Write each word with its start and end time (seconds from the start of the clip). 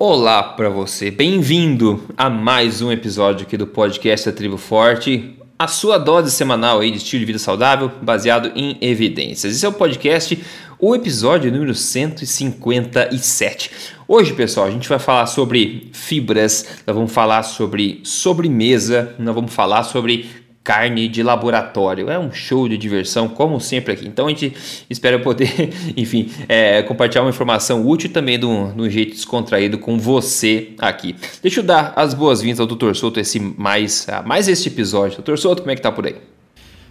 Olá 0.00 0.44
para 0.44 0.68
você, 0.68 1.10
bem-vindo 1.10 2.04
a 2.16 2.30
mais 2.30 2.80
um 2.80 2.92
episódio 2.92 3.44
aqui 3.44 3.56
do 3.56 3.66
podcast 3.66 4.30
da 4.30 4.36
Tribo 4.36 4.56
Forte, 4.56 5.36
a 5.58 5.66
sua 5.66 5.98
dose 5.98 6.30
semanal 6.30 6.78
aí 6.78 6.92
de 6.92 6.98
estilo 6.98 7.18
de 7.18 7.26
vida 7.26 7.38
saudável 7.40 7.90
baseado 8.00 8.52
em 8.54 8.78
evidências. 8.80 9.56
Esse 9.56 9.66
é 9.66 9.68
o 9.68 9.72
podcast, 9.72 10.40
o 10.78 10.94
episódio 10.94 11.50
número 11.50 11.74
157. 11.74 13.72
Hoje, 14.06 14.32
pessoal, 14.34 14.68
a 14.68 14.70
gente 14.70 14.88
vai 14.88 15.00
falar 15.00 15.26
sobre 15.26 15.90
fibras, 15.92 16.64
nós 16.86 16.94
vamos 16.94 17.12
falar 17.12 17.42
sobre 17.42 18.00
sobremesa, 18.04 19.16
nós 19.18 19.34
vamos 19.34 19.52
falar 19.52 19.82
sobre 19.82 20.30
carne 20.68 21.08
de 21.08 21.22
laboratório. 21.22 22.10
É 22.10 22.18
um 22.18 22.30
show 22.30 22.68
de 22.68 22.76
diversão, 22.76 23.26
como 23.26 23.58
sempre 23.58 23.94
aqui. 23.94 24.06
Então 24.06 24.26
a 24.26 24.28
gente 24.28 24.52
espera 24.90 25.18
poder, 25.18 25.48
enfim, 25.96 26.30
é, 26.46 26.82
compartilhar 26.82 27.22
uma 27.22 27.30
informação 27.30 27.86
útil 27.86 28.12
também 28.12 28.38
de 28.38 28.44
um, 28.44 28.90
jeito 28.90 29.12
descontraído 29.12 29.78
com 29.78 29.98
você 29.98 30.72
aqui. 30.78 31.16
Deixa 31.40 31.60
eu 31.60 31.64
dar 31.64 31.94
as 31.96 32.12
boas-vindas 32.12 32.60
ao 32.60 32.66
Dr. 32.66 32.92
Souto, 32.92 33.18
esse 33.18 33.40
mais, 33.40 34.06
mais 34.26 34.46
este 34.46 34.68
episódio. 34.68 35.22
Dr. 35.22 35.38
Souto, 35.38 35.62
como 35.62 35.70
é 35.72 35.74
que 35.74 35.80
tá 35.80 35.90
por 35.90 36.06
aí? 36.06 36.16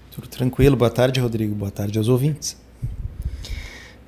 Tudo 0.10 0.28
tranquilo. 0.28 0.76
Boa 0.76 0.90
tarde, 0.90 1.20
Rodrigo. 1.20 1.54
Boa 1.54 1.70
tarde 1.70 2.00
aos 2.00 2.08
ouvintes. 2.10 2.67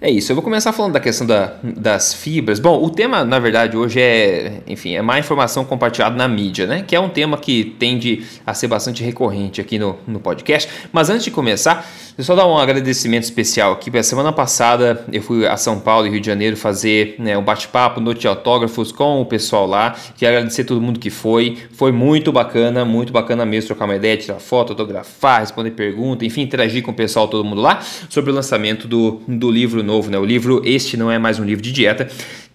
É 0.02 0.10
isso, 0.10 0.32
eu 0.32 0.36
vou 0.36 0.42
começar 0.42 0.72
falando 0.72 0.94
da 0.94 1.00
questão 1.02 1.28
da, 1.28 1.56
das 1.62 2.14
fibras. 2.14 2.58
Bom, 2.58 2.82
o 2.82 2.90
tema, 2.90 3.26
na 3.26 3.38
verdade, 3.38 3.76
hoje 3.76 4.00
é, 4.00 4.62
enfim, 4.66 4.96
é 4.96 5.02
má 5.02 5.20
informação 5.20 5.66
compartilhada 5.66 6.16
na 6.16 6.26
mídia, 6.26 6.66
né? 6.66 6.86
Que 6.88 6.96
é 6.96 7.00
um 7.02 7.10
tema 7.10 7.38
que 7.38 7.76
tende 7.78 8.26
a 8.46 8.54
ser 8.54 8.68
bastante 8.68 9.04
recorrente 9.04 9.60
aqui 9.60 9.78
no, 9.78 9.98
no 10.08 10.22
podcast. 10.22 10.70
Mas 10.94 11.10
antes 11.10 11.26
de 11.26 11.32
começar, 11.32 11.86
eu 12.20 12.24
só 12.26 12.36
dar 12.36 12.46
um 12.46 12.58
agradecimento 12.58 13.24
especial 13.24 13.72
aqui. 13.72 13.98
A 13.98 14.04
semana 14.04 14.34
passada 14.34 15.06
eu 15.10 15.22
fui 15.22 15.48
a 15.48 15.56
São 15.56 15.80
Paulo 15.80 16.06
e 16.06 16.10
Rio 16.10 16.20
de 16.20 16.28
Janeiro 16.28 16.58
fazer 16.58 17.16
né, 17.18 17.38
um 17.38 17.42
bate-papo, 17.42 18.02
noite 18.02 18.20
de 18.20 18.28
autógrafos 18.28 18.92
com 18.92 19.22
o 19.22 19.26
pessoal 19.26 19.66
lá. 19.66 19.96
Quero 20.18 20.36
agradecer 20.36 20.64
a 20.64 20.66
todo 20.66 20.82
mundo 20.82 21.00
que 21.00 21.10
foi. 21.10 21.58
Foi 21.72 21.94
muito 21.94 22.30
bacana, 22.30 22.84
muito 22.84 23.14
bacana 23.14 23.46
mesmo 23.46 23.68
trocar 23.68 23.86
uma 23.86 23.96
ideia, 23.96 24.18
tirar 24.18 24.38
foto, 24.38 24.72
autografar, 24.72 25.40
responder 25.40 25.72
perguntas, 25.72 26.28
enfim, 26.28 26.42
interagir 26.42 26.84
com 26.84 26.92
o 26.92 26.94
pessoal, 26.94 27.26
todo 27.26 27.46
mundo 27.46 27.62
lá, 27.62 27.80
sobre 28.10 28.32
o 28.32 28.34
lançamento 28.34 28.86
do, 28.86 29.22
do 29.26 29.50
livro 29.50 29.82
novo, 29.82 30.12
né? 30.12 30.20
O 30.20 30.26
livro 30.26 30.62
Este 30.66 30.98
Não 30.98 31.10
É 31.10 31.18
Mais 31.18 31.40
Um 31.40 31.46
Livro 31.46 31.64
de 31.64 31.72
Dieta, 31.72 32.10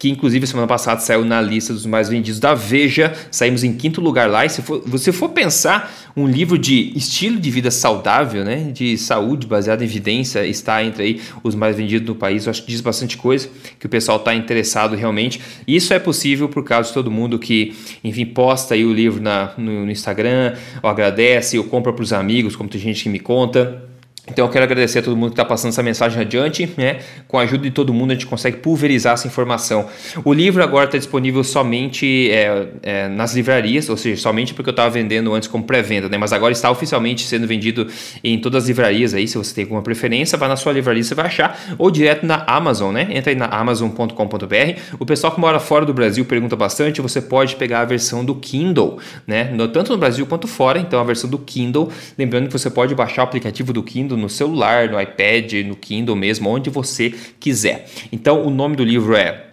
que 0.04 0.10
inclusive 0.10 0.46
semana 0.46 0.68
passada 0.68 1.00
saiu 1.00 1.24
na 1.24 1.40
lista 1.40 1.72
dos 1.72 1.86
mais 1.86 2.10
vendidos 2.10 2.38
da 2.38 2.52
Veja. 2.52 3.14
Saímos 3.30 3.64
em 3.64 3.72
quinto 3.72 4.02
lugar 4.02 4.28
lá. 4.28 4.44
E 4.44 4.50
se 4.50 4.60
for, 4.60 4.82
você 4.84 5.10
for 5.10 5.30
pensar 5.30 6.12
um 6.14 6.26
livro 6.26 6.58
de 6.58 6.92
estilo 6.94 7.40
de 7.40 7.50
vida 7.50 7.70
saudável, 7.70 8.44
né? 8.44 8.70
De 8.70 8.98
saúde 8.98 9.46
baseado 9.46 9.80
em 9.80 9.86
evidência, 9.86 10.46
está 10.46 10.84
entre 10.84 11.02
aí 11.02 11.20
os 11.42 11.54
mais 11.54 11.74
vendidos 11.74 12.06
do 12.06 12.14
país. 12.14 12.44
Eu 12.44 12.50
acho 12.50 12.62
que 12.62 12.70
diz 12.70 12.82
bastante 12.82 13.16
coisa 13.16 13.48
que 13.80 13.86
o 13.86 13.88
pessoal 13.88 14.18
está 14.18 14.34
interessado 14.34 14.94
realmente. 14.94 15.40
Isso 15.66 15.94
é 15.94 15.98
possível 15.98 16.50
por 16.50 16.62
causa 16.64 16.88
de 16.88 16.94
todo 16.94 17.10
mundo 17.10 17.38
que, 17.38 17.74
enfim, 18.04 18.26
posta 18.26 18.74
aí 18.74 18.84
o 18.84 18.92
livro 18.92 19.22
na, 19.22 19.54
no, 19.56 19.86
no 19.86 19.90
Instagram, 19.90 20.54
ou 20.82 20.90
agradece, 20.90 21.56
ou 21.56 21.64
compra 21.64 21.94
para 21.94 22.02
os 22.02 22.12
amigos, 22.12 22.54
como 22.54 22.68
tem 22.68 22.78
gente 22.78 23.04
que 23.04 23.08
me 23.08 23.20
conta. 23.20 23.82
Então 24.26 24.46
eu 24.46 24.50
quero 24.50 24.64
agradecer 24.64 25.00
a 25.00 25.02
todo 25.02 25.14
mundo 25.14 25.30
que 25.30 25.34
está 25.34 25.44
passando 25.44 25.68
essa 25.68 25.82
mensagem 25.82 26.18
adiante, 26.18 26.70
né? 26.78 27.00
Com 27.28 27.38
a 27.38 27.42
ajuda 27.42 27.64
de 27.64 27.70
todo 27.70 27.92
mundo 27.92 28.12
a 28.12 28.14
gente 28.14 28.26
consegue 28.26 28.56
pulverizar 28.56 29.14
essa 29.14 29.26
informação. 29.26 29.86
O 30.24 30.32
livro 30.32 30.62
agora 30.62 30.86
está 30.86 30.96
disponível 30.96 31.44
somente 31.44 32.30
é, 32.30 32.68
é, 32.82 33.08
nas 33.08 33.34
livrarias, 33.34 33.90
ou 33.90 33.98
seja, 33.98 34.20
somente 34.20 34.54
porque 34.54 34.70
eu 34.70 34.72
estava 34.72 34.88
vendendo 34.88 35.34
antes 35.34 35.46
como 35.46 35.64
pré-venda, 35.64 36.08
né? 36.08 36.16
Mas 36.16 36.32
agora 36.32 36.52
está 36.52 36.70
oficialmente 36.70 37.22
sendo 37.22 37.46
vendido 37.46 37.86
em 38.22 38.38
todas 38.38 38.62
as 38.62 38.68
livrarias 38.68 39.12
aí. 39.12 39.28
Se 39.28 39.36
você 39.36 39.54
tem 39.54 39.64
alguma 39.64 39.82
preferência, 39.82 40.38
vá 40.38 40.48
na 40.48 40.56
sua 40.56 40.72
livraria, 40.72 41.04
você 41.04 41.14
vai 41.14 41.26
achar, 41.26 41.76
ou 41.76 41.90
direto 41.90 42.24
na 42.24 42.44
Amazon, 42.46 42.94
né? 42.94 43.06
Entra 43.10 43.30
aí 43.30 43.36
na 43.36 43.46
amazon.com.br. 43.46 44.80
O 44.98 45.04
pessoal 45.04 45.34
que 45.34 45.40
mora 45.40 45.60
fora 45.60 45.84
do 45.84 45.92
Brasil 45.92 46.24
pergunta 46.24 46.56
bastante, 46.56 47.02
você 47.02 47.20
pode 47.20 47.56
pegar 47.56 47.80
a 47.80 47.84
versão 47.84 48.24
do 48.24 48.34
Kindle, 48.34 48.98
né? 49.26 49.54
Tanto 49.70 49.92
no 49.92 49.98
Brasil 49.98 50.24
quanto 50.24 50.48
fora, 50.48 50.78
então 50.78 50.98
a 50.98 51.04
versão 51.04 51.28
do 51.28 51.38
Kindle. 51.38 51.90
Lembrando 52.16 52.46
que 52.46 52.52
você 52.54 52.70
pode 52.70 52.94
baixar 52.94 53.20
o 53.20 53.24
aplicativo 53.26 53.70
do 53.70 53.82
Kindle 53.82 54.13
no 54.16 54.28
celular, 54.28 54.88
no 54.88 55.00
iPad, 55.00 55.52
no 55.66 55.76
Kindle 55.76 56.16
mesmo, 56.16 56.48
onde 56.48 56.70
você 56.70 57.14
quiser. 57.38 57.86
Então, 58.10 58.46
o 58.46 58.50
nome 58.50 58.76
do 58.76 58.84
livro 58.84 59.14
é 59.14 59.44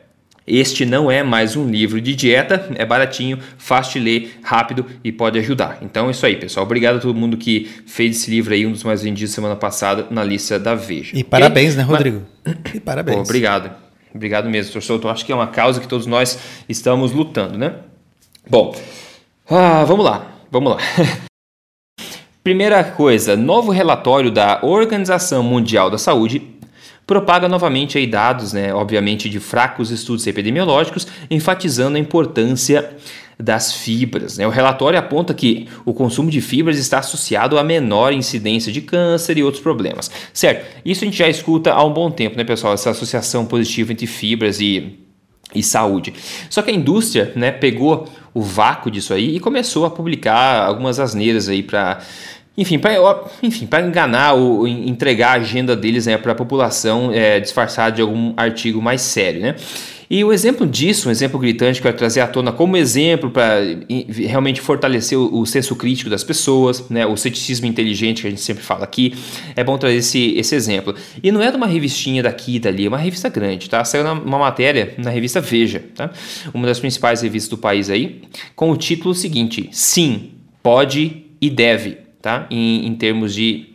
este 0.46 0.86
não 0.86 1.10
é 1.10 1.22
mais 1.22 1.56
um 1.56 1.70
livro 1.70 2.02
de 2.02 2.16
dieta, 2.16 2.72
é 2.76 2.84
baratinho, 2.84 3.38
fácil 3.58 4.02
de 4.02 4.06
ler, 4.06 4.40
rápido 4.42 4.86
e 5.04 5.12
pode 5.12 5.38
ajudar. 5.38 5.78
Então 5.82 6.08
é 6.08 6.12
isso 6.12 6.26
aí, 6.26 6.36
pessoal. 6.36 6.66
Obrigado 6.66 6.98
a 6.98 7.00
todo 7.00 7.14
mundo 7.14 7.38
que 7.38 7.70
fez 7.86 8.18
esse 8.18 8.32
livro 8.32 8.54
aí, 8.54 8.66
um 8.66 8.72
dos 8.72 8.84
mais 8.84 9.04
vendidos 9.04 9.34
semana 9.34 9.56
passada 9.56 10.08
na 10.10 10.24
lista 10.24 10.60
da 10.60 10.74
Veja. 10.74 11.16
E 11.16 11.24
parabéns, 11.24 11.76
né, 11.76 11.84
Rodrigo? 11.84 12.24
Mas... 12.44 12.56
E 12.74 12.80
parabéns. 12.82 13.18
Pô, 13.18 13.24
obrigado. 13.24 13.72
Obrigado 14.14 14.50
mesmo, 14.50 14.72
professor. 14.72 14.98
Então, 14.98 15.10
acho 15.10 15.26
que 15.26 15.32
é 15.32 15.36
uma 15.36 15.48
causa 15.48 15.80
que 15.80 15.88
todos 15.88 16.06
nós 16.06 16.38
estamos 16.68 17.12
lutando, 17.12 17.58
né? 17.58 17.76
Bom, 18.50 18.76
ah, 19.50 19.86
vamos 19.86 20.04
lá, 20.04 20.34
vamos 20.52 20.74
lá. 20.74 20.78
Primeira 22.44 22.84
coisa, 22.84 23.38
novo 23.38 23.72
relatório 23.72 24.32
da 24.32 24.62
Organização 24.64 25.44
Mundial 25.44 25.92
da 25.92 26.00
Saúde 26.00 26.42
propaga 27.06 27.48
novamente 27.48 28.00
aí 28.00 28.08
dados, 28.08 28.52
né, 28.52 28.74
obviamente, 28.74 29.30
de 29.30 29.40
fracos 29.40 29.92
estudos 29.92 30.26
epidemiológicos, 30.26 31.06
enfatizando 31.30 31.98
a 31.98 32.00
importância 32.00 32.98
das 33.38 33.74
fibras. 33.74 34.40
Né? 34.40 34.48
O 34.48 34.50
relatório 34.50 34.98
aponta 34.98 35.36
que 35.36 35.68
o 35.86 35.94
consumo 35.94 36.32
de 36.32 36.42
fibras 36.42 36.80
está 36.80 36.98
associado 36.98 37.60
a 37.60 37.64
menor 37.64 38.12
incidência 38.12 38.72
de 38.72 38.82
câncer 38.82 39.38
e 39.38 39.44
outros 39.44 39.62
problemas. 39.62 40.10
Certo, 40.34 40.66
isso 40.84 41.04
a 41.04 41.06
gente 41.06 41.18
já 41.18 41.30
escuta 41.30 41.72
há 41.72 41.84
um 41.86 41.94
bom 41.94 42.10
tempo, 42.10 42.38
né, 42.38 42.44
pessoal? 42.44 42.74
Essa 42.74 42.90
associação 42.90 43.46
positiva 43.46 43.92
entre 43.92 44.08
fibras 44.08 44.60
e 44.60 45.01
e 45.54 45.62
saúde. 45.64 46.14
Só 46.50 46.62
que 46.62 46.72
a 46.72 46.74
indústria 46.74 47.32
né, 47.36 47.52
pegou 47.52 48.08
o 48.34 48.42
vácuo 48.42 48.90
disso 48.90 49.14
aí 49.14 49.36
e 49.36 49.40
começou 49.40 49.86
a 49.86 49.90
publicar 49.90 50.66
algumas 50.66 51.00
asneiras 51.00 51.50
aí 51.50 51.62
para 51.62 52.00
enfim, 52.58 52.78
para 52.78 52.94
enfim, 53.42 53.68
enganar 53.88 54.34
ou 54.34 54.68
entregar 54.68 55.30
a 55.30 55.42
agenda 55.42 55.76
deles 55.76 56.06
né, 56.06 56.18
para 56.18 56.34
a 56.34 56.36
população 56.36 57.12
é, 57.14 57.40
disfarçada 57.40 57.96
de 57.96 58.02
algum 58.02 58.34
artigo 58.36 58.82
mais 58.82 59.02
sério. 59.02 59.42
Né? 59.42 59.56
E 60.12 60.26
o 60.26 60.34
exemplo 60.34 60.68
disso, 60.68 61.08
um 61.08 61.12
exemplo 61.12 61.40
gritante 61.40 61.80
que 61.80 61.88
eu 61.88 61.90
quero 61.90 61.98
trazer 61.98 62.20
à 62.20 62.28
tona 62.28 62.52
como 62.52 62.76
exemplo 62.76 63.32
para 63.32 63.62
realmente 64.10 64.60
fortalecer 64.60 65.18
o, 65.18 65.40
o, 65.40 65.46
senso 65.46 65.74
crítico 65.74 66.10
das 66.10 66.22
pessoas, 66.22 66.90
né, 66.90 67.06
o 67.06 67.16
ceticismo 67.16 67.66
inteligente 67.66 68.22
que 68.22 68.28
a 68.28 68.30
gente 68.30 68.42
sempre 68.42 68.62
fala 68.62 68.84
aqui, 68.84 69.16
é 69.56 69.64
bom 69.64 69.78
trazer 69.78 69.96
esse, 69.96 70.34
esse 70.38 70.54
exemplo. 70.54 70.94
E 71.24 71.32
não 71.32 71.42
é 71.42 71.50
de 71.50 71.56
uma 71.56 71.66
revistinha 71.66 72.22
daqui 72.22 72.58
e 72.58 72.60
dali, 72.60 72.88
é 72.88 72.90
uma 72.90 72.98
revista 72.98 73.30
grande, 73.30 73.70
tá? 73.70 73.86
Saiu 73.86 74.04
uma 74.04 74.38
matéria 74.38 74.94
na 74.98 75.10
revista 75.10 75.40
Veja, 75.40 75.82
tá? 75.96 76.12
Uma 76.54 76.68
das 76.68 76.82
principais 76.82 77.22
revistas 77.22 77.50
do 77.50 77.58
país 77.58 77.90
aí, 77.90 78.20
com 78.54 78.70
o 78.70 78.76
título 78.76 79.16
seguinte: 79.16 79.70
Sim, 79.72 80.32
pode 80.62 81.24
e 81.40 81.50
deve, 81.50 82.00
tá? 82.22 82.48
Em, 82.52 82.86
em 82.86 82.96
termos 82.96 83.34
de 83.34 83.71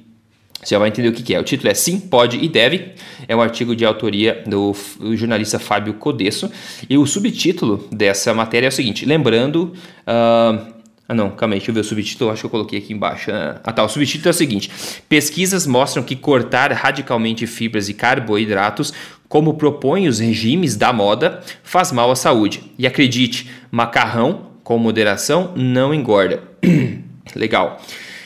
você 0.67 0.75
já 0.75 0.81
vai 0.81 0.89
entender 0.89 1.09
o 1.09 1.13
que, 1.13 1.33
é. 1.33 1.39
O 1.39 1.45
título 1.45 1.71
é 1.71 1.75
Sim, 1.75 2.01
Pode 2.01 2.39
e 2.39 2.49
Deve. 2.49 2.93
É 3.29 3.37
um 3.37 3.41
artigo 3.41 3.77
de 3.77 3.85
autoria 3.85 4.43
do 4.45 4.75
jornalista 5.15 5.61
Fábio 5.61 5.95
Codesso. 5.95 6.51
E 6.91 6.99
o 6.99 7.07
subtítulo 7.07 7.87
dessa 7.93 8.35
matéria 8.35 8.67
é 8.67 8.69
o 8.69 8.73
seguinte: 8.73 9.07
lembrando. 9.07 9.73
Uh, 10.01 10.75
ah, 11.09 11.15
não, 11.15 11.31
calma 11.31 11.55
aí, 11.55 11.61
deixa 11.61 11.71
eu 11.71 11.75
ver 11.75 11.83
o 11.83 11.85
subtítulo, 11.85 12.33
acho 12.33 12.41
que 12.41 12.47
eu 12.47 12.51
coloquei 12.51 12.81
aqui 12.81 12.93
embaixo. 12.93 13.31
Ah, 13.31 13.73
tá, 13.73 13.85
o 13.85 13.89
subtítulo 13.89 14.29
é 14.29 14.31
o 14.31 14.35
seguinte: 14.35 14.69
Pesquisas 15.09 15.69
mostram 15.69 16.03
que 16.03 16.17
cortar 16.17 16.73
radicalmente 16.73 17.47
fibras 17.47 17.89
e 17.89 17.95
carboidratos, 17.95 18.93
como 19.29 19.55
propõem 19.55 20.09
os 20.09 20.19
regimes 20.19 20.75
da 20.75 20.93
moda, 20.93 21.45
faz 21.63 21.93
mal 21.93 22.11
à 22.11 22.17
saúde. 22.17 22.73
E 22.77 22.89
acredite, 22.89 23.49
macarrão 23.71 24.51
com 24.65 24.77
moderação 24.79 25.53
não 25.55 25.95
engorda. 25.95 26.43
Legal. 27.37 27.81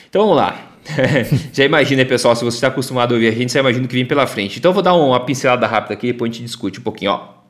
Então 0.08 0.22
vamos 0.22 0.38
lá. 0.38 0.69
já 1.52 1.64
imagina, 1.64 2.04
pessoal, 2.04 2.34
se 2.34 2.44
você 2.44 2.56
está 2.56 2.68
acostumado 2.68 3.12
a 3.12 3.14
ouvir 3.14 3.28
a 3.28 3.32
gente, 3.32 3.52
já 3.52 3.60
imagina 3.60 3.84
o 3.84 3.88
que 3.88 3.94
vem 3.94 4.06
pela 4.06 4.26
frente. 4.26 4.58
Então 4.58 4.72
vou 4.72 4.82
dar 4.82 4.94
uma 4.94 5.20
pincelada 5.20 5.66
rápida 5.66 5.94
aqui, 5.94 6.08
depois 6.08 6.30
a 6.30 6.34
gente 6.34 6.44
discute 6.44 6.80
um 6.80 6.82
pouquinho, 6.82 7.12
ó. 7.12 7.40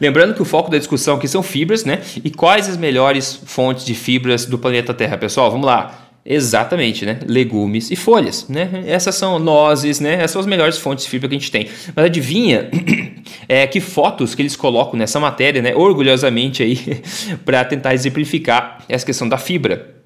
Lembrando 0.00 0.34
que 0.34 0.42
o 0.42 0.44
foco 0.44 0.70
da 0.70 0.78
discussão 0.78 1.16
aqui 1.16 1.28
são 1.28 1.42
fibras, 1.42 1.84
né? 1.84 2.00
E 2.22 2.30
quais 2.30 2.68
as 2.68 2.76
melhores 2.76 3.40
fontes 3.46 3.84
de 3.84 3.94
fibras 3.94 4.44
do 4.44 4.58
planeta 4.58 4.92
Terra, 4.92 5.16
pessoal? 5.16 5.50
Vamos 5.50 5.66
lá. 5.66 5.98
Exatamente, 6.24 7.04
né? 7.04 7.18
Legumes 7.26 7.90
e 7.90 7.96
folhas, 7.96 8.48
né? 8.48 8.84
Essas 8.86 9.14
são 9.16 9.38
nozes, 9.38 9.98
né? 9.98 10.14
Essas 10.14 10.32
são 10.32 10.40
as 10.40 10.46
melhores 10.46 10.78
fontes 10.78 11.04
de 11.04 11.10
fibra 11.10 11.28
que 11.28 11.34
a 11.34 11.38
gente 11.38 11.50
tem. 11.50 11.68
Mas 11.96 12.04
adivinha 12.04 12.70
é, 13.48 13.66
que 13.66 13.80
fotos 13.80 14.34
que 14.34 14.42
eles 14.42 14.54
colocam 14.54 14.98
nessa 14.98 15.18
matéria, 15.18 15.60
né? 15.60 15.74
Orgulhosamente 15.74 16.62
aí, 16.62 17.02
para 17.44 17.64
tentar 17.64 17.94
exemplificar 17.94 18.84
essa 18.88 19.04
questão 19.04 19.28
da 19.28 19.36
fibra 19.36 20.01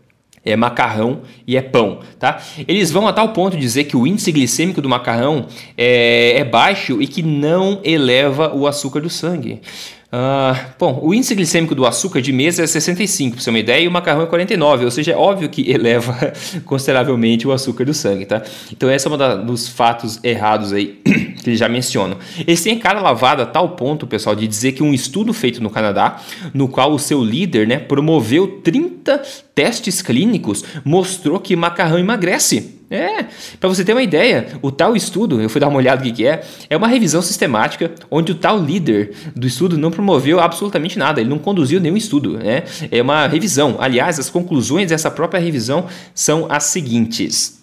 é 0.46 0.56
macarrão 0.56 1.22
e 1.46 1.56
é 1.56 1.60
pão, 1.60 1.98
tá? 2.18 2.40
Eles 2.66 2.90
vão 2.90 3.06
a 3.08 3.12
tal 3.12 3.30
ponto 3.30 3.56
dizer 3.56 3.84
que 3.84 3.96
o 3.96 4.06
índice 4.06 4.30
glicêmico 4.30 4.80
do 4.80 4.88
macarrão 4.88 5.46
é, 5.76 6.38
é 6.38 6.44
baixo 6.44 7.02
e 7.02 7.06
que 7.06 7.22
não 7.22 7.80
eleva 7.82 8.54
o 8.54 8.66
açúcar 8.66 9.00
do 9.00 9.10
sangue. 9.10 9.60
Uh, 10.06 10.56
bom, 10.78 11.00
o 11.02 11.12
índice 11.12 11.34
glicêmico 11.34 11.74
do 11.74 11.84
açúcar 11.84 12.22
de 12.22 12.32
mesa 12.32 12.62
é 12.62 12.66
65, 12.66 13.34
para 13.34 13.40
você 13.40 13.46
ter 13.46 13.50
uma 13.50 13.58
ideia, 13.58 13.82
e 13.82 13.88
o 13.88 13.90
macarrão 13.90 14.22
é 14.22 14.26
49, 14.26 14.84
ou 14.84 14.90
seja, 14.90 15.12
é 15.12 15.16
óbvio 15.16 15.48
que 15.48 15.68
eleva 15.70 16.32
consideravelmente 16.64 17.46
o 17.46 17.52
açúcar 17.52 17.84
do 17.84 17.92
sangue, 17.92 18.24
tá? 18.24 18.42
Então 18.70 18.90
esse 18.90 19.06
é 19.06 19.10
um 19.10 19.44
dos 19.44 19.68
fatos 19.68 20.20
errados 20.22 20.72
aí 20.72 21.00
que 21.46 21.50
eles 21.50 21.60
já 21.60 21.68
mencionam. 21.68 22.18
Eles 22.40 22.60
têm 22.60 22.76
cara 22.76 23.00
lavada 23.00 23.44
a 23.44 23.46
tal 23.46 23.70
ponto, 23.70 24.04
pessoal, 24.04 24.34
de 24.34 24.48
dizer 24.48 24.72
que 24.72 24.82
um 24.82 24.92
estudo 24.92 25.32
feito 25.32 25.62
no 25.62 25.70
Canadá, 25.70 26.20
no 26.52 26.66
qual 26.66 26.92
o 26.92 26.98
seu 26.98 27.22
líder 27.22 27.68
né, 27.68 27.78
promoveu 27.78 28.60
30 28.64 29.22
testes 29.54 30.02
clínicos, 30.02 30.64
mostrou 30.84 31.38
que 31.38 31.54
macarrão 31.54 32.00
emagrece. 32.00 32.74
É, 32.90 33.26
para 33.58 33.68
você 33.68 33.84
ter 33.84 33.92
uma 33.92 34.02
ideia, 34.02 34.46
o 34.62 34.70
tal 34.70 34.94
estudo, 34.96 35.40
eu 35.40 35.48
fui 35.48 35.60
dar 35.60 35.68
uma 35.68 35.78
olhada 35.78 36.02
que, 36.02 36.12
que 36.12 36.26
é, 36.26 36.44
é 36.70 36.76
uma 36.76 36.86
revisão 36.86 37.20
sistemática 37.20 37.92
onde 38.10 38.30
o 38.30 38.34
tal 38.36 38.60
líder 38.60 39.12
do 39.34 39.46
estudo 39.46 39.76
não 39.76 39.90
promoveu 39.90 40.38
absolutamente 40.38 40.98
nada, 40.98 41.20
ele 41.20 41.30
não 41.30 41.38
conduziu 41.38 41.80
nenhum 41.80 41.96
estudo, 41.96 42.38
né? 42.38 42.62
É 42.90 43.02
uma 43.02 43.26
revisão. 43.26 43.76
Aliás, 43.80 44.20
as 44.20 44.30
conclusões 44.30 44.90
dessa 44.90 45.10
própria 45.10 45.40
revisão 45.40 45.86
são 46.14 46.46
as 46.48 46.64
seguintes. 46.64 47.55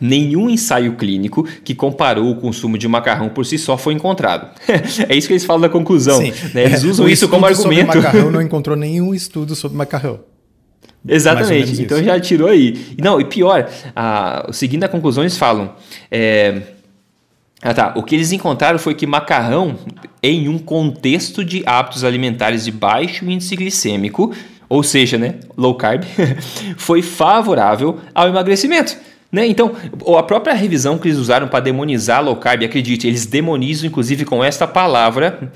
Nenhum 0.00 0.48
ensaio 0.48 0.94
clínico 0.96 1.46
que 1.64 1.74
comparou 1.74 2.30
o 2.30 2.36
consumo 2.36 2.76
de 2.78 2.86
macarrão 2.88 3.28
por 3.28 3.44
si 3.44 3.58
só 3.58 3.76
foi 3.76 3.94
encontrado. 3.94 4.48
é 5.08 5.16
isso 5.16 5.26
que 5.26 5.32
eles 5.32 5.44
falam 5.44 5.62
da 5.62 5.68
conclusão. 5.68 6.20
Né? 6.20 6.64
Eles 6.64 6.84
é, 6.84 6.86
usam 6.86 7.08
isso 7.08 7.28
como 7.28 7.46
argumento. 7.46 7.92
Sobre 7.92 8.00
macarrão 8.00 8.30
não 8.30 8.40
encontrou 8.42 8.76
nenhum 8.76 9.14
estudo 9.14 9.54
sobre 9.54 9.76
macarrão. 9.76 10.20
Exatamente. 11.08 11.80
Então 11.80 12.02
já 12.02 12.18
tirou 12.18 12.48
aí. 12.48 12.94
Não, 12.98 13.20
e 13.20 13.24
pior, 13.24 13.68
a, 13.94 14.48
seguindo 14.52 14.84
a 14.84 14.88
conclusão, 14.88 15.22
eles 15.22 15.38
falam. 15.38 15.74
É, 16.10 16.62
ah, 17.62 17.72
tá. 17.72 17.92
O 17.96 18.02
que 18.02 18.14
eles 18.14 18.32
encontraram 18.32 18.78
foi 18.78 18.94
que 18.94 19.06
macarrão, 19.06 19.78
em 20.22 20.48
um 20.48 20.58
contexto 20.58 21.44
de 21.44 21.62
hábitos 21.64 22.04
alimentares 22.04 22.64
de 22.64 22.72
baixo 22.72 23.24
índice 23.24 23.56
glicêmico, 23.56 24.34
ou 24.68 24.82
seja, 24.82 25.16
né, 25.16 25.36
low 25.56 25.74
carb, 25.74 26.04
foi 26.76 27.02
favorável 27.02 27.98
ao 28.14 28.28
emagrecimento. 28.28 28.96
Né? 29.30 29.46
Então, 29.46 29.72
a 30.16 30.22
própria 30.22 30.54
revisão 30.54 30.98
que 30.98 31.08
eles 31.08 31.18
usaram 31.18 31.48
para 31.48 31.60
demonizar 31.60 32.24
low 32.24 32.36
carb, 32.36 32.62
acredite, 32.62 33.06
eles 33.06 33.26
demonizam 33.26 33.86
inclusive 33.86 34.24
com 34.24 34.42
esta 34.42 34.66
palavra 34.66 35.50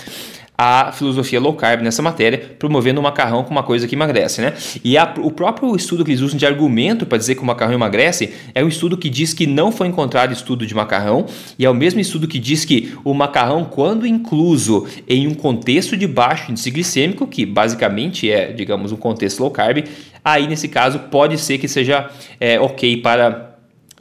a 0.63 0.93
filosofia 0.93 1.41
low 1.41 1.55
carb 1.55 1.81
nessa 1.81 2.03
matéria, 2.03 2.37
promovendo 2.59 3.01
o 3.01 3.03
macarrão 3.03 3.43
como 3.43 3.59
uma 3.59 3.63
coisa 3.63 3.89
que 3.89 3.95
emagrece, 3.95 4.43
né? 4.43 4.53
E 4.85 4.99
a, 4.99 5.15
o 5.17 5.31
próprio 5.31 5.75
estudo 5.75 6.05
que 6.05 6.11
eles 6.11 6.21
usam 6.21 6.37
de 6.37 6.45
argumento 6.45 7.07
para 7.07 7.17
dizer 7.17 7.35
que 7.35 7.41
o 7.41 7.47
macarrão 7.47 7.73
emagrece 7.73 8.35
é 8.55 8.63
um 8.63 8.69
estudo 8.69 8.99
que 8.99 9.09
diz 9.09 9.33
que 9.33 9.47
não 9.47 9.73
foi 9.73 9.87
encontrado 9.87 10.35
estudo 10.35 10.67
de 10.67 10.75
macarrão, 10.75 11.25
e 11.59 11.65
é 11.65 11.71
o 11.71 11.75
mesmo 11.75 11.99
estudo 11.99 12.29
que 12.29 12.39
diz 12.39 12.67
que 12.67 12.93
o 13.03 13.15
macarrão, 13.15 13.65
quando 13.65 14.07
incluso 14.07 14.87
em 15.09 15.27
um 15.27 15.33
contexto 15.33 15.97
de 15.97 16.07
baixo 16.07 16.51
índice 16.51 16.71
glicêmico, 16.71 17.27
que 17.27 17.47
basicamente 17.47 18.31
é, 18.31 18.53
digamos, 18.53 18.93
um 18.93 18.97
contexto 18.97 19.41
low 19.41 19.51
carb, 19.51 19.87
aí 20.23 20.47
nesse 20.47 20.69
caso 20.69 20.99
pode 21.11 21.39
ser 21.39 21.57
que 21.57 21.69
seja 21.69 22.11
é, 22.39 22.61
ok 22.61 22.99
para 22.99 23.50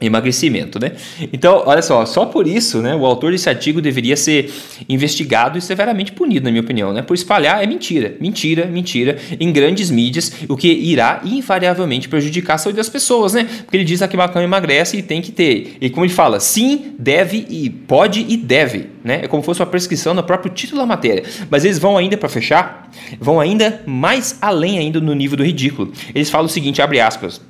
emagrecimento, 0.00 0.78
né? 0.78 0.92
Então, 1.32 1.62
olha 1.66 1.82
só, 1.82 2.04
só 2.06 2.26
por 2.26 2.46
isso, 2.46 2.78
né, 2.78 2.94
o 2.94 3.04
autor 3.04 3.32
desse 3.32 3.48
artigo 3.48 3.80
deveria 3.80 4.16
ser 4.16 4.50
investigado 4.88 5.58
e 5.58 5.60
severamente 5.60 6.12
punido, 6.12 6.44
na 6.44 6.50
minha 6.50 6.62
opinião, 6.62 6.92
né? 6.92 7.02
Por 7.02 7.14
espalhar 7.14 7.62
é 7.62 7.66
mentira, 7.66 8.16
mentira, 8.20 8.66
mentira 8.66 9.18
em 9.38 9.52
grandes 9.52 9.90
mídias, 9.90 10.32
o 10.48 10.56
que 10.56 10.68
irá 10.68 11.20
invariavelmente 11.24 12.08
prejudicar 12.08 12.54
a 12.54 12.58
saúde 12.58 12.76
das 12.76 12.88
pessoas, 12.88 13.34
né? 13.34 13.44
Porque 13.64 13.76
ele 13.76 13.84
diz 13.84 14.00
que 14.00 14.16
maconha 14.16 14.44
emagrece 14.44 14.96
e 14.96 15.02
tem 15.02 15.20
que 15.20 15.30
ter. 15.30 15.76
E 15.80 15.90
como 15.90 16.06
ele 16.06 16.12
fala, 16.12 16.40
sim, 16.40 16.94
deve 16.98 17.46
e 17.48 17.68
pode 17.68 18.24
e 18.28 18.36
deve, 18.36 18.86
né? 19.04 19.20
É 19.24 19.28
como 19.28 19.42
se 19.42 19.46
fosse 19.46 19.60
uma 19.60 19.66
prescrição 19.66 20.14
no 20.14 20.22
próprio 20.22 20.52
título 20.52 20.80
da 20.80 20.86
matéria. 20.86 21.24
Mas 21.50 21.64
eles 21.64 21.78
vão 21.78 21.96
ainda 21.96 22.16
para 22.16 22.28
fechar, 22.28 22.90
vão 23.20 23.40
ainda 23.40 23.82
mais 23.86 24.38
além 24.40 24.78
ainda 24.78 25.00
no 25.00 25.14
nível 25.14 25.36
do 25.36 25.44
ridículo. 25.44 25.92
Eles 26.14 26.30
falam 26.30 26.46
o 26.46 26.48
seguinte, 26.48 26.80
abre 26.80 27.00
aspas: 27.00 27.40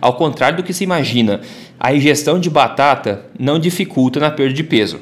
ao 0.00 0.14
contrário 0.14 0.58
do 0.58 0.62
que 0.62 0.72
se 0.72 0.84
imagina, 0.84 1.40
a 1.78 1.94
ingestão 1.94 2.38
de 2.38 2.50
batata 2.50 3.26
não 3.38 3.58
dificulta 3.58 4.20
na 4.20 4.30
perda 4.30 4.54
de 4.54 4.64
peso. 4.64 5.00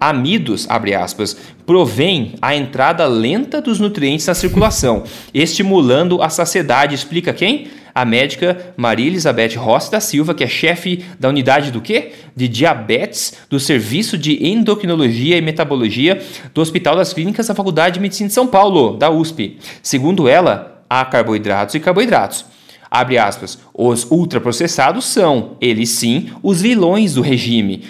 Amidos, 0.00 0.64
abre 0.70 0.94
aspas, 0.94 1.36
provém 1.66 2.34
a 2.40 2.54
entrada 2.54 3.04
lenta 3.06 3.60
dos 3.60 3.80
nutrientes 3.80 4.26
na 4.26 4.34
circulação, 4.34 5.02
estimulando 5.34 6.22
a 6.22 6.28
saciedade. 6.28 6.94
Explica 6.94 7.32
quem? 7.32 7.66
A 7.92 8.04
médica 8.04 8.74
Maria 8.76 9.08
Elizabeth 9.08 9.56
Rossi 9.56 9.90
da 9.90 9.98
Silva, 9.98 10.34
que 10.34 10.44
é 10.44 10.46
chefe 10.46 11.04
da 11.18 11.28
unidade 11.28 11.72
do 11.72 11.80
quê? 11.80 12.12
De 12.36 12.46
diabetes 12.46 13.34
do 13.50 13.58
Serviço 13.58 14.16
de 14.16 14.46
Endocrinologia 14.46 15.36
e 15.36 15.42
Metabologia 15.42 16.22
do 16.54 16.60
Hospital 16.60 16.94
das 16.94 17.12
Clínicas 17.12 17.48
da 17.48 17.54
Faculdade 17.56 17.94
de 17.94 18.00
Medicina 18.00 18.28
de 18.28 18.34
São 18.34 18.46
Paulo, 18.46 18.96
da 18.96 19.10
USP. 19.10 19.58
Segundo 19.82 20.28
ela, 20.28 20.84
há 20.88 21.04
carboidratos 21.04 21.74
e 21.74 21.80
carboidratos. 21.80 22.44
Abre 22.90 23.18
aspas. 23.18 23.58
Os 23.74 24.04
ultraprocessados 24.10 25.04
são, 25.06 25.56
eles 25.60 25.90
sim, 25.90 26.30
os 26.42 26.60
vilões 26.60 27.14
do 27.14 27.20
regime. 27.20 27.84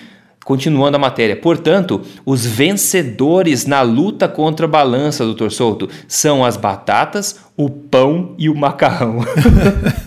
Continuando 0.48 0.96
a 0.96 0.98
matéria, 0.98 1.36
portanto, 1.36 2.00
os 2.24 2.46
vencedores 2.46 3.66
na 3.66 3.82
luta 3.82 4.26
contra 4.26 4.64
a 4.64 4.68
balança, 4.68 5.22
doutor 5.22 5.52
Souto, 5.52 5.90
são 6.08 6.42
as 6.42 6.56
batatas, 6.56 7.40
o 7.54 7.68
pão 7.68 8.34
e 8.38 8.48
o 8.48 8.54
macarrão. 8.54 9.18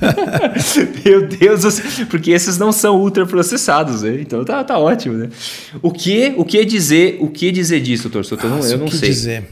Meu 1.06 1.28
Deus, 1.28 1.80
porque 2.10 2.32
esses 2.32 2.58
não 2.58 2.72
são 2.72 3.00
ultraprocessados, 3.00 4.02
né? 4.02 4.18
Então 4.20 4.44
tá, 4.44 4.64
tá 4.64 4.80
ótimo, 4.80 5.16
né? 5.16 5.30
O 5.80 5.92
que, 5.92 6.34
o 6.36 6.44
que 6.44 6.66
dizer, 6.66 7.18
o 7.20 7.28
que 7.28 7.52
dizer 7.52 7.80
disso, 7.80 8.10
doutor 8.10 8.26
Souto? 8.26 8.48
Eu 8.48 8.50
não, 8.50 8.66
eu 8.66 8.78
não 8.80 8.88
sei. 8.88 9.10
Dizer? 9.10 9.44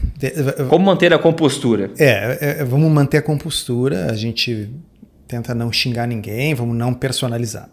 Como 0.68 0.84
manter 0.84 1.14
a 1.14 1.20
compostura? 1.20 1.92
É, 1.96 2.58
é, 2.58 2.64
vamos 2.64 2.90
manter 2.90 3.18
a 3.18 3.22
compostura. 3.22 4.10
A 4.10 4.14
gente 4.14 4.68
tenta 5.30 5.54
não 5.54 5.72
xingar 5.72 6.08
ninguém, 6.08 6.54
vamos 6.54 6.76
não 6.76 6.92
personalizar. 6.92 7.70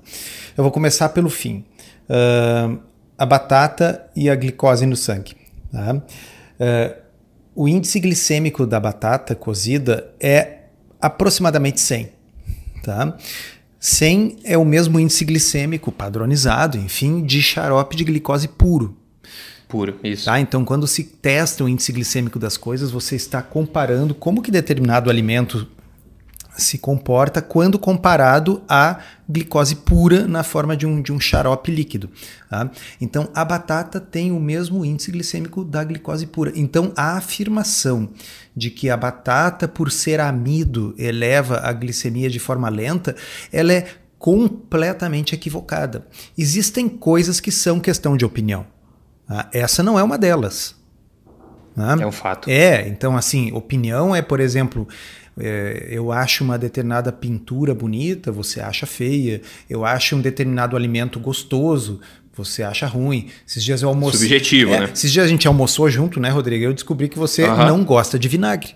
Eu 0.55 0.63
vou 0.63 0.71
começar 0.71 1.09
pelo 1.09 1.27
fim. 1.27 1.65
Uh, 2.07 2.77
a 3.17 3.25
batata 3.25 4.07
e 4.15 4.29
a 4.29 4.35
glicose 4.35 4.85
no 4.85 4.95
sangue. 4.95 5.35
Tá? 5.71 5.95
Uh, 5.95 7.01
o 7.55 7.67
índice 7.67 7.99
glicêmico 7.99 8.67
da 8.67 8.79
batata 8.79 9.33
cozida 9.33 10.13
é 10.19 10.65
aproximadamente 11.01 11.81
100. 11.81 12.11
Tá? 12.83 13.17
100 13.79 14.37
é 14.43 14.55
o 14.55 14.63
mesmo 14.63 14.99
índice 14.99 15.25
glicêmico 15.25 15.91
padronizado, 15.91 16.77
enfim, 16.77 17.23
de 17.23 17.41
xarope 17.41 17.95
de 17.95 18.03
glicose 18.03 18.47
puro. 18.47 18.95
Puro, 19.67 19.99
isso. 20.03 20.25
Tá? 20.25 20.39
Então, 20.39 20.63
quando 20.63 20.85
se 20.85 21.03
testa 21.03 21.63
o 21.63 21.69
índice 21.69 21.91
glicêmico 21.91 22.37
das 22.37 22.55
coisas, 22.55 22.91
você 22.91 23.15
está 23.15 23.41
comparando 23.41 24.13
como 24.13 24.43
que 24.43 24.51
determinado 24.51 25.09
alimento 25.09 25.67
se 26.57 26.77
comporta 26.77 27.41
quando 27.41 27.77
comparado 27.77 28.63
à 28.67 28.99
glicose 29.29 29.75
pura 29.75 30.27
na 30.27 30.43
forma 30.43 30.75
de 30.75 30.85
um, 30.85 31.01
de 31.01 31.11
um 31.11 31.19
xarope 31.19 31.71
líquido. 31.71 32.09
Tá? 32.49 32.69
Então, 32.99 33.29
a 33.33 33.45
batata 33.45 33.99
tem 33.99 34.31
o 34.31 34.39
mesmo 34.39 34.83
índice 34.83 35.11
glicêmico 35.11 35.63
da 35.63 35.83
glicose 35.83 36.25
pura. 36.25 36.51
Então, 36.55 36.91
a 36.95 37.17
afirmação 37.17 38.09
de 38.55 38.71
que 38.71 38.89
a 38.89 38.97
batata, 38.97 39.67
por 39.67 39.91
ser 39.91 40.19
amido, 40.19 40.95
eleva 40.97 41.59
a 41.63 41.71
glicemia 41.71 42.29
de 42.29 42.39
forma 42.39 42.69
lenta, 42.69 43.15
ela 43.51 43.71
é 43.71 43.87
completamente 44.17 45.35
equivocada. 45.35 46.07
Existem 46.37 46.89
coisas 46.89 47.39
que 47.39 47.51
são 47.51 47.79
questão 47.79 48.17
de 48.17 48.25
opinião. 48.25 48.65
Tá? 49.27 49.49
Essa 49.53 49.83
não 49.83 49.99
é 49.99 50.03
uma 50.03 50.17
delas. 50.17 50.75
Tá? 51.75 51.95
É 51.99 52.07
um 52.07 52.11
fato. 52.11 52.49
É, 52.49 52.87
então, 52.87 53.15
assim, 53.15 53.51
opinião 53.51 54.15
é, 54.15 54.21
por 54.21 54.39
exemplo, 54.39 54.87
é, 55.39 55.87
eu 55.89 56.11
acho 56.11 56.43
uma 56.43 56.57
determinada 56.57 57.11
pintura 57.11 57.73
bonita, 57.73 58.31
você 58.31 58.59
acha 58.59 58.85
feia. 58.85 59.41
Eu 59.69 59.85
acho 59.85 60.15
um 60.15 60.21
determinado 60.21 60.75
alimento 60.75 61.19
gostoso, 61.19 61.99
você 62.33 62.63
acha 62.63 62.85
ruim. 62.85 63.27
Esses 63.47 63.63
dias 63.63 63.81
eu 63.81 63.89
almocei. 63.89 64.19
Subjetivo, 64.19 64.73
é, 64.73 64.79
né? 64.81 64.89
Esses 64.93 65.11
dias 65.11 65.25
a 65.25 65.29
gente 65.29 65.47
almoçou 65.47 65.89
junto, 65.89 66.19
né, 66.19 66.29
Rodrigo? 66.29 66.65
Eu 66.65 66.73
descobri 66.73 67.07
que 67.07 67.17
você 67.17 67.45
não 67.47 67.83
gosta 67.83 68.17
de 68.17 68.27
vinagre. 68.27 68.75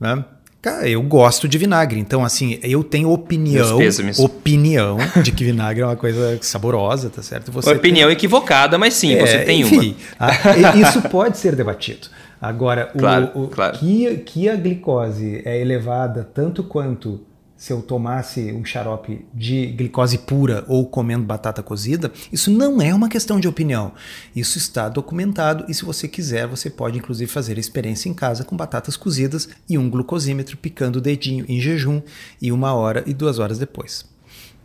Né? 0.00 0.24
Cara, 0.66 0.88
eu 0.88 1.00
gosto 1.00 1.46
de 1.46 1.58
vinagre. 1.58 2.00
Então, 2.00 2.24
assim, 2.24 2.58
eu 2.60 2.82
tenho 2.82 3.10
opinião. 3.10 3.78
Opinião 4.18 4.98
de 5.22 5.30
que 5.30 5.44
vinagre 5.44 5.82
é 5.82 5.86
uma 5.86 5.94
coisa 5.94 6.38
saborosa, 6.42 7.08
tá 7.08 7.22
certo? 7.22 7.52
Você 7.52 7.70
opinião 7.70 8.08
tem... 8.08 8.16
equivocada, 8.16 8.76
mas 8.76 8.94
sim, 8.94 9.14
é, 9.14 9.20
você 9.24 9.38
tem 9.44 9.60
enfim, 9.60 9.94
uma. 10.18 10.28
A, 10.28 10.76
isso 10.76 11.02
pode 11.02 11.38
ser 11.38 11.54
debatido. 11.54 12.08
Agora, 12.40 12.86
claro, 12.86 13.30
o, 13.34 13.44
o 13.44 13.48
claro. 13.48 13.78
Que, 13.78 14.16
que 14.18 14.48
a 14.48 14.56
glicose 14.56 15.42
é 15.44 15.60
elevada 15.60 16.22
tanto 16.22 16.62
quanto 16.62 17.20
se 17.56 17.72
eu 17.72 17.80
tomasse 17.80 18.52
um 18.52 18.64
xarope 18.64 19.24
de 19.32 19.66
glicose 19.68 20.18
pura 20.18 20.62
ou 20.68 20.86
comendo 20.86 21.24
batata 21.24 21.62
cozida, 21.62 22.12
isso 22.30 22.50
não 22.50 22.82
é 22.82 22.94
uma 22.94 23.08
questão 23.08 23.40
de 23.40 23.48
opinião. 23.48 23.92
Isso 24.34 24.58
está 24.58 24.88
documentado 24.88 25.64
e 25.66 25.72
se 25.72 25.84
você 25.84 26.06
quiser, 26.06 26.46
você 26.46 26.68
pode 26.68 26.98
inclusive 26.98 27.30
fazer 27.30 27.56
a 27.56 27.60
experiência 27.60 28.08
em 28.08 28.14
casa 28.14 28.44
com 28.44 28.56
batatas 28.56 28.96
cozidas 28.96 29.48
e 29.68 29.78
um 29.78 29.88
glucosímetro 29.88 30.56
picando 30.56 30.98
o 30.98 31.02
dedinho 31.02 31.46
em 31.48 31.58
jejum 31.58 32.02
e 32.40 32.52
uma 32.52 32.74
hora 32.74 33.02
e 33.06 33.14
duas 33.14 33.38
horas 33.38 33.58
depois. 33.58 34.15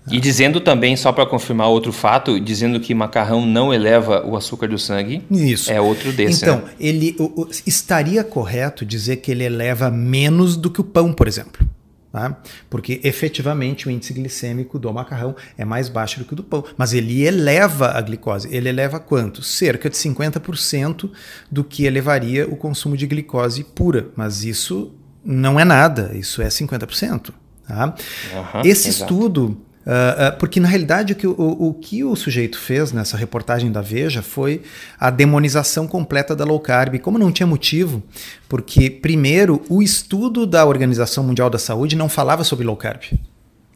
E 0.10 0.20
dizendo 0.20 0.60
também, 0.60 0.96
só 0.96 1.12
para 1.12 1.26
confirmar 1.26 1.68
outro 1.68 1.92
fato, 1.92 2.40
dizendo 2.40 2.80
que 2.80 2.94
macarrão 2.94 3.46
não 3.46 3.74
eleva 3.74 4.26
o 4.26 4.36
açúcar 4.36 4.68
do 4.68 4.78
sangue. 4.78 5.24
Isso. 5.30 5.72
É 5.72 5.80
outro 5.80 6.12
desse. 6.12 6.44
Então, 6.44 6.58
né? 6.58 6.72
ele 6.80 7.16
o, 7.20 7.42
o, 7.42 7.50
estaria 7.68 8.24
correto 8.24 8.84
dizer 8.84 9.18
que 9.18 9.32
ele 9.32 9.44
eleva 9.44 9.92
menos 9.92 10.58
do 10.58 10.72
que 10.72 10.82
o 10.82 10.84
pão, 10.84 11.14
por 11.14 11.28
exemplo. 11.28 11.68
Tá? 12.12 12.42
Porque 12.70 13.00
efetivamente 13.06 13.88
o 13.88 13.92
índice 13.92 14.12
glicêmico 14.12 14.78
do 14.78 14.92
macarrão 14.92 15.34
é 15.58 15.64
mais 15.64 15.88
baixo 15.88 16.20
do 16.20 16.26
que 16.26 16.34
o 16.34 16.36
do 16.36 16.44
pão. 16.44 16.64
Mas 16.76 16.94
ele 16.94 17.24
eleva 17.24 17.92
a 17.92 18.02
glicose. 18.02 18.50
Ele 18.52 18.68
eleva 18.68 19.00
quanto? 19.00 19.42
Cerca 19.42 19.90
de 19.90 19.96
50% 19.96 21.10
do 21.50 21.64
que 21.64 21.86
elevaria 21.86 22.46
o 22.48 22.58
consumo 22.58 22.98
de 22.98 23.08
glicose 23.08 23.64
pura. 23.64 24.10
Mas 24.16 24.44
isso 24.44 24.94
não 25.24 25.58
é 25.60 25.64
nada, 25.64 26.12
isso 26.14 26.42
é 26.42 26.48
50%. 26.48 27.32
Tá? 27.66 27.96
Uhum, 28.34 28.62
Esse 28.66 28.90
exato. 28.90 29.14
estudo 29.14 29.62
Uh, 29.86 29.90
uh, 30.36 30.38
porque 30.38 30.60
na 30.60 30.68
realidade 30.68 31.14
o 31.14 31.16
que 31.16 31.26
o, 31.26 31.34
o 31.34 31.74
que 31.74 32.04
o 32.04 32.16
sujeito 32.16 32.60
fez 32.60 32.92
nessa 32.92 33.18
reportagem 33.18 33.72
da 33.72 33.82
Veja 33.82 34.22
foi 34.22 34.62
a 35.00 35.10
demonização 35.10 35.88
completa 35.88 36.36
da 36.36 36.46
low 36.46 36.60
carb. 36.60 37.00
Como 37.00 37.18
não 37.18 37.32
tinha 37.32 37.48
motivo, 37.48 38.04
porque 38.48 38.90
primeiro 38.90 39.62
o 39.70 39.82
estudo 39.82 40.46
da 40.46 40.66
Organização 40.66 41.24
Mundial 41.24 41.50
da 41.50 41.58
Saúde 41.58 41.96
não 41.96 42.08
falava 42.08 42.44
sobre 42.44 42.66
low 42.66 42.78
carb. 42.78 43.02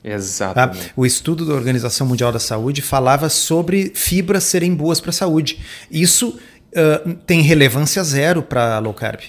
Exatamente. 0.03 0.89
Tá? 0.89 0.93
O 0.95 1.03
estudo 1.03 1.43
da 1.43 1.53
Organização 1.55 2.05
Mundial 2.05 2.31
da 2.31 2.39
Saúde 2.39 2.83
falava 2.83 3.27
sobre 3.27 3.91
fibras 3.95 4.43
serem 4.43 4.75
boas 4.75 5.01
para 5.01 5.09
a 5.09 5.13
saúde. 5.13 5.59
Isso 5.89 6.29
uh, 6.29 7.13
tem 7.25 7.41
relevância 7.41 8.03
zero 8.03 8.43
para 8.43 8.77
low 8.77 8.93
carb. 8.93 9.21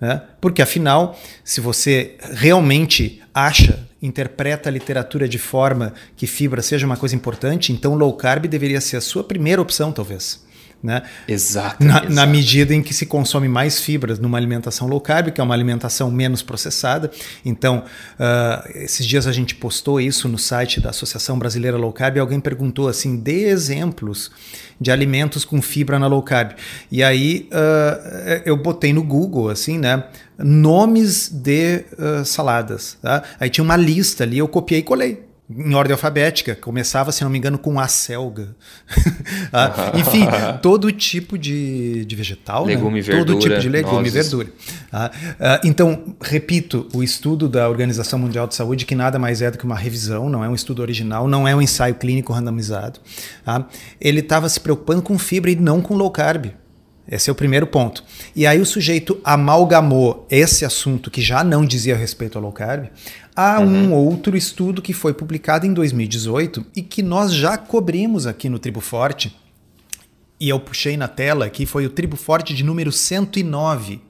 Né? 0.00 0.20
Porque 0.40 0.60
afinal, 0.60 1.16
se 1.44 1.60
você 1.60 2.16
realmente 2.32 3.22
acha 3.32 3.88
interpreta 4.02 4.68
a 4.68 4.72
literatura 4.72 5.28
de 5.28 5.38
forma 5.38 5.92
que 6.16 6.26
fibra 6.26 6.62
seja 6.62 6.86
uma 6.86 6.96
coisa 6.96 7.14
importante, 7.14 7.72
então 7.72 7.94
low 7.94 8.12
carb 8.14 8.46
deveria 8.46 8.80
ser 8.80 8.96
a 8.96 9.00
sua 9.00 9.22
primeira 9.22 9.60
opção, 9.60 9.92
talvez. 9.92 10.48
Né? 10.82 11.02
Exato, 11.28 11.84
na, 11.84 11.98
exato. 11.98 12.10
na, 12.10 12.26
medida 12.26 12.74
em 12.74 12.82
que 12.82 12.94
se 12.94 13.04
consome 13.04 13.46
mais 13.48 13.78
fibras 13.78 14.18
numa 14.18 14.38
alimentação 14.38 14.88
low 14.88 14.98
carb, 14.98 15.30
que 15.30 15.38
é 15.38 15.44
uma 15.44 15.52
alimentação 15.52 16.10
menos 16.10 16.40
processada. 16.40 17.10
Então, 17.44 17.84
uh, 18.18 18.68
esses 18.76 19.06
dias 19.06 19.26
a 19.26 19.32
gente 19.32 19.54
postou 19.54 20.00
isso 20.00 20.26
no 20.26 20.38
site 20.38 20.80
da 20.80 20.88
Associação 20.88 21.38
Brasileira 21.38 21.76
Low 21.76 21.92
Carb 21.92 22.16
e 22.16 22.20
alguém 22.20 22.40
perguntou 22.40 22.88
assim: 22.88 23.18
dê 23.18 23.50
exemplos 23.50 24.30
de 24.80 24.90
alimentos 24.90 25.44
com 25.44 25.60
fibra 25.60 25.98
na 25.98 26.06
low 26.06 26.22
carb. 26.22 26.52
E 26.90 27.02
aí 27.02 27.46
uh, 27.52 28.42
eu 28.46 28.56
botei 28.56 28.94
no 28.94 29.02
Google, 29.02 29.50
assim, 29.50 29.76
né? 29.76 30.04
Nomes 30.42 31.28
de 31.28 31.84
uh, 31.98 32.24
saladas. 32.24 32.96
Tá? 33.00 33.22
Aí 33.38 33.50
tinha 33.50 33.64
uma 33.64 33.76
lista 33.76 34.24
ali, 34.24 34.38
eu 34.38 34.48
copiei 34.48 34.80
e 34.80 34.82
colei 34.82 35.30
em 35.50 35.74
ordem 35.74 35.92
alfabética. 35.92 36.54
Começava, 36.54 37.10
se 37.10 37.24
não 37.24 37.30
me 37.30 37.38
engano, 37.38 37.58
com 37.58 37.78
a 37.80 37.88
selga. 37.88 38.54
ah, 39.52 39.92
enfim, 39.94 40.24
todo 40.62 40.92
tipo 40.92 41.36
de, 41.36 42.04
de 42.04 42.16
vegetal. 42.16 42.66
Né? 42.66 42.74
Legume 42.74 42.94
né? 42.94 42.98
e 42.98 43.02
verdura. 43.02 43.26
Todo 43.26 43.38
tipo 43.40 43.58
de 43.58 43.68
legume 43.68 44.06
e 44.06 44.10
verdura. 44.10 44.48
Ah, 44.92 45.10
ah, 45.40 45.60
então, 45.64 46.14
repito, 46.20 46.86
o 46.94 47.02
estudo 47.02 47.48
da 47.48 47.68
Organização 47.68 48.18
Mundial 48.18 48.46
de 48.46 48.54
Saúde, 48.54 48.86
que 48.86 48.94
nada 48.94 49.18
mais 49.18 49.42
é 49.42 49.50
do 49.50 49.58
que 49.58 49.64
uma 49.64 49.76
revisão, 49.76 50.28
não 50.28 50.44
é 50.44 50.48
um 50.48 50.54
estudo 50.54 50.82
original, 50.82 51.26
não 51.26 51.46
é 51.46 51.54
um 51.54 51.60
ensaio 51.60 51.94
clínico 51.96 52.32
randomizado. 52.32 53.00
Ah, 53.44 53.64
ele 54.00 54.20
estava 54.20 54.48
se 54.48 54.60
preocupando 54.60 55.02
com 55.02 55.18
fibra 55.18 55.50
e 55.50 55.56
não 55.56 55.80
com 55.80 55.96
low 55.96 56.10
carb. 56.10 56.52
Esse 57.10 57.28
é 57.28 57.32
o 57.32 57.36
primeiro 57.36 57.66
ponto. 57.66 58.04
E 58.36 58.46
aí 58.46 58.60
o 58.60 58.66
sujeito 58.66 59.20
amalgamou 59.24 60.26
esse 60.30 60.64
assunto 60.64 61.10
que 61.10 61.20
já 61.20 61.42
não 61.42 61.64
dizia 61.64 61.96
respeito 61.96 62.38
ao 62.38 62.44
low 62.44 62.52
carb 62.52 62.86
a 63.34 63.58
uhum. 63.58 63.88
um 63.88 63.94
outro 63.94 64.36
estudo 64.36 64.80
que 64.80 64.92
foi 64.92 65.12
publicado 65.12 65.66
em 65.66 65.72
2018 65.72 66.64
e 66.76 66.82
que 66.82 67.02
nós 67.02 67.32
já 67.32 67.56
cobrimos 67.58 68.26
aqui 68.26 68.48
no 68.48 68.58
Tribo 68.58 68.80
Forte. 68.80 69.36
E 70.38 70.48
eu 70.48 70.60
puxei 70.60 70.96
na 70.96 71.08
tela 71.08 71.46
aqui, 71.46 71.66
foi 71.66 71.84
o 71.84 71.90
Tribo 71.90 72.16
Forte 72.16 72.54
de 72.54 72.62
número 72.62 72.92
109, 72.92 74.00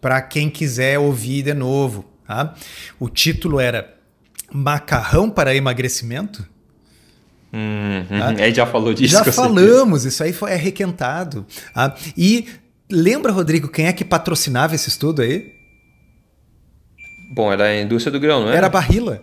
para 0.00 0.22
quem 0.22 0.48
quiser 0.48 0.98
ouvir 0.98 1.42
de 1.42 1.54
novo. 1.54 2.04
Tá? 2.26 2.54
O 2.98 3.08
título 3.08 3.58
era 3.58 3.96
Macarrão 4.52 5.28
para 5.28 5.54
Emagrecimento? 5.54 6.46
Uhum. 7.52 8.42
Aí 8.42 8.54
já 8.54 8.66
falou 8.66 8.94
disso. 8.94 9.12
Já 9.12 9.24
falamos, 9.24 10.04
isso 10.04 10.22
aí 10.22 10.32
foi, 10.32 10.52
é 10.52 10.56
requentado. 10.56 11.44
Tá? 11.74 11.94
E 12.16 12.46
lembra, 12.90 13.32
Rodrigo, 13.32 13.68
quem 13.68 13.86
é 13.86 13.92
que 13.92 14.04
patrocinava 14.04 14.74
esse 14.74 14.88
estudo 14.88 15.22
aí? 15.22 15.52
Bom, 17.32 17.52
era 17.52 17.64
a 17.64 17.80
indústria 17.80 18.12
do 18.12 18.20
grão, 18.20 18.40
não 18.40 18.48
era? 18.48 18.58
Era 18.58 18.66
a 18.66 18.70
Barrila. 18.70 19.22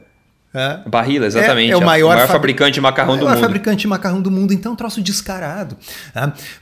É. 0.53 0.89
Barrila, 0.89 1.25
exatamente. 1.27 1.71
É, 1.71 1.73
é 1.73 1.77
o 1.77 1.81
maior, 1.81 2.13
o 2.13 2.15
maior 2.15 2.27
fabricante 2.27 2.73
de 2.73 2.81
macarrão 2.81 3.13
do 3.13 3.19
mundo. 3.19 3.27
O 3.27 3.29
maior 3.29 3.41
fabricante 3.41 3.81
de 3.81 3.87
macarrão 3.87 4.21
do 4.21 4.31
mundo, 4.31 4.53
então 4.53 4.71
é 4.71 4.73
um 4.73 4.77
troço 4.77 5.01
descarado. 5.01 5.77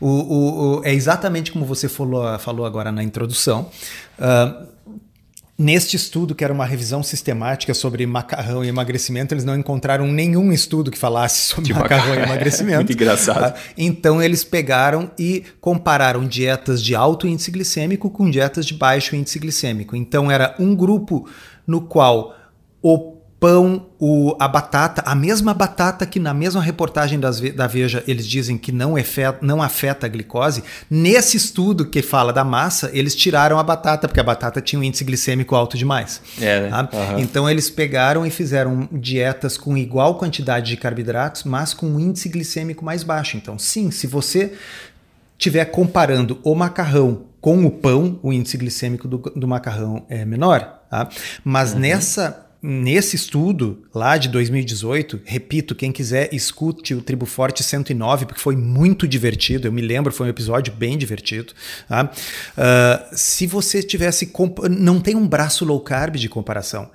O, 0.01 0.09
o, 0.09 0.79
o, 0.79 0.81
é 0.83 0.93
exatamente 0.93 1.51
como 1.51 1.65
você 1.65 1.87
falou, 1.87 2.37
falou 2.39 2.65
agora 2.65 2.91
na 2.91 3.03
introdução. 3.03 3.69
Uh, 4.19 4.74
Neste 5.57 5.95
estudo, 5.95 6.35
que 6.35 6.43
era 6.43 6.51
uma 6.51 6.65
revisão 6.65 7.01
sistemática 7.01 7.73
sobre 7.73 8.05
macarrão 8.05 8.61
e 8.63 8.67
emagrecimento, 8.67 9.33
eles 9.33 9.45
não 9.45 9.55
encontraram 9.55 10.05
nenhum 10.05 10.51
estudo 10.51 10.91
que 10.91 10.97
falasse 10.97 11.47
sobre 11.47 11.73
macarrão 11.73 12.13
e 12.13 12.19
emagrecimento. 12.23 12.79
Muito 12.79 12.91
engraçado. 12.91 13.53
Tá? 13.53 13.55
Então, 13.77 14.21
eles 14.21 14.43
pegaram 14.43 15.09
e 15.17 15.45
compararam 15.61 16.27
dietas 16.27 16.83
de 16.83 16.93
alto 16.93 17.25
índice 17.25 17.51
glicêmico 17.51 18.09
com 18.09 18.29
dietas 18.29 18.65
de 18.65 18.73
baixo 18.73 19.15
índice 19.15 19.39
glicêmico. 19.39 19.95
Então, 19.95 20.29
era 20.29 20.53
um 20.59 20.75
grupo 20.75 21.25
no 21.65 21.79
qual 21.79 22.35
o 22.81 23.14
pão, 23.45 23.85
o, 23.99 24.35
a 24.39 24.47
batata, 24.47 25.03
a 25.05 25.13
mesma 25.13 25.53
batata 25.53 26.03
que 26.03 26.19
na 26.19 26.33
mesma 26.33 26.59
reportagem 26.59 27.19
das, 27.19 27.39
da 27.39 27.67
Veja 27.67 28.03
eles 28.07 28.25
dizem 28.25 28.57
que 28.57 28.71
não, 28.71 28.97
efeta, 28.97 29.37
não 29.39 29.61
afeta 29.61 30.07
a 30.07 30.09
glicose, 30.09 30.63
nesse 30.89 31.37
estudo 31.37 31.85
que 31.85 32.01
fala 32.01 32.33
da 32.33 32.43
massa, 32.43 32.89
eles 32.91 33.13
tiraram 33.13 33.59
a 33.59 33.63
batata, 33.63 34.07
porque 34.07 34.19
a 34.19 34.23
batata 34.23 34.59
tinha 34.61 34.79
um 34.79 34.83
índice 34.83 35.03
glicêmico 35.03 35.53
alto 35.53 35.77
demais. 35.77 36.23
É, 36.41 36.61
né? 36.61 36.69
tá? 36.69 36.89
uhum. 36.91 37.19
Então 37.19 37.47
eles 37.47 37.69
pegaram 37.69 38.25
e 38.25 38.31
fizeram 38.31 38.89
dietas 38.91 39.59
com 39.59 39.77
igual 39.77 40.15
quantidade 40.15 40.71
de 40.71 40.77
carboidratos, 40.77 41.43
mas 41.43 41.71
com 41.71 41.85
um 41.85 41.99
índice 41.99 42.27
glicêmico 42.29 42.83
mais 42.83 43.03
baixo. 43.03 43.37
Então, 43.37 43.59
sim, 43.59 43.91
se 43.91 44.07
você 44.07 44.53
estiver 45.37 45.65
comparando 45.65 46.39
o 46.43 46.55
macarrão 46.55 47.25
com 47.39 47.63
o 47.63 47.69
pão, 47.69 48.19
o 48.23 48.33
índice 48.33 48.57
glicêmico 48.57 49.07
do, 49.07 49.19
do 49.19 49.47
macarrão 49.47 50.03
é 50.09 50.25
menor. 50.25 50.79
Tá? 50.89 51.07
Mas 51.43 51.73
uhum. 51.73 51.79
nessa 51.81 52.44
Nesse 52.67 53.15
estudo 53.15 53.83
lá 53.93 54.17
de 54.17 54.27
2018, 54.27 55.21
repito, 55.23 55.75
quem 55.75 55.91
quiser 55.91 56.33
escute 56.33 56.95
o 56.95 57.01
Tribo 57.01 57.27
Forte 57.27 57.61
109, 57.61 58.25
porque 58.25 58.41
foi 58.41 58.55
muito 58.55 59.07
divertido. 59.07 59.67
Eu 59.67 59.71
me 59.71 59.83
lembro, 59.83 60.11
foi 60.11 60.25
um 60.25 60.29
episódio 60.31 60.73
bem 60.73 60.97
divertido. 60.97 61.53
Tá? 61.87 62.05
Uh, 62.57 63.15
se 63.15 63.45
você 63.45 63.83
tivesse. 63.83 64.33
Não 64.67 64.99
tem 64.99 65.15
um 65.15 65.27
braço 65.27 65.63
low 65.63 65.79
carb 65.79 66.15
de 66.15 66.27
comparação. 66.27 66.89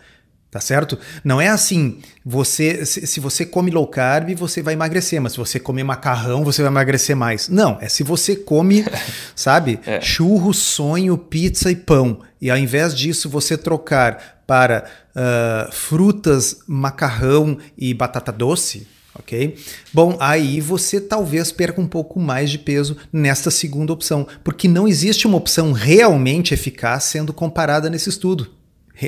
Tá 0.50 0.58
certo? 0.58 0.98
Não 1.22 1.40
é 1.40 1.46
assim, 1.46 2.00
você 2.26 2.84
se, 2.84 3.06
se, 3.06 3.20
você 3.20 3.46
come 3.46 3.70
low 3.70 3.86
carb, 3.86 4.34
você 4.34 4.60
vai 4.60 4.74
emagrecer, 4.74 5.20
mas 5.20 5.32
se 5.32 5.38
você 5.38 5.60
comer 5.60 5.84
macarrão, 5.84 6.42
você 6.42 6.62
vai 6.62 6.72
emagrecer 6.72 7.14
mais. 7.14 7.48
Não, 7.48 7.78
é 7.80 7.88
se 7.88 8.02
você 8.02 8.34
come, 8.34 8.84
sabe, 9.36 9.78
é. 9.86 10.00
churro, 10.00 10.52
sonho, 10.52 11.16
pizza 11.16 11.70
e 11.70 11.76
pão, 11.76 12.22
e 12.40 12.50
ao 12.50 12.58
invés 12.58 12.96
disso 12.96 13.30
você 13.30 13.56
trocar 13.56 14.39
para 14.50 14.84
uh, 15.14 15.70
frutas, 15.70 16.64
macarrão 16.66 17.56
e 17.78 17.94
batata 17.94 18.32
doce, 18.32 18.84
ok? 19.14 19.56
Bom, 19.92 20.16
aí 20.18 20.60
você 20.60 21.00
talvez 21.00 21.52
perca 21.52 21.80
um 21.80 21.86
pouco 21.86 22.18
mais 22.18 22.50
de 22.50 22.58
peso 22.58 22.96
nesta 23.12 23.48
segunda 23.48 23.92
opção, 23.92 24.26
porque 24.42 24.66
não 24.66 24.88
existe 24.88 25.24
uma 25.24 25.36
opção 25.36 25.70
realmente 25.70 26.52
eficaz 26.52 27.04
sendo 27.04 27.32
comparada 27.32 27.88
nesse 27.88 28.08
estudo. 28.08 28.50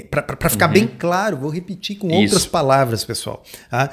Para 0.09 0.49
ficar 0.49 0.69
uhum. 0.69 0.75
bem 0.75 0.87
claro, 0.87 1.37
vou 1.39 1.51
repetir 1.51 1.97
com 1.99 2.07
Isso. 2.07 2.21
outras 2.21 2.47
palavras, 2.47 3.03
pessoal. 3.05 3.43
Tá? 3.69 3.91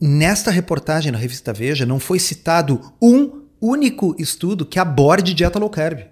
Nesta 0.00 0.52
reportagem 0.52 1.10
na 1.10 1.18
revista 1.18 1.52
Veja, 1.52 1.84
não 1.84 1.98
foi 1.98 2.20
citado 2.20 2.80
um 3.02 3.46
único 3.60 4.14
estudo 4.16 4.64
que 4.64 4.78
aborde 4.78 5.34
dieta 5.34 5.58
low 5.58 5.68
carb. 5.68 6.02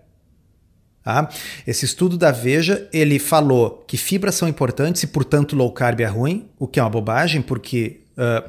Tá? 1.09 1.27
Esse 1.67 1.87
estudo 1.87 2.19
da 2.19 2.31
Veja, 2.31 2.87
ele 2.93 3.19
falou 3.19 3.83
que 3.87 3.97
fibras 3.97 4.35
são 4.35 4.47
importantes 4.47 5.03
e, 5.03 5.07
portanto, 5.07 5.57
low 5.57 5.73
carb 5.73 6.03
é 6.03 6.05
ruim, 6.05 6.51
o 6.59 6.67
que 6.67 6.79
é 6.79 6.83
uma 6.83 6.91
bobagem, 6.91 7.41
porque 7.41 8.01
Uh, 8.19 8.45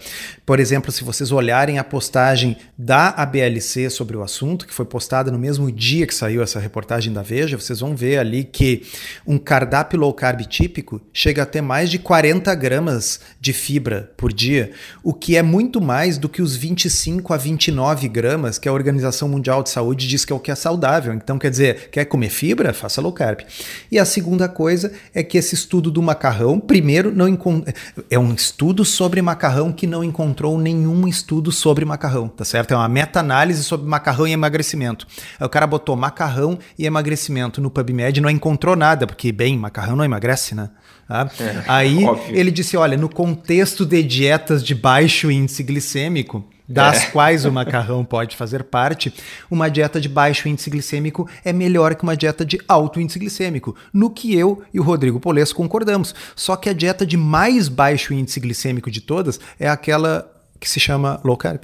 por 0.47 0.59
exemplo, 0.59 0.91
se 0.91 1.03
vocês 1.03 1.31
olharem 1.31 1.77
a 1.77 1.83
postagem 1.83 2.57
da 2.75 3.09
ABLC 3.09 3.87
sobre 3.91 4.17
o 4.17 4.23
assunto, 4.23 4.65
que 4.65 4.73
foi 4.73 4.83
postada 4.85 5.29
no 5.29 5.37
mesmo 5.37 5.71
dia 5.71 6.07
que 6.07 6.15
saiu 6.15 6.41
essa 6.41 6.59
reportagem 6.59 7.13
da 7.13 7.21
Veja, 7.21 7.55
vocês 7.55 7.79
vão 7.79 7.95
ver 7.95 8.17
ali 8.17 8.43
que 8.43 8.81
um 9.27 9.37
cardápio 9.37 9.99
low 9.99 10.11
carb 10.11 10.41
típico 10.41 10.99
chega 11.13 11.43
a 11.43 11.45
ter 11.45 11.61
mais 11.61 11.91
de 11.91 11.99
40 11.99 12.55
gramas 12.55 13.19
de 13.39 13.53
fibra 13.53 14.11
por 14.17 14.33
dia, 14.33 14.71
o 15.03 15.13
que 15.13 15.37
é 15.37 15.43
muito 15.43 15.79
mais 15.79 16.17
do 16.17 16.27
que 16.27 16.41
os 16.41 16.55
25 16.55 17.31
a 17.31 17.37
29 17.37 18.07
gramas 18.07 18.57
que 18.57 18.67
a 18.67 18.73
Organização 18.73 19.29
Mundial 19.29 19.61
de 19.61 19.69
Saúde 19.69 20.07
diz 20.07 20.25
que 20.25 20.33
é 20.33 20.35
o 20.35 20.39
que 20.39 20.49
é 20.49 20.55
saudável. 20.55 21.13
Então, 21.13 21.37
quer 21.37 21.51
dizer, 21.51 21.89
quer 21.91 22.05
comer 22.05 22.29
fibra? 22.29 22.73
Faça 22.73 22.99
low 23.01 23.13
carb. 23.13 23.41
E 23.91 23.99
a 23.99 24.05
segunda 24.05 24.49
coisa 24.49 24.91
é 25.13 25.21
que 25.21 25.37
esse 25.37 25.53
estudo 25.53 25.91
do 25.91 26.01
macarrão, 26.01 26.59
primeiro, 26.59 27.13
não 27.13 27.27
é 28.09 28.17
um 28.17 28.33
estudo 28.33 28.83
sobre 28.83 29.21
macarrão 29.21 29.58
macarrão 29.59 29.71
que 29.71 29.85
não 29.85 30.03
encontrou 30.03 30.57
nenhum 30.57 31.07
estudo 31.07 31.51
sobre 31.51 31.83
macarrão, 31.83 32.27
tá 32.27 32.45
certo? 32.45 32.73
É 32.73 32.77
uma 32.77 32.87
meta-análise 32.87 33.63
sobre 33.63 33.87
macarrão 33.87 34.27
e 34.27 34.31
emagrecimento. 34.31 35.05
Aí 35.39 35.45
o 35.45 35.49
cara 35.49 35.67
botou 35.67 35.95
macarrão 35.95 36.57
e 36.77 36.85
emagrecimento 36.85 37.61
no 37.61 37.69
PubMed 37.69 38.19
e 38.19 38.21
não 38.21 38.29
encontrou 38.29 38.75
nada, 38.75 39.05
porque, 39.05 39.31
bem, 39.31 39.57
macarrão 39.57 39.95
não 39.95 40.05
emagrece, 40.05 40.55
né? 40.55 40.69
Tá? 41.07 41.29
É, 41.39 41.63
Aí 41.67 42.03
óbvio. 42.05 42.35
ele 42.35 42.51
disse: 42.51 42.77
olha, 42.77 42.95
no 42.95 43.09
contexto 43.09 43.85
de 43.85 44.01
dietas 44.03 44.63
de 44.63 44.75
baixo 44.75 45.31
índice 45.31 45.63
glicêmico, 45.63 46.45
das 46.69 47.05
é. 47.05 47.05
quais 47.07 47.45
o 47.45 47.51
macarrão 47.51 48.05
pode 48.05 48.37
fazer 48.37 48.63
parte, 48.63 49.11
uma 49.49 49.69
dieta 49.69 49.99
de 49.99 50.07
baixo 50.07 50.47
índice 50.47 50.69
glicêmico 50.69 51.27
é 51.43 51.51
melhor 51.51 51.95
que 51.95 52.03
uma 52.03 52.15
dieta 52.15 52.45
de 52.45 52.59
alto 52.67 53.01
índice 53.01 53.17
glicêmico, 53.17 53.75
no 53.91 54.11
que 54.11 54.35
eu 54.35 54.61
e 54.71 54.79
o 54.79 54.83
Rodrigo 54.83 55.19
Polesso 55.19 55.55
concordamos. 55.55 56.13
Só 56.35 56.55
que 56.55 56.69
a 56.69 56.73
dieta 56.73 57.05
de 57.05 57.17
mais 57.17 57.67
baixo 57.67 58.13
índice 58.13 58.39
glicêmico 58.39 58.91
de 58.91 59.01
todas 59.01 59.39
é 59.59 59.67
aquela 59.67 60.31
que 60.59 60.69
se 60.69 60.79
chama 60.79 61.19
low 61.23 61.35
carb. 61.35 61.63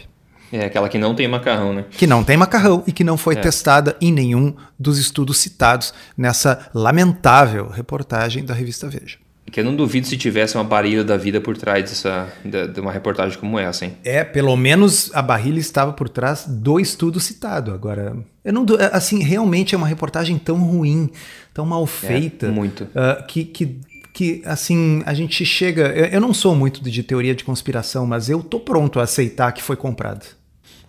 É 0.51 0.65
aquela 0.65 0.89
que 0.89 0.97
não 0.97 1.13
tem 1.13 1.27
macarrão, 1.27 1.73
né? 1.73 1.85
Que 1.91 2.07
não 2.07 2.23
tem 2.23 2.37
macarrão 2.37 2.83
e 2.87 2.91
que 2.91 3.03
não 3.03 3.17
foi 3.17 3.35
é. 3.35 3.39
testada 3.39 3.95
em 3.99 4.11
nenhum 4.11 4.55
dos 4.79 4.97
estudos 4.97 5.37
citados 5.37 5.93
nessa 6.17 6.69
lamentável 6.73 7.67
reportagem 7.67 8.43
da 8.43 8.53
revista 8.53 8.87
Veja. 8.87 9.24
Que 9.51 9.59
eu 9.59 9.63
não 9.63 9.75
duvido 9.75 10.07
se 10.07 10.17
tivesse 10.17 10.55
uma 10.55 10.63
barreira 10.63 11.03
da 11.03 11.17
vida 11.17 11.39
por 11.39 11.55
trás 11.55 11.83
dessa, 11.83 12.27
de, 12.43 12.67
de, 12.67 12.79
uma 12.79 12.91
reportagem 12.91 13.37
como 13.37 13.59
essa, 13.59 13.85
hein? 13.85 13.93
É, 14.03 14.23
pelo 14.23 14.55
menos 14.57 15.11
a 15.13 15.21
barrilha 15.21 15.59
estava 15.59 15.93
por 15.93 16.09
trás 16.09 16.45
do 16.47 16.79
estudo 16.79 17.19
citado. 17.19 17.71
Agora, 17.71 18.17
eu 18.43 18.51
não, 18.51 18.65
assim, 18.91 19.23
realmente 19.23 19.75
é 19.75 19.77
uma 19.77 19.87
reportagem 19.87 20.37
tão 20.39 20.57
ruim, 20.57 21.11
tão 21.53 21.65
mal 21.65 21.83
é, 21.83 21.87
feita. 21.87 22.47
É, 22.47 22.49
muito. 22.49 22.85
Uh, 22.85 23.25
que, 23.27 23.45
que, 23.45 23.79
que, 24.11 24.41
assim, 24.45 25.03
a 25.05 25.13
gente 25.13 25.45
chega. 25.45 25.87
Eu, 25.89 26.05
eu 26.05 26.21
não 26.21 26.33
sou 26.33 26.55
muito 26.55 26.81
de 26.83 27.03
teoria 27.03 27.35
de 27.35 27.43
conspiração, 27.43 28.07
mas 28.07 28.29
eu 28.29 28.41
tô 28.41 28.59
pronto 28.59 28.99
a 28.99 29.03
aceitar 29.03 29.51
que 29.51 29.61
foi 29.61 29.75
comprado. 29.75 30.25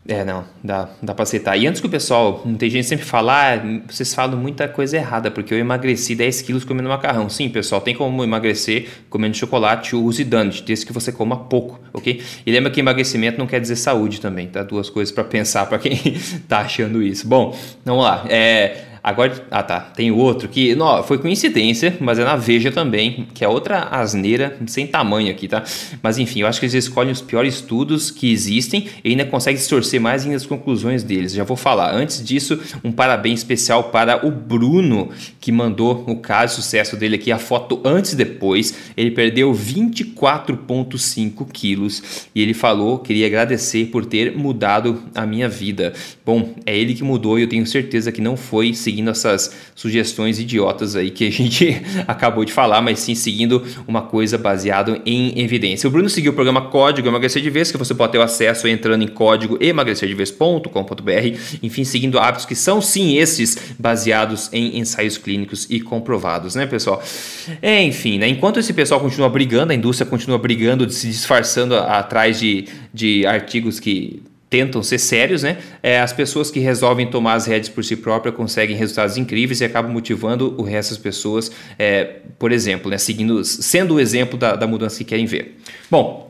É, 0.08 0.25
não, 0.25 0.44
dá, 0.62 0.88
dá 1.02 1.14
pra 1.14 1.25
aceitar. 1.25 1.56
E 1.56 1.66
antes 1.66 1.80
que 1.80 1.86
o 1.86 1.90
pessoal, 1.90 2.44
tem 2.58 2.70
gente 2.70 2.86
sempre 2.86 3.04
falar, 3.04 3.58
ah, 3.58 3.80
vocês 3.88 4.14
falam 4.14 4.38
muita 4.38 4.68
coisa 4.68 4.96
errada, 4.96 5.30
porque 5.30 5.52
eu 5.52 5.58
emagreci 5.58 6.14
10 6.14 6.42
quilos 6.42 6.64
comendo 6.64 6.88
macarrão. 6.88 7.28
Sim, 7.28 7.48
pessoal, 7.48 7.80
tem 7.80 7.94
como 7.94 8.22
emagrecer 8.22 8.88
comendo 9.10 9.36
chocolate, 9.36 9.96
use 9.96 10.22
donut, 10.22 10.62
desde 10.62 10.86
que 10.86 10.92
você 10.92 11.10
coma 11.10 11.36
pouco, 11.36 11.80
ok? 11.92 12.22
E 12.44 12.52
lembra 12.52 12.70
que 12.70 12.78
emagrecimento 12.78 13.38
não 13.38 13.46
quer 13.46 13.60
dizer 13.60 13.76
saúde 13.76 14.20
também, 14.20 14.46
tá? 14.46 14.62
Duas 14.62 14.88
coisas 14.88 15.12
para 15.12 15.25
pensar 15.25 15.66
para 15.66 15.78
quem 15.78 15.98
tá 16.46 16.60
achando 16.60 17.02
isso. 17.02 17.26
Bom, 17.26 17.56
vamos 17.84 18.04
lá. 18.04 18.25
É, 18.28 18.84
Agora, 19.06 19.46
ah 19.52 19.62
tá, 19.62 19.78
tem 19.78 20.10
outro 20.10 20.48
que 20.48 20.75
não, 20.75 21.00
foi 21.04 21.16
coincidência, 21.18 21.96
mas 22.00 22.18
é 22.18 22.25
na 22.25 22.34
Veja 22.34 22.72
também, 22.72 23.28
que 23.32 23.44
é 23.44 23.48
outra 23.48 23.84
asneira 23.88 24.58
sem 24.66 24.84
tamanho 24.84 25.30
aqui, 25.30 25.46
tá? 25.46 25.62
Mas 26.02 26.18
enfim, 26.18 26.40
eu 26.40 26.48
acho 26.48 26.58
que 26.58 26.66
eles 26.66 26.75
escolhem 26.75 27.12
os 27.12 27.22
piores 27.22 27.54
estudos 27.54 28.10
que 28.10 28.32
existem 28.32 28.88
e 29.04 29.10
ainda 29.10 29.25
conseguem 29.25 29.58
distorcer 29.58 30.00
mais 30.00 30.25
ainda 30.25 30.34
as 30.34 30.44
conclusões 30.44 31.04
deles. 31.04 31.32
Já 31.32 31.44
vou 31.44 31.56
falar. 31.56 31.94
Antes 31.94 32.20
disso, 32.20 32.58
um 32.82 32.90
parabéns 32.90 33.38
especial 33.38 33.84
para 33.90 34.26
o 34.26 34.30
Bruno, 34.32 35.10
que 35.40 35.52
mandou 35.52 36.02
o 36.08 36.16
caso 36.16 36.56
sucesso 36.56 36.96
dele 36.96 37.14
aqui, 37.14 37.30
a 37.30 37.38
foto 37.38 37.80
antes 37.84 38.14
e 38.14 38.16
depois. 38.16 38.75
Ele 38.96 39.12
perdeu 39.12 39.52
24,5 39.52 41.46
quilos 41.52 42.26
e 42.34 42.42
ele 42.42 42.54
falou, 42.54 42.98
queria 42.98 43.28
agradecer 43.28 43.84
por 43.86 44.04
ter 44.04 44.36
mudado 44.36 45.00
a 45.14 45.25
minha 45.25 45.48
vida. 45.48 45.92
Bom, 46.25 46.56
é 46.66 46.76
ele 46.76 46.92
que 46.92 47.04
mudou 47.04 47.38
e 47.38 47.42
eu 47.42 47.48
tenho 47.48 47.64
certeza 47.64 48.10
que 48.10 48.20
não 48.20 48.36
foi 48.36 48.75
seguir 48.75 48.95
seguindo 48.96 49.10
essas 49.10 49.54
sugestões 49.74 50.38
idiotas 50.38 50.96
aí 50.96 51.10
que 51.10 51.26
a 51.26 51.30
gente 51.30 51.82
acabou 52.08 52.46
de 52.46 52.52
falar, 52.52 52.80
mas 52.80 53.00
sim 53.00 53.14
seguindo 53.14 53.62
uma 53.86 54.02
coisa 54.02 54.38
baseada 54.38 55.00
em 55.04 55.38
evidência. 55.38 55.86
O 55.86 55.90
Bruno 55.90 56.08
seguiu 56.08 56.32
o 56.32 56.34
programa 56.34 56.70
Código 56.70 57.06
Emagrecer 57.06 57.42
de 57.42 57.50
Vez, 57.50 57.70
que 57.70 57.76
você 57.76 57.94
pode 57.94 58.12
ter 58.12 58.20
acesso 58.20 58.66
entrando 58.66 59.02
em 59.02 59.08
código 59.08 59.58
emagrecerdevez.com.br, 59.60 61.58
enfim, 61.62 61.84
seguindo 61.84 62.18
hábitos 62.18 62.46
que 62.46 62.54
são 62.54 62.80
sim 62.80 63.18
esses 63.18 63.58
baseados 63.78 64.48
em 64.50 64.78
ensaios 64.78 65.18
clínicos 65.18 65.66
e 65.68 65.78
comprovados, 65.78 66.54
né, 66.54 66.64
pessoal? 66.66 67.02
É, 67.60 67.82
enfim, 67.82 68.18
né, 68.18 68.28
enquanto 68.28 68.58
esse 68.58 68.72
pessoal 68.72 68.98
continua 68.98 69.28
brigando, 69.28 69.72
a 69.72 69.74
indústria 69.74 70.08
continua 70.08 70.38
brigando, 70.38 70.88
se 70.88 71.08
disfarçando 71.08 71.74
atrás 71.76 72.40
de, 72.40 72.66
de 72.94 73.26
artigos 73.26 73.78
que 73.78 74.22
tentam 74.56 74.82
ser 74.82 74.96
sérios, 74.96 75.42
né? 75.42 75.58
É, 75.82 76.00
as 76.00 76.14
pessoas 76.14 76.50
que 76.50 76.58
resolvem 76.58 77.06
tomar 77.06 77.34
as 77.34 77.44
redes 77.44 77.68
por 77.68 77.84
si 77.84 77.94
próprias 77.94 78.34
conseguem 78.34 78.75
resultados 78.75 79.18
incríveis 79.18 79.60
e 79.60 79.66
acabam 79.66 79.92
motivando 79.92 80.54
o 80.56 80.62
resto 80.62 80.94
das 80.94 80.98
pessoas, 80.98 81.52
é, 81.78 82.20
por 82.38 82.50
exemplo, 82.52 82.90
né? 82.90 82.96
Seguindo, 82.96 83.44
sendo 83.44 83.96
o 83.96 84.00
exemplo 84.00 84.38
da, 84.38 84.56
da 84.56 84.66
mudança 84.66 84.96
que 84.96 85.04
querem 85.04 85.26
ver. 85.26 85.58
Bom, 85.90 86.24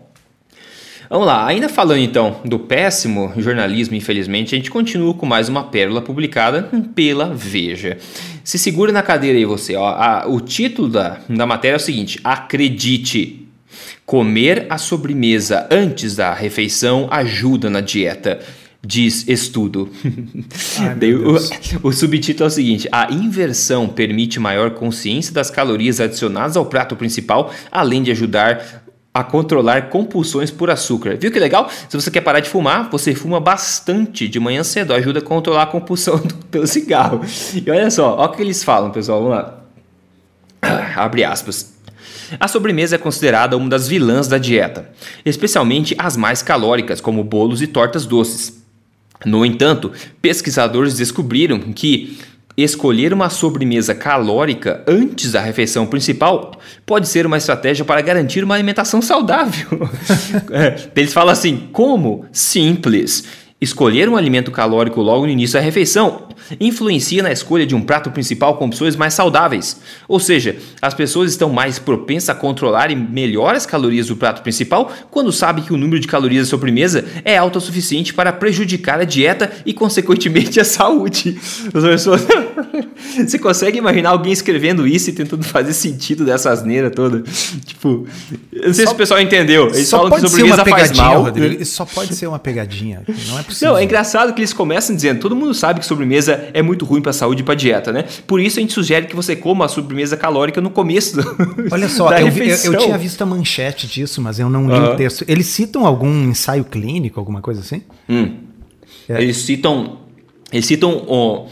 Vamos 1.08 1.28
lá, 1.28 1.46
ainda 1.46 1.68
falando 1.68 2.00
então 2.00 2.40
do 2.44 2.58
péssimo 2.58 3.32
jornalismo, 3.36 3.94
infelizmente, 3.94 4.56
a 4.56 4.58
gente 4.58 4.72
continua 4.72 5.14
com 5.14 5.24
mais 5.24 5.48
uma 5.48 5.62
pérola 5.62 6.02
publicada 6.02 6.68
pela 6.96 7.32
Veja. 7.32 7.96
Se 8.42 8.58
segura 8.58 8.90
na 8.90 9.02
cadeira 9.02 9.38
aí 9.38 9.44
você, 9.44 9.76
ó. 9.76 9.86
A, 9.86 10.24
o 10.26 10.40
título 10.40 10.88
da, 10.88 11.20
da 11.28 11.46
matéria 11.46 11.76
é 11.76 11.78
o 11.78 11.80
seguinte: 11.80 12.18
Acredite, 12.24 13.45
Comer 14.06 14.66
a 14.70 14.78
sobremesa 14.78 15.66
antes 15.68 16.14
da 16.14 16.32
refeição 16.32 17.08
ajuda 17.10 17.68
na 17.68 17.80
dieta 17.80 18.38
diz 18.86 19.26
estudo. 19.26 19.90
Ai, 20.78 21.12
o, 21.12 21.88
o, 21.88 21.92
subtítulo 21.92 22.44
é 22.44 22.46
o 22.46 22.50
seguinte: 22.50 22.88
a 22.92 23.12
inversão 23.12 23.88
permite 23.88 24.38
maior 24.38 24.70
consciência 24.70 25.34
das 25.34 25.50
calorias 25.50 26.00
adicionadas 26.00 26.56
ao 26.56 26.66
prato 26.66 26.94
principal, 26.94 27.52
além 27.70 28.02
de 28.02 28.12
ajudar 28.12 28.84
a 29.12 29.24
controlar 29.24 29.88
compulsões 29.88 30.50
por 30.50 30.70
açúcar. 30.70 31.16
Viu 31.16 31.32
que 31.32 31.40
legal? 31.40 31.68
Se 31.88 31.96
você 31.96 32.10
quer 32.10 32.20
parar 32.20 32.40
de 32.40 32.50
fumar, 32.50 32.90
você 32.90 33.14
fuma 33.14 33.40
bastante 33.40 34.28
de 34.28 34.38
manhã 34.38 34.62
cedo, 34.62 34.92
ajuda 34.92 35.18
a 35.18 35.22
controlar 35.22 35.62
a 35.62 35.66
compulsão 35.66 36.18
do, 36.22 36.34
pelo 36.34 36.66
cigarro. 36.66 37.22
E 37.54 37.68
olha 37.70 37.90
só, 37.90 38.14
olha 38.16 38.30
o 38.30 38.32
que 38.34 38.42
eles 38.42 38.62
falam, 38.62 38.90
pessoal. 38.90 39.22
Vamos 39.22 39.36
lá. 39.36 39.58
Abre 40.96 41.24
aspas. 41.24 41.75
A 42.38 42.48
sobremesa 42.48 42.96
é 42.96 42.98
considerada 42.98 43.56
uma 43.56 43.68
das 43.68 43.88
vilãs 43.88 44.28
da 44.28 44.38
dieta, 44.38 44.90
especialmente 45.24 45.94
as 45.98 46.16
mais 46.16 46.42
calóricas, 46.42 47.00
como 47.00 47.22
bolos 47.22 47.62
e 47.62 47.66
tortas 47.66 48.06
doces. 48.06 48.62
No 49.24 49.44
entanto, 49.44 49.92
pesquisadores 50.20 50.96
descobriram 50.96 51.58
que 51.58 52.18
escolher 52.56 53.12
uma 53.12 53.28
sobremesa 53.28 53.94
calórica 53.94 54.82
antes 54.86 55.32
da 55.32 55.40
refeição 55.40 55.86
principal 55.86 56.58
pode 56.86 57.06
ser 57.06 57.26
uma 57.26 57.36
estratégia 57.36 57.84
para 57.84 58.00
garantir 58.00 58.42
uma 58.42 58.54
alimentação 58.54 59.02
saudável. 59.02 59.66
É, 60.50 60.88
eles 60.94 61.12
falam 61.12 61.32
assim: 61.32 61.68
como? 61.72 62.24
Simples. 62.32 63.24
Escolher 63.60 64.08
um 64.08 64.16
alimento 64.16 64.50
calórico 64.50 65.00
logo 65.00 65.24
no 65.24 65.32
início 65.32 65.54
da 65.54 65.60
refeição 65.60 66.26
influencia 66.60 67.22
na 67.22 67.32
escolha 67.32 67.66
de 67.66 67.74
um 67.74 67.80
prato 67.80 68.10
principal 68.10 68.56
com 68.56 68.66
opções 68.66 68.96
mais 68.96 69.14
saudáveis. 69.14 69.80
Ou 70.08 70.20
seja, 70.20 70.56
as 70.80 70.94
pessoas 70.94 71.30
estão 71.30 71.50
mais 71.50 71.78
propensas 71.78 72.30
a 72.30 72.34
controlar 72.34 72.88
melhor 72.94 73.54
as 73.54 73.66
calorias 73.66 74.08
do 74.08 74.16
prato 74.16 74.42
principal 74.42 74.92
quando 75.10 75.32
sabem 75.32 75.64
que 75.64 75.72
o 75.72 75.76
número 75.76 75.98
de 76.00 76.06
calorias 76.06 76.46
da 76.46 76.50
sobremesa 76.50 77.04
é 77.24 77.36
alto 77.36 77.56
o 77.58 77.60
suficiente 77.60 78.12
para 78.14 78.32
prejudicar 78.32 79.00
a 79.00 79.04
dieta 79.04 79.50
e, 79.64 79.72
consequentemente, 79.72 80.60
a 80.60 80.64
saúde. 80.64 81.38
Você 83.16 83.38
consegue 83.38 83.78
imaginar 83.78 84.10
alguém 84.10 84.32
escrevendo 84.32 84.86
isso 84.86 85.10
e 85.10 85.12
tentando 85.12 85.44
fazer 85.44 85.72
sentido 85.72 86.24
dessa 86.24 86.50
asneira 86.50 86.90
toda? 86.90 87.22
Tipo, 87.64 88.06
eu 88.52 88.68
não 88.68 88.74
sei 88.74 88.84
só, 88.84 88.90
se 88.90 88.94
o 88.94 88.98
pessoal 88.98 89.20
entendeu. 89.20 89.68
Eles 89.68 89.90
falam 89.90 90.10
que 90.10 90.20
sobremesa 90.20 90.64
faz 90.64 90.92
mal. 90.92 91.22
Rodrigo, 91.22 91.62
isso 91.62 91.74
só 91.74 91.84
pode 91.86 92.14
ser 92.14 92.26
uma 92.26 92.38
pegadinha. 92.38 93.02
Não 93.28 93.38
é 93.38 93.42
possível. 93.46 93.72
Não, 93.72 93.78
é 93.78 93.84
engraçado 93.84 94.34
que 94.34 94.40
eles 94.40 94.52
começam 94.52 94.94
dizendo: 94.94 95.20
todo 95.20 95.34
mundo 95.34 95.54
sabe 95.54 95.80
que 95.80 95.86
sobremesa 95.86 96.48
é 96.52 96.62
muito 96.62 96.84
ruim 96.84 97.00
para 97.00 97.10
a 97.10 97.14
saúde 97.14 97.42
e 97.42 97.44
para 97.44 97.54
a 97.54 97.56
dieta, 97.56 97.92
né? 97.92 98.04
Por 98.26 98.40
isso 98.40 98.58
a 98.58 98.62
gente 98.62 98.72
sugere 98.72 99.06
que 99.06 99.16
você 99.16 99.34
coma 99.34 99.64
a 99.64 99.68
sobremesa 99.68 100.16
calórica 100.16 100.60
no 100.60 100.70
começo. 100.70 101.18
Olha 101.70 101.88
só, 101.88 102.12
eu, 102.12 102.28
eu, 102.28 102.72
eu, 102.72 102.78
tinha 102.78 102.98
visto 102.98 103.22
a 103.22 103.26
manchete 103.26 103.86
disso, 103.86 104.20
mas 104.20 104.38
eu 104.38 104.50
não 104.50 104.66
li 104.68 104.74
uhum. 104.74 104.92
o 104.92 104.96
texto. 104.96 105.24
Eles 105.26 105.46
citam 105.46 105.86
algum 105.86 106.28
ensaio 106.28 106.64
clínico, 106.64 107.18
alguma 107.18 107.40
coisa 107.40 107.60
assim? 107.60 107.82
Hum. 108.08 108.36
É. 109.08 109.22
Eles 109.22 109.38
citam. 109.38 109.98
Eles 110.52 110.66
citam. 110.66 111.04
Oh, 111.06 111.46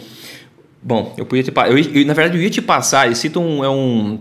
bom, 0.83 1.15
eu 1.17 1.25
podia. 1.25 1.45
Eu, 1.69 1.79
eu, 1.79 2.07
na 2.07 2.15
verdade, 2.15 2.39
eu 2.39 2.43
ia 2.43 2.51
te 2.51 2.61
passar. 2.63 3.07
Eles 3.07 3.19
citam. 3.19 3.65
É 3.65 3.69
um 3.69 4.19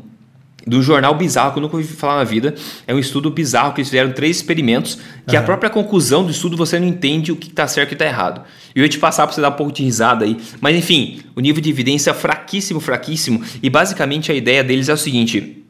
do 0.66 0.82
jornal 0.82 1.14
bizarro 1.16 1.52
que 1.52 1.60
eu 1.60 1.62
nunca 1.62 1.76
ouvi 1.76 1.88
falar 1.88 2.18
na 2.18 2.24
vida. 2.24 2.56
É 2.88 2.94
um 2.94 3.00
estudo 3.00 3.30
bizarro 3.30 3.74
que 3.74 3.82
eles 3.82 3.90
fizeram 3.90 4.12
três 4.12 4.38
experimentos, 4.38 4.98
que 5.28 5.36
uhum. 5.36 5.42
a 5.42 5.46
própria 5.46 5.70
conclusão 5.70 6.24
do 6.24 6.32
estudo 6.32 6.56
você 6.56 6.80
não 6.80 6.88
entende 6.88 7.32
o 7.32 7.36
que 7.36 7.50
está 7.50 7.68
certo 7.68 7.92
e 7.92 7.94
está 7.94 8.06
errado. 8.06 8.42
E 8.76 8.80
eu 8.80 8.84
ia 8.84 8.90
te 8.90 9.00
passar 9.00 9.26
para 9.28 9.36
você 9.36 9.42
dar 9.42 9.50
um 9.50 9.54
pouco 9.54 9.72
de 9.72 9.84
risada 9.84 10.26
aí. 10.26 10.38
Mas 10.62 10.76
enfim, 10.76 11.22
o 11.36 11.42
nível 11.42 11.62
de 11.62 11.70
evidência 11.70 12.12
é 12.12 12.14
fraquíssimo, 12.14 12.80
fraquíssimo. 12.80 13.44
E 13.62 13.70
basicamente 13.70 14.32
a 14.32 14.36
ideia 14.36 14.64
deles 14.64 14.90
é 14.90 14.94
o 14.94 14.98
seguinte: 14.98 15.64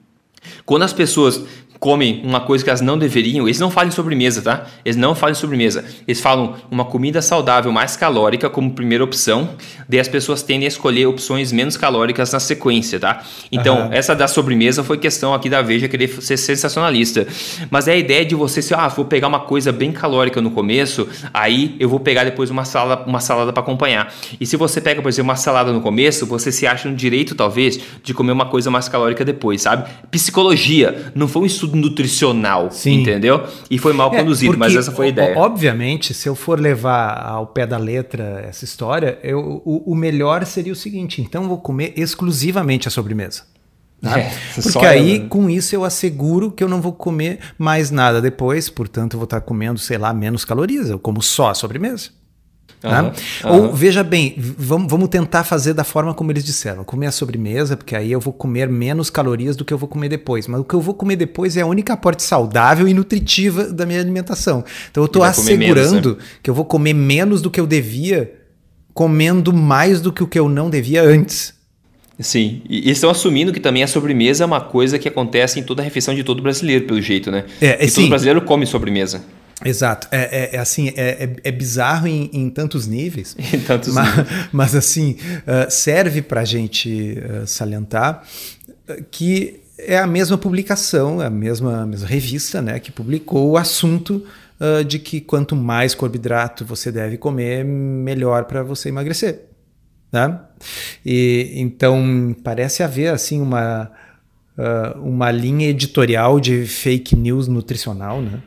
quando 0.66 0.84
as 0.84 0.94
pessoas 0.94 1.44
comem 1.80 2.22
uma 2.24 2.42
coisa 2.42 2.64
que 2.64 2.70
elas 2.70 2.82
não 2.82 2.98
deveriam, 2.98 3.46
eles 3.46 3.60
não 3.60 3.70
falam 3.70 3.90
em 3.90 3.92
sobremesa, 3.92 4.42
tá? 4.42 4.66
Eles 4.86 4.96
não 4.96 5.14
falam 5.14 5.32
em 5.32 5.36
sobremesa. 5.36 5.84
Eles 6.08 6.22
falam 6.22 6.56
uma 6.72 6.86
comida 6.86 7.22
saudável 7.22 7.72
mais 7.72 7.98
calórica 7.98 8.50
como 8.50 8.72
primeira 8.72 9.04
opção, 9.04 9.50
daí 9.88 10.00
as 10.00 10.08
pessoas 10.08 10.42
tendem 10.42 10.66
a 10.66 10.70
escolher 10.70 11.06
opções 11.06 11.52
menos 11.52 11.76
calóricas 11.76 12.32
na 12.32 12.40
sequência, 12.40 13.00
tá? 13.00 13.24
Então, 13.52 13.88
uhum. 13.88 13.94
essa 13.94 14.16
da 14.16 14.28
sobremesa 14.28 14.84
foi 14.84 14.98
questão 14.98 15.34
aqui 15.34 15.50
da 15.50 15.62
Veja 15.62 15.88
querer 15.88 16.08
ser 16.08 16.38
sensacionalista. 16.38 17.28
Mas 17.70 17.88
é 17.88 17.94
a 17.94 17.98
ideia 17.98 18.26
de 18.26 18.36
você 18.36 18.62
ser, 18.62 18.76
ah, 18.76 18.88
vou 18.88 19.06
pegar 19.06 19.28
uma 19.28 19.42
coisa 19.42 19.72
bem 19.72 19.92
calórica 19.92 20.42
no 20.42 20.52
começo, 20.52 21.08
aí 21.34 21.76
eu 21.80 21.90
vou 21.90 22.00
pegar 22.00 22.24
depois 22.24 22.50
uma 22.50 22.66
salada, 22.66 23.04
uma 23.06 23.20
salada 23.20 23.52
para 23.52 23.62
acompanhar. 23.62 24.14
E 24.40 24.46
se 24.46 24.56
você 24.56 24.80
pega, 24.80 25.02
por 25.02 25.10
exemplo, 25.10 25.30
uma 25.30 25.36
salada 25.36 25.72
no 25.74 25.82
começo, 25.82 26.26
você 26.26 26.52
se 26.52 26.66
acha 26.66 26.90
no 26.90 26.96
direito, 26.96 27.36
talvez, 27.36 27.80
de 28.02 28.14
comer 28.14 28.32
uma 28.32 28.46
coisa 28.46 28.72
mais 28.72 28.88
calórica 28.88 29.26
depois, 29.26 29.62
sabe? 29.62 29.90
Psicologia, 30.10 31.12
não 31.14 31.28
foi 31.28 31.42
um 31.42 31.46
estudo 31.46 31.63
nutricional, 31.68 32.70
Sim. 32.72 33.02
entendeu? 33.02 33.46
E 33.70 33.78
foi 33.78 33.94
mal 33.94 34.14
é, 34.14 34.18
conduzido, 34.20 34.58
mas 34.58 34.76
essa 34.76 34.92
foi 34.92 35.08
a 35.08 35.10
ideia. 35.10 35.38
Obviamente, 35.38 36.14
se 36.14 36.28
eu 36.28 36.36
for 36.36 36.60
levar 36.60 37.26
ao 37.26 37.48
pé 37.48 37.66
da 37.66 37.78
letra 37.78 38.44
essa 38.48 38.66
história, 38.66 39.20
eu, 39.24 39.62
o, 39.66 39.92
o 39.92 39.96
melhor 39.96 40.46
seria 40.46 40.74
o 40.74 40.76
seguinte: 40.76 41.22
então 41.22 41.44
eu 41.44 41.50
vou 41.50 41.58
comer 41.60 41.94
exclusivamente 41.96 42.88
a 42.88 42.92
sobremesa. 42.92 43.44
Né? 44.02 44.20
É, 44.58 44.62
Porque 44.62 44.86
aí, 44.86 45.20
né? 45.20 45.26
com 45.30 45.50
isso, 45.50 45.74
eu 45.74 45.86
asseguro 45.86 46.52
que 46.52 46.62
eu 46.62 46.68
não 46.68 46.82
vou 46.82 46.92
comer 46.92 47.40
mais 47.58 47.90
nada 47.90 48.22
depois, 48.22 48.70
portanto, 48.70 49.14
eu 49.14 49.20
vou 49.20 49.24
estar 49.24 49.40
comendo, 49.40 49.80
sei 49.80 49.98
lá, 49.98 50.14
menos 50.14 50.44
calorias. 50.44 50.90
Eu 50.90 51.00
como 51.00 51.22
só 51.22 51.52
a 51.52 51.54
sobremesa. 51.54 52.10
Uhum, 52.84 53.50
uhum. 53.50 53.68
Ou 53.68 53.74
veja 53.74 54.04
bem, 54.04 54.36
vamos, 54.38 54.92
vamos 54.92 55.08
tentar 55.08 55.46
fazer 55.46 55.74
da 55.74 55.86
forma 55.86 56.14
como 56.14 56.32
eles 56.32 56.44
disseram: 56.44 56.84
comer 56.84 57.08
a 57.08 57.12
sobremesa, 57.12 57.78
porque 57.78 57.96
aí 57.96 58.12
eu 58.12 58.20
vou 58.20 58.34
comer 58.34 58.68
menos 58.68 59.10
calorias 59.10 59.56
do 59.56 59.64
que 59.64 59.74
eu 59.74 59.78
vou 59.78 59.88
comer 59.88 60.10
depois. 60.10 60.48
Mas 60.48 60.60
o 60.60 60.64
que 60.64 60.74
eu 60.74 60.82
vou 60.82 60.94
comer 60.94 61.16
depois 61.16 61.56
é 61.56 61.62
a 61.62 61.66
única 61.66 61.96
parte 61.96 62.24
saudável 62.24 62.88
e 62.88 62.94
nutritiva 62.94 63.66
da 63.66 63.86
minha 63.86 64.02
alimentação. 64.02 64.66
Então 64.92 65.02
eu 65.02 65.06
estou 65.06 65.24
assegurando 65.24 65.92
menos, 65.92 66.18
né? 66.18 66.24
que 66.42 66.50
eu 66.50 66.54
vou 66.54 66.66
comer 66.66 66.94
menos 66.94 67.42
do 67.42 67.50
que 67.50 67.60
eu 67.60 67.66
devia, 67.66 68.34
comendo 68.94 69.54
mais 69.54 70.02
do 70.02 70.12
que 70.12 70.22
o 70.22 70.28
que 70.28 70.38
eu 70.38 70.50
não 70.50 70.70
devia 70.70 71.04
antes. 71.04 71.54
Sim, 72.20 72.62
e 72.70 72.92
estão 72.92 73.10
assumindo 73.10 73.52
que 73.52 73.60
também 73.60 73.82
a 73.82 73.88
sobremesa 73.88 74.44
é 74.44 74.46
uma 74.46 74.62
coisa 74.62 75.00
que 75.00 75.08
acontece 75.08 75.60
em 75.60 75.64
toda 75.64 75.82
a 75.82 75.84
refeição 75.84 76.14
de 76.14 76.24
todo 76.24 76.44
brasileiro, 76.44 76.86
pelo 76.86 77.02
jeito, 77.02 77.32
né? 77.32 77.46
É, 77.60 77.86
é, 77.86 77.90
todo 77.90 78.08
brasileiro 78.08 78.42
come 78.42 78.66
sobremesa. 78.68 79.24
Exato. 79.64 80.08
É, 80.12 80.52
é, 80.54 80.56
é 80.56 80.60
assim, 80.60 80.90
é, 80.90 81.24
é, 81.24 81.36
é, 81.44 81.52
bizarro 81.52 82.08
em, 82.08 82.30
em, 82.34 82.50
tantos 82.50 82.88
níveis. 82.88 83.36
Em 83.54 83.60
tantos 83.60 83.94
mas, 83.94 84.10
níveis. 84.10 84.28
Mas 84.52 84.76
assim, 84.76 85.18
uh, 85.42 85.70
serve 85.70 86.22
para 86.22 86.42
a 86.42 86.46
gente 86.46 87.18
uh, 87.18 87.48
salientar 87.48 88.24
que 89.10 89.62
é 89.78 89.98
a 89.98 90.06
mesma 90.06 90.38
publicação, 90.38 91.22
a 91.22 91.30
mesma, 91.30 91.84
a 91.84 91.86
mesma 91.86 92.08
revista 92.08 92.62
né, 92.62 92.80
que 92.80 92.92
publicou 92.92 93.52
o 93.52 93.58
assunto 93.58 94.26
uh, 94.60 94.84
de 94.84 95.00
que 95.00 95.22
quanto 95.22 95.56
mais 95.56 95.96
carboidrato 95.96 96.66
você 96.66 96.92
deve 96.92 97.18
comer, 97.18 97.64
melhor 97.64 98.44
para 98.44 98.62
você 98.62 98.90
emagrecer. 98.90 99.46
Né? 100.12 100.38
E, 101.06 101.54
então, 101.56 102.36
parece 102.44 102.84
haver 102.84 103.12
assim 103.12 103.42
uma, 103.42 103.90
uma 105.02 105.32
linha 105.32 105.70
editorial 105.70 106.40
de 106.40 106.66
fake 106.68 107.16
news 107.16 107.48
nutricional, 107.48 108.22
né? 108.22 108.42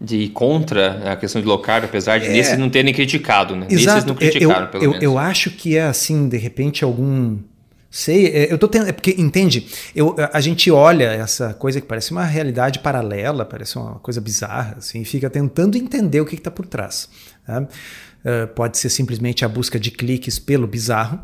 De 0.00 0.28
contra 0.28 1.12
a 1.12 1.16
questão 1.16 1.40
de 1.40 1.46
low 1.46 1.58
carb, 1.58 1.84
apesar 1.84 2.18
de 2.18 2.26
é, 2.26 2.32
nesses 2.32 2.58
não 2.58 2.68
terem 2.68 2.92
criticado, 2.92 3.56
né? 3.56 3.66
Exato. 3.70 3.94
Nesses 3.94 4.04
não 4.04 4.14
criticaram, 4.14 4.66
eu, 4.66 4.70
pelo 4.70 4.84
eu, 4.84 4.90
menos. 4.90 5.04
Eu 5.04 5.18
acho 5.18 5.50
que 5.50 5.76
é 5.76 5.84
assim, 5.84 6.28
de 6.28 6.36
repente, 6.36 6.84
algum. 6.84 7.38
Sei, 7.90 8.26
é, 8.26 8.52
eu 8.52 8.58
tô 8.58 8.68
tendo. 8.68 8.86
É 8.86 8.92
porque, 8.92 9.14
entende? 9.16 9.66
Eu, 9.94 10.14
a 10.32 10.40
gente 10.40 10.70
olha 10.70 11.04
essa 11.04 11.54
coisa 11.54 11.80
que 11.80 11.86
parece 11.86 12.10
uma 12.10 12.24
realidade 12.24 12.80
paralela, 12.80 13.44
parece 13.44 13.78
uma 13.78 13.98
coisa 14.00 14.20
bizarra, 14.20 14.76
assim, 14.78 15.00
e 15.00 15.04
fica 15.04 15.30
tentando 15.30 15.78
entender 15.78 16.20
o 16.20 16.26
que 16.26 16.34
está 16.34 16.50
por 16.50 16.66
trás. 16.66 17.08
Tá? 17.46 17.62
Uh, 17.62 18.46
pode 18.54 18.76
ser 18.76 18.90
simplesmente 18.90 19.44
a 19.44 19.48
busca 19.48 19.78
de 19.78 19.90
cliques 19.90 20.38
pelo 20.38 20.66
bizarro, 20.66 21.20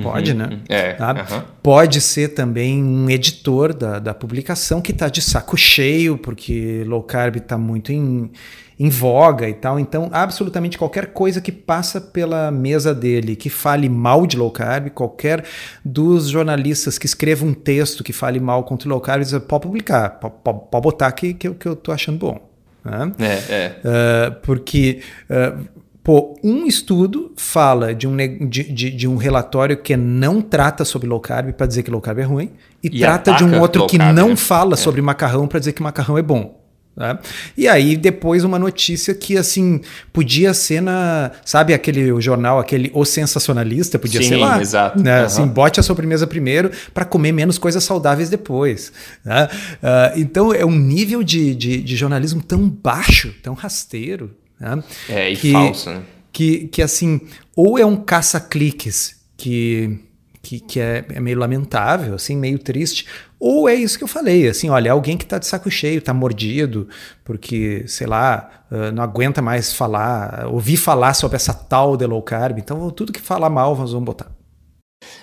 Pode, 0.00 0.32
uhum, 0.32 0.38
né? 0.38 0.60
É, 0.68 0.96
uhum. 1.00 1.42
Pode 1.62 2.00
ser 2.00 2.28
também 2.28 2.82
um 2.82 3.10
editor 3.10 3.74
da, 3.74 3.98
da 3.98 4.14
publicação 4.14 4.80
que 4.80 4.92
está 4.92 5.08
de 5.08 5.20
saco 5.20 5.56
cheio, 5.56 6.16
porque 6.16 6.84
low 6.86 7.02
carb 7.02 7.36
está 7.36 7.58
muito 7.58 7.92
em, 7.92 8.30
em 8.78 8.88
voga 8.88 9.48
e 9.48 9.54
tal. 9.54 9.80
Então, 9.80 10.08
absolutamente 10.12 10.78
qualquer 10.78 11.08
coisa 11.08 11.40
que 11.40 11.50
passa 11.50 12.00
pela 12.00 12.52
mesa 12.52 12.94
dele 12.94 13.34
que 13.34 13.50
fale 13.50 13.88
mal 13.88 14.28
de 14.28 14.36
low 14.36 14.50
carb, 14.50 14.90
qualquer 14.90 15.44
dos 15.84 16.28
jornalistas 16.28 16.96
que 16.96 17.06
escreva 17.06 17.44
um 17.44 17.52
texto 17.52 18.04
que 18.04 18.12
fale 18.12 18.38
mal 18.38 18.62
contra 18.62 18.88
o 18.88 18.92
low 18.92 19.00
carb, 19.00 19.24
pode 19.48 19.62
publicar, 19.66 20.20
pode, 20.20 20.34
pode, 20.44 20.60
pode 20.70 20.82
botar 20.82 21.10
que, 21.10 21.34
que, 21.34 21.50
que 21.50 21.66
eu 21.66 21.72
estou 21.72 21.92
achando 21.92 22.18
bom. 22.18 22.48
Né? 22.84 23.12
É, 23.18 23.54
é. 23.54 23.80
Uh, 23.80 24.40
porque. 24.42 25.00
Uh, 25.28 25.83
Pô, 26.04 26.38
um 26.44 26.66
estudo 26.66 27.32
fala 27.34 27.94
de 27.94 28.06
um, 28.06 28.14
de, 28.14 28.62
de, 28.64 28.90
de, 28.90 29.08
um 29.08 29.16
relatório 29.16 29.74
que 29.74 29.96
não 29.96 30.42
trata 30.42 30.84
sobre 30.84 31.08
low 31.08 31.18
carb 31.18 31.54
para 31.54 31.66
dizer 31.66 31.82
que 31.82 31.90
low 31.90 31.98
carb 31.98 32.18
é 32.18 32.22
ruim, 32.22 32.50
e, 32.82 32.88
e 32.88 33.00
trata 33.00 33.32
de 33.32 33.42
um 33.42 33.58
outro 33.58 33.86
que 33.86 33.96
carb, 33.96 34.14
não 34.14 34.28
né? 34.28 34.36
fala 34.36 34.74
é. 34.74 34.76
sobre 34.76 35.00
macarrão 35.00 35.48
para 35.48 35.58
dizer 35.58 35.72
que 35.72 35.82
macarrão 35.82 36.18
é 36.18 36.22
bom. 36.22 36.62
Né? 36.94 37.18
E 37.56 37.66
aí 37.66 37.96
depois 37.96 38.44
uma 38.44 38.58
notícia 38.58 39.14
que 39.14 39.38
assim 39.38 39.80
podia 40.12 40.52
ser 40.52 40.82
na, 40.82 41.30
sabe 41.42 41.72
aquele 41.72 42.20
jornal, 42.20 42.58
aquele 42.58 42.90
o 42.92 43.06
sensacionalista, 43.06 43.98
podia 43.98 44.20
Sim, 44.20 44.28
ser 44.28 44.36
lá, 44.36 44.60
exato. 44.60 45.02
Né? 45.02 45.20
Uhum. 45.20 45.26
Assim, 45.26 45.46
bote 45.46 45.80
a 45.80 45.82
sobremesa 45.82 46.26
primeiro 46.26 46.70
para 46.92 47.06
comer 47.06 47.32
menos 47.32 47.56
coisas 47.56 47.82
saudáveis 47.82 48.28
depois. 48.28 48.92
Né? 49.24 49.48
Uh, 49.82 50.20
então 50.20 50.52
é 50.52 50.66
um 50.66 50.76
nível 50.76 51.22
de, 51.22 51.54
de, 51.54 51.82
de 51.82 51.96
jornalismo 51.96 52.42
tão 52.42 52.68
baixo, 52.68 53.34
tão 53.42 53.54
rasteiro, 53.54 54.30
né? 54.58 54.82
É, 55.08 55.30
e 55.30 55.36
que, 55.36 55.52
falso, 55.52 55.90
né? 55.90 56.02
Que, 56.32 56.68
que 56.68 56.82
assim, 56.82 57.20
ou 57.56 57.78
é 57.78 57.84
um 57.84 57.96
caça-cliques 57.96 59.20
que, 59.36 59.98
que, 60.42 60.60
que 60.60 60.80
é, 60.80 61.04
é, 61.08 61.20
meio 61.20 61.38
lamentável, 61.38 62.14
assim, 62.14 62.36
meio 62.36 62.58
triste, 62.58 63.06
ou 63.38 63.68
é 63.68 63.74
isso 63.74 63.98
que 63.98 64.04
eu 64.04 64.08
falei, 64.08 64.48
assim, 64.48 64.70
olha, 64.70 64.88
é 64.88 64.90
alguém 64.90 65.16
que 65.16 65.24
está 65.24 65.38
de 65.38 65.46
saco 65.46 65.70
cheio, 65.70 65.98
está 65.98 66.14
mordido, 66.14 66.88
porque, 67.22 67.84
sei 67.86 68.06
lá, 68.06 68.64
não 68.94 69.02
aguenta 69.02 69.42
mais 69.42 69.74
falar, 69.74 70.46
ouvir 70.46 70.78
falar 70.78 71.12
sobre 71.12 71.36
essa 71.36 71.52
tal 71.52 71.96
de 71.96 72.06
low 72.06 72.22
carb, 72.22 72.58
então 72.58 72.90
tudo 72.90 73.12
que 73.12 73.20
falar 73.20 73.50
mal 73.50 73.76
nós 73.76 73.92
vamos 73.92 74.06
botar. 74.06 74.30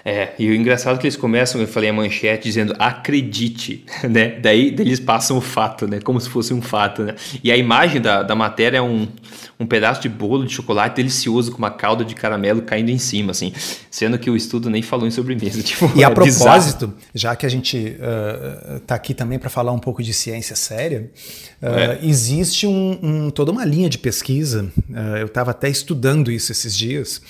É, 0.04 0.30
e 0.40 0.50
o 0.50 0.56
engraçado 0.56 0.96
é 0.96 1.00
que 1.00 1.06
eles 1.06 1.16
começam, 1.16 1.62
eu 1.62 1.68
falei 1.68 1.90
a 1.90 1.94
manchete 1.94 2.44
dizendo 2.44 2.76
acredite, 2.80 3.86
né? 4.10 4.40
Daí 4.40 4.76
eles 4.80 5.00
passam 5.00 5.38
o 5.38 5.42
fato, 5.42 5.88
né? 5.88 6.00
Como 6.02 6.20
se 6.20 6.30
fosse 6.30 6.54
um 6.54 6.62
fato, 6.62 7.04
né? 7.04 7.16
E 7.44 7.52
a 7.52 7.58
imagem 7.58 8.02
da, 8.02 8.24
da 8.24 8.36
matéria 8.36 8.78
é 8.78 8.82
um, 8.82 9.08
um 9.62 9.66
pedaço 9.68 10.02
de 10.02 10.10
bolo 10.10 10.44
de 10.44 10.52
chocolate 10.52 10.96
delicioso 10.96 11.52
com 11.52 11.60
uma 11.60 11.70
calda 11.70 12.04
de 12.04 12.16
caramelo 12.16 12.64
caindo 12.64 12.90
em 12.90 12.98
cima, 12.98 13.30
assim. 13.30 13.54
Sendo 13.92 14.18
que 14.18 14.28
o 14.28 14.36
estudo 14.36 14.72
nem 14.72 14.82
falou 14.82 15.08
em 15.08 15.12
sobremesa. 15.12 15.62
Tipo, 15.72 15.92
e 15.96 16.04
a 16.04 16.08
é 16.08 16.14
propósito, 16.14 16.88
bizarro. 16.88 17.12
já 17.14 17.36
que 17.36 17.46
a 17.46 17.50
gente 17.50 17.78
uh, 17.78 18.80
tá 18.80 18.96
aqui 18.96 19.14
também 19.14 19.38
para 19.38 19.52
falar 19.52 19.72
um 19.72 19.80
pouco 19.80 20.02
de 20.02 20.14
ciência 20.14 20.56
séria, 20.56 21.12
uh, 21.62 21.68
é. 21.68 22.00
existe 22.02 22.66
um, 22.66 23.00
um, 23.04 23.30
toda 23.30 23.52
uma 23.52 23.64
linha 23.64 23.88
de 23.88 24.00
pesquisa, 24.00 24.72
uh, 24.90 25.18
eu 25.18 25.28
estava 25.28 25.52
até 25.52 25.70
estudando 25.70 26.32
isso 26.32 26.52
esses 26.52 26.76
dias, 26.76 27.22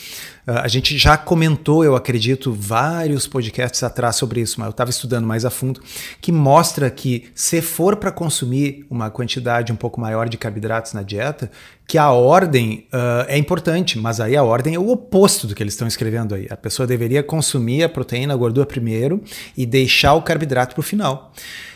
a 0.47 0.67
gente 0.67 0.97
já 0.97 1.17
comentou, 1.17 1.83
eu 1.83 1.95
acredito, 1.95 2.51
vários 2.51 3.27
podcasts 3.27 3.83
atrás 3.83 4.15
sobre 4.15 4.41
isso, 4.41 4.59
mas 4.59 4.65
eu 4.67 4.71
estava 4.71 4.89
estudando 4.89 5.25
mais 5.25 5.45
a 5.45 5.51
fundo, 5.51 5.81
que 6.19 6.31
mostra 6.31 6.89
que 6.89 7.29
se 7.35 7.61
for 7.61 7.95
para 7.95 8.11
consumir 8.11 8.85
uma 8.89 9.11
quantidade 9.11 9.71
um 9.71 9.75
pouco 9.75 10.01
maior 10.01 10.27
de 10.27 10.37
carboidratos 10.37 10.93
na 10.93 11.03
dieta, 11.03 11.51
que 11.91 11.97
a 11.97 12.09
ordem 12.09 12.87
uh, 12.93 13.25
é 13.27 13.37
importante, 13.37 13.99
mas 13.99 14.21
aí 14.21 14.37
a 14.37 14.43
ordem 14.43 14.75
é 14.75 14.79
o 14.79 14.87
oposto 14.87 15.45
do 15.45 15.53
que 15.53 15.61
eles 15.61 15.73
estão 15.73 15.85
escrevendo 15.85 16.33
aí. 16.33 16.47
A 16.49 16.55
pessoa 16.55 16.87
deveria 16.87 17.21
consumir 17.21 17.83
a 17.83 17.89
proteína, 17.89 18.33
a 18.33 18.37
gordura 18.37 18.65
primeiro 18.65 19.21
e 19.57 19.65
deixar 19.65 20.13
o 20.13 20.21
carboidrato 20.21 20.73
para 20.73 20.79
o 20.79 20.83
final. 20.83 21.33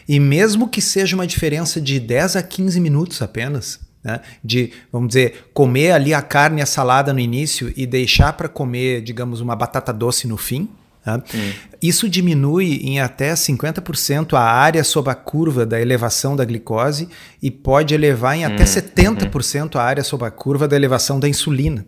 E 0.07 0.17
mesmo 0.17 0.69
que 0.69 0.81
seja 0.81 1.17
uma 1.17 1.27
diferença 1.27 1.81
de 1.81 1.99
10 1.99 2.37
a 2.37 2.41
15 2.41 2.79
minutos 2.79 3.21
apenas, 3.21 3.81
né? 4.01 4.21
De, 4.41 4.71
vamos 4.89 5.09
dizer, 5.09 5.49
comer 5.53 5.91
ali 5.91 6.13
a 6.13 6.21
carne 6.21 6.61
e 6.61 6.63
a 6.63 6.65
salada 6.65 7.11
no 7.11 7.19
início 7.19 7.73
e 7.75 7.85
deixar 7.85 8.31
para 8.31 8.47
comer, 8.47 9.01
digamos, 9.01 9.41
uma 9.41 9.53
batata 9.53 9.91
doce 9.91 10.29
no 10.29 10.37
fim. 10.37 10.69
Tá? 11.05 11.17
Hum. 11.17 11.51
Isso 11.79 12.09
diminui 12.09 12.79
em 12.81 12.99
até 12.99 13.35
50% 13.35 14.33
a 14.33 14.41
área 14.41 14.83
sob 14.83 15.07
a 15.11 15.13
curva 15.13 15.63
da 15.63 15.79
elevação 15.79 16.35
da 16.35 16.43
glicose 16.43 17.07
e 17.39 17.51
pode 17.51 17.93
elevar 17.93 18.35
em 18.35 18.43
até 18.43 18.63
hum. 18.63 18.65
70% 18.65 19.75
a 19.75 19.83
área 19.83 20.03
sob 20.03 20.25
a 20.25 20.31
curva 20.31 20.67
da 20.67 20.75
elevação 20.75 21.19
da 21.19 21.29
insulina. 21.29 21.85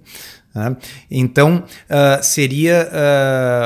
Né? 0.54 0.78
Então, 1.10 1.64
uh, 1.90 2.24
seria 2.24 2.88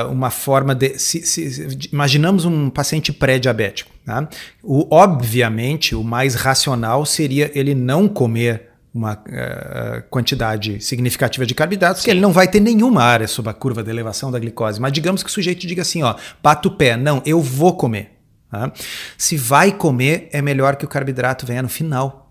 uh, 0.08 0.10
uma 0.10 0.30
forma 0.30 0.74
de. 0.74 0.98
Se, 0.98 1.22
se, 1.22 1.88
imaginamos 1.92 2.46
um 2.46 2.70
paciente 2.70 3.12
pré-diabético. 3.12 3.90
Tá? 4.06 4.26
O, 4.62 4.88
obviamente, 4.90 5.94
o 5.94 6.02
mais 6.02 6.34
racional 6.34 7.04
seria 7.04 7.50
ele 7.54 7.74
não 7.74 8.08
comer 8.08 8.71
uma 8.94 9.14
uh, 9.14 10.02
quantidade 10.10 10.80
significativa 10.80 11.46
de 11.46 11.54
carboidratos, 11.54 12.02
Sim. 12.02 12.04
que 12.04 12.10
ele 12.10 12.20
não 12.20 12.32
vai 12.32 12.46
ter 12.46 12.60
nenhuma 12.60 13.02
área 13.02 13.26
sob 13.26 13.48
a 13.48 13.54
curva 13.54 13.82
de 13.82 13.90
elevação 13.90 14.30
da 14.30 14.38
glicose. 14.38 14.80
Mas 14.80 14.92
digamos 14.92 15.22
que 15.22 15.30
o 15.30 15.32
sujeito 15.32 15.66
diga 15.66 15.82
assim: 15.82 16.02
ó, 16.02 16.14
bata 16.42 16.68
o 16.68 16.72
pé, 16.72 16.96
não, 16.96 17.22
eu 17.24 17.40
vou 17.40 17.74
comer. 17.76 18.18
Tá? 18.50 18.70
Se 19.16 19.36
vai 19.36 19.72
comer, 19.72 20.28
é 20.30 20.42
melhor 20.42 20.76
que 20.76 20.84
o 20.84 20.88
carboidrato 20.88 21.46
venha 21.46 21.62
no 21.62 21.70
final. 21.70 22.30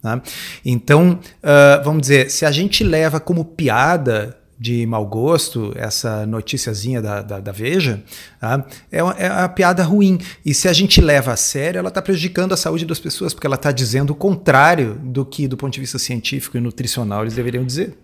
Tá? 0.00 0.22
Então, 0.64 1.18
uh, 1.42 1.84
vamos 1.84 2.02
dizer, 2.02 2.30
se 2.30 2.46
a 2.46 2.52
gente 2.52 2.84
leva 2.84 3.18
como 3.18 3.44
piada 3.44 4.38
de 4.58 4.86
mau 4.86 5.06
gosto 5.06 5.72
essa 5.76 6.26
noticiazinha 6.26 7.02
da, 7.02 7.22
da, 7.22 7.40
da 7.40 7.52
Veja, 7.52 8.02
tá? 8.40 8.66
é, 8.90 9.02
uma, 9.02 9.12
é 9.12 9.30
uma 9.30 9.48
piada 9.48 9.82
ruim. 9.82 10.18
E 10.44 10.54
se 10.54 10.68
a 10.68 10.72
gente 10.72 11.00
leva 11.00 11.32
a 11.32 11.36
sério, 11.36 11.78
ela 11.78 11.88
está 11.88 12.00
prejudicando 12.00 12.52
a 12.52 12.56
saúde 12.56 12.86
das 12.86 12.98
pessoas, 12.98 13.34
porque 13.34 13.46
ela 13.46 13.56
está 13.56 13.70
dizendo 13.70 14.10
o 14.10 14.16
contrário 14.16 14.94
do 15.02 15.24
que, 15.24 15.46
do 15.46 15.56
ponto 15.56 15.74
de 15.74 15.80
vista 15.80 15.98
científico 15.98 16.56
e 16.56 16.60
nutricional, 16.60 17.22
eles 17.22 17.34
deveriam 17.34 17.64
dizer. 17.64 17.96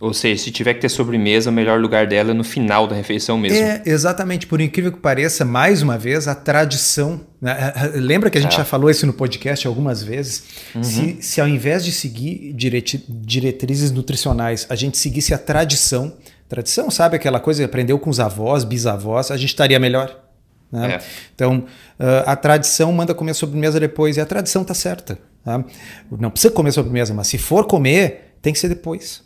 Ou 0.00 0.12
seja, 0.12 0.42
se 0.42 0.50
tiver 0.50 0.74
que 0.74 0.80
ter 0.80 0.88
sobremesa, 0.88 1.50
o 1.50 1.52
melhor 1.52 1.80
lugar 1.80 2.06
dela 2.06 2.32
é 2.32 2.34
no 2.34 2.42
final 2.42 2.86
da 2.86 2.96
refeição 2.96 3.38
mesmo. 3.38 3.58
É, 3.58 3.82
exatamente. 3.86 4.46
Por 4.46 4.60
incrível 4.60 4.90
que 4.90 4.98
pareça, 4.98 5.44
mais 5.44 5.82
uma 5.82 5.96
vez, 5.96 6.26
a 6.26 6.34
tradição. 6.34 7.20
Né? 7.40 7.56
Lembra 7.94 8.28
que 8.28 8.36
a 8.36 8.40
gente 8.40 8.54
é. 8.54 8.58
já 8.58 8.64
falou 8.64 8.90
isso 8.90 9.06
no 9.06 9.12
podcast 9.12 9.66
algumas 9.66 10.02
vezes? 10.02 10.42
Uhum. 10.74 10.82
Se, 10.82 11.18
se 11.20 11.40
ao 11.40 11.46
invés 11.46 11.84
de 11.84 11.92
seguir 11.92 12.52
diretrizes 12.52 13.92
nutricionais, 13.92 14.66
a 14.68 14.74
gente 14.74 14.98
seguisse 14.98 15.32
a 15.32 15.38
tradição, 15.38 16.12
tradição, 16.48 16.90
sabe 16.90 17.14
aquela 17.14 17.38
coisa 17.38 17.62
que 17.62 17.64
aprendeu 17.64 17.98
com 17.98 18.10
os 18.10 18.18
avós, 18.18 18.64
bisavós, 18.64 19.30
a 19.30 19.36
gente 19.36 19.50
estaria 19.50 19.78
melhor. 19.78 20.24
Né? 20.72 20.94
É. 20.94 21.00
Então, 21.34 21.58
uh, 22.00 22.26
a 22.26 22.34
tradição 22.34 22.92
manda 22.92 23.14
comer 23.14 23.34
sobremesa 23.34 23.78
depois, 23.78 24.16
e 24.16 24.20
a 24.20 24.26
tradição 24.26 24.62
está 24.62 24.74
certa. 24.74 25.18
Tá? 25.44 25.64
Não 26.10 26.30
precisa 26.30 26.52
comer 26.52 26.72
sobremesa, 26.72 27.14
mas 27.14 27.28
se 27.28 27.38
for 27.38 27.64
comer, 27.64 28.34
tem 28.42 28.52
que 28.52 28.58
ser 28.58 28.68
depois. 28.68 29.22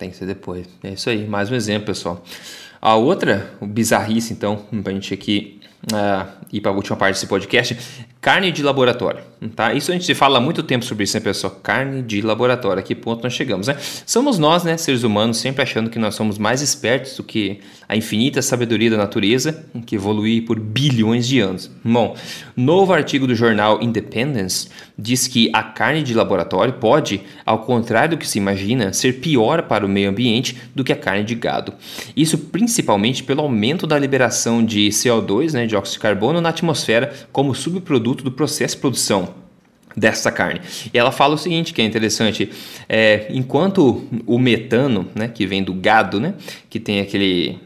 Tem 0.00 0.08
que 0.08 0.16
ser 0.16 0.24
depois. 0.24 0.66
É 0.82 0.88
isso 0.94 1.10
aí, 1.10 1.26
mais 1.26 1.50
um 1.50 1.54
exemplo, 1.54 1.88
pessoal. 1.88 2.24
A 2.80 2.96
outra, 2.96 3.52
o 3.60 3.66
bizarrice, 3.66 4.32
então, 4.32 4.64
pra 4.82 4.94
gente 4.94 5.12
aqui 5.12 5.60
uh, 5.92 6.26
ir 6.50 6.62
para 6.62 6.70
a 6.70 6.74
última 6.74 6.96
parte 6.96 7.16
desse 7.16 7.26
podcast, 7.26 7.76
carne 8.20 8.52
de 8.52 8.62
laboratório. 8.62 9.30
Tá? 9.56 9.72
Isso 9.72 9.90
a 9.90 9.94
gente 9.94 10.14
fala 10.14 10.36
há 10.36 10.40
muito 10.40 10.62
tempo 10.62 10.84
sobre 10.84 11.04
isso, 11.04 11.16
né, 11.16 11.20
pessoal? 11.22 11.58
Carne 11.62 12.02
de 12.02 12.20
laboratório. 12.20 12.80
A 12.80 12.82
que 12.82 12.94
ponto 12.94 13.22
nós 13.22 13.32
chegamos, 13.32 13.68
né? 13.68 13.76
Somos 14.04 14.38
nós, 14.38 14.64
né, 14.64 14.76
seres 14.76 15.02
humanos, 15.02 15.38
sempre 15.38 15.62
achando 15.62 15.88
que 15.88 15.98
nós 15.98 16.14
somos 16.14 16.36
mais 16.36 16.60
espertos 16.60 17.16
do 17.16 17.22
que 17.22 17.60
a 17.88 17.96
infinita 17.96 18.42
sabedoria 18.42 18.90
da 18.90 18.98
natureza, 18.98 19.64
que 19.86 19.96
evolui 19.96 20.42
por 20.42 20.60
bilhões 20.60 21.26
de 21.26 21.40
anos. 21.40 21.70
Bom, 21.82 22.14
novo 22.54 22.92
artigo 22.92 23.26
do 23.26 23.34
jornal 23.34 23.82
Independence 23.82 24.68
diz 24.98 25.26
que 25.26 25.50
a 25.54 25.62
carne 25.62 26.02
de 26.02 26.12
laboratório 26.12 26.74
pode, 26.74 27.22
ao 27.46 27.60
contrário 27.60 28.10
do 28.10 28.18
que 28.18 28.28
se 28.28 28.36
imagina, 28.36 28.92
ser 28.92 29.20
pior 29.20 29.62
para 29.62 29.86
o 29.86 29.88
meio 29.88 30.10
ambiente 30.10 30.56
do 30.74 30.84
que 30.84 30.92
a 30.92 30.96
carne 30.96 31.24
de 31.24 31.34
gado. 31.34 31.72
Isso 32.14 32.36
principalmente 32.36 33.24
pelo 33.24 33.40
aumento 33.40 33.86
da 33.86 33.98
liberação 33.98 34.62
de 34.62 34.88
CO2, 34.90 35.54
né, 35.54 35.66
de 35.66 35.74
óxido 35.74 35.94
de 35.94 36.00
carbono, 36.00 36.42
na 36.42 36.50
atmosfera 36.50 37.12
como 37.32 37.54
subproduto 37.54 38.09
do 38.14 38.30
processo 38.32 38.76
de 38.76 38.80
produção 38.80 39.34
dessa 39.96 40.30
carne. 40.30 40.60
E 40.92 40.98
ela 40.98 41.10
fala 41.10 41.34
o 41.34 41.38
seguinte, 41.38 41.72
que 41.72 41.82
é 41.82 41.84
interessante, 41.84 42.50
é, 42.88 43.26
enquanto 43.30 44.06
o 44.26 44.38
metano, 44.38 45.08
né, 45.14 45.28
que 45.28 45.46
vem 45.46 45.62
do 45.62 45.74
gado, 45.74 46.20
né, 46.20 46.34
que 46.68 46.78
tem 46.78 47.00
aquele 47.00 47.58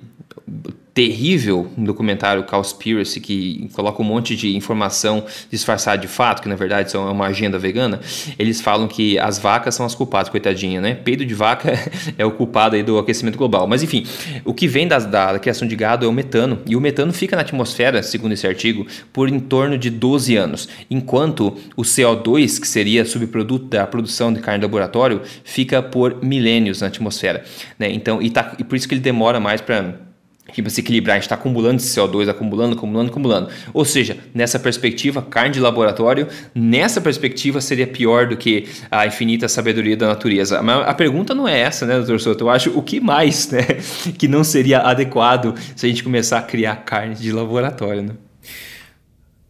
terrível 0.94 1.68
documentário 1.76 2.44
Cowspiracy 2.44 3.20
que 3.20 3.68
coloca 3.72 4.00
um 4.00 4.04
monte 4.04 4.36
de 4.36 4.56
informação 4.56 5.24
disfarçada 5.50 5.98
de 5.98 6.06
fato, 6.06 6.40
que 6.40 6.48
na 6.48 6.54
verdade 6.54 6.92
são 6.92 7.10
uma 7.10 7.26
agenda 7.26 7.58
vegana, 7.58 8.00
eles 8.38 8.60
falam 8.60 8.86
que 8.86 9.18
as 9.18 9.36
vacas 9.36 9.74
são 9.74 9.84
as 9.84 9.94
culpadas, 9.94 10.28
coitadinha, 10.28 10.80
né? 10.80 10.94
Peido 10.94 11.26
de 11.26 11.34
vaca 11.34 11.72
é 12.16 12.24
o 12.24 12.30
culpado 12.30 12.76
aí 12.76 12.84
do 12.84 12.96
aquecimento 12.96 13.36
global. 13.36 13.66
Mas 13.66 13.82
enfim, 13.82 14.06
o 14.44 14.54
que 14.54 14.68
vem 14.68 14.86
das, 14.86 15.04
da, 15.04 15.32
da 15.32 15.38
criação 15.40 15.66
de 15.66 15.74
gado 15.74 16.06
é 16.06 16.08
o 16.08 16.12
metano, 16.12 16.60
e 16.64 16.76
o 16.76 16.80
metano 16.80 17.12
fica 17.12 17.34
na 17.34 17.42
atmosfera, 17.42 18.00
segundo 18.00 18.32
esse 18.32 18.46
artigo, 18.46 18.86
por 19.12 19.28
em 19.28 19.40
torno 19.40 19.76
de 19.76 19.90
12 19.90 20.36
anos, 20.36 20.68
enquanto 20.88 21.56
o 21.76 21.82
CO2, 21.82 22.60
que 22.60 22.68
seria 22.68 23.04
subproduto 23.04 23.64
da 23.66 23.84
produção 23.84 24.32
de 24.32 24.38
carne 24.38 24.60
de 24.60 24.66
laboratório, 24.66 25.22
fica 25.42 25.82
por 25.82 26.22
milênios 26.22 26.80
na 26.80 26.86
atmosfera. 26.86 27.42
Né? 27.76 27.90
Então, 27.90 28.22
e, 28.22 28.30
tá, 28.30 28.54
e 28.60 28.62
por 28.62 28.76
isso 28.76 28.86
que 28.86 28.94
ele 28.94 29.00
demora 29.00 29.40
mais 29.40 29.60
para 29.60 30.13
que 30.54 30.62
para 30.62 30.70
se 30.70 30.80
equilibrar, 30.80 31.14
a 31.14 31.18
gente 31.18 31.24
está 31.24 31.34
acumulando 31.34 31.76
esse 31.82 31.98
CO2, 31.98 32.28
acumulando, 32.28 32.76
acumulando, 32.76 33.10
acumulando. 33.10 33.48
Ou 33.72 33.84
seja, 33.84 34.16
nessa 34.32 34.56
perspectiva, 34.58 35.20
carne 35.20 35.54
de 35.54 35.60
laboratório, 35.60 36.28
nessa 36.54 37.00
perspectiva 37.00 37.60
seria 37.60 37.88
pior 37.88 38.28
do 38.28 38.36
que 38.36 38.68
a 38.88 39.04
infinita 39.04 39.48
sabedoria 39.48 39.96
da 39.96 40.06
natureza. 40.06 40.62
Mas 40.62 40.86
a 40.86 40.94
pergunta 40.94 41.34
não 41.34 41.48
é 41.48 41.58
essa, 41.58 41.84
né, 41.84 41.96
doutor 41.96 42.20
Soto? 42.20 42.44
Eu 42.44 42.50
acho 42.50 42.70
o 42.78 42.82
que 42.82 43.00
mais, 43.00 43.50
né, 43.50 43.62
que 44.16 44.28
não 44.28 44.44
seria 44.44 44.78
adequado 44.78 45.56
se 45.74 45.86
a 45.86 45.88
gente 45.88 46.04
começar 46.04 46.38
a 46.38 46.42
criar 46.42 46.76
carne 46.76 47.16
de 47.16 47.32
laboratório, 47.32 48.02
né? 48.02 48.14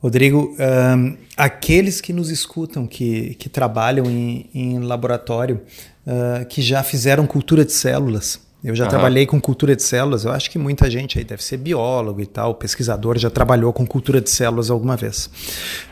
Rodrigo, 0.00 0.54
um, 0.58 1.16
aqueles 1.36 2.00
que 2.00 2.12
nos 2.12 2.30
escutam, 2.30 2.86
que, 2.86 3.34
que 3.36 3.48
trabalham 3.48 4.06
em, 4.06 4.50
em 4.54 4.78
laboratório, 4.80 5.62
uh, 6.06 6.44
que 6.46 6.60
já 6.60 6.82
fizeram 6.82 7.26
cultura 7.26 7.64
de 7.64 7.72
células, 7.72 8.38
eu 8.64 8.74
já 8.74 8.84
uhum. 8.84 8.90
trabalhei 8.90 9.26
com 9.26 9.38
cultura 9.38 9.76
de 9.76 9.82
células. 9.82 10.24
Eu 10.24 10.32
acho 10.32 10.50
que 10.50 10.58
muita 10.58 10.90
gente 10.90 11.18
aí 11.18 11.24
deve 11.24 11.44
ser 11.44 11.58
biólogo 11.58 12.20
e 12.22 12.26
tal, 12.26 12.54
pesquisador, 12.54 13.18
já 13.18 13.28
trabalhou 13.28 13.72
com 13.74 13.86
cultura 13.86 14.22
de 14.22 14.30
células 14.30 14.70
alguma 14.70 14.96
vez. 14.96 15.28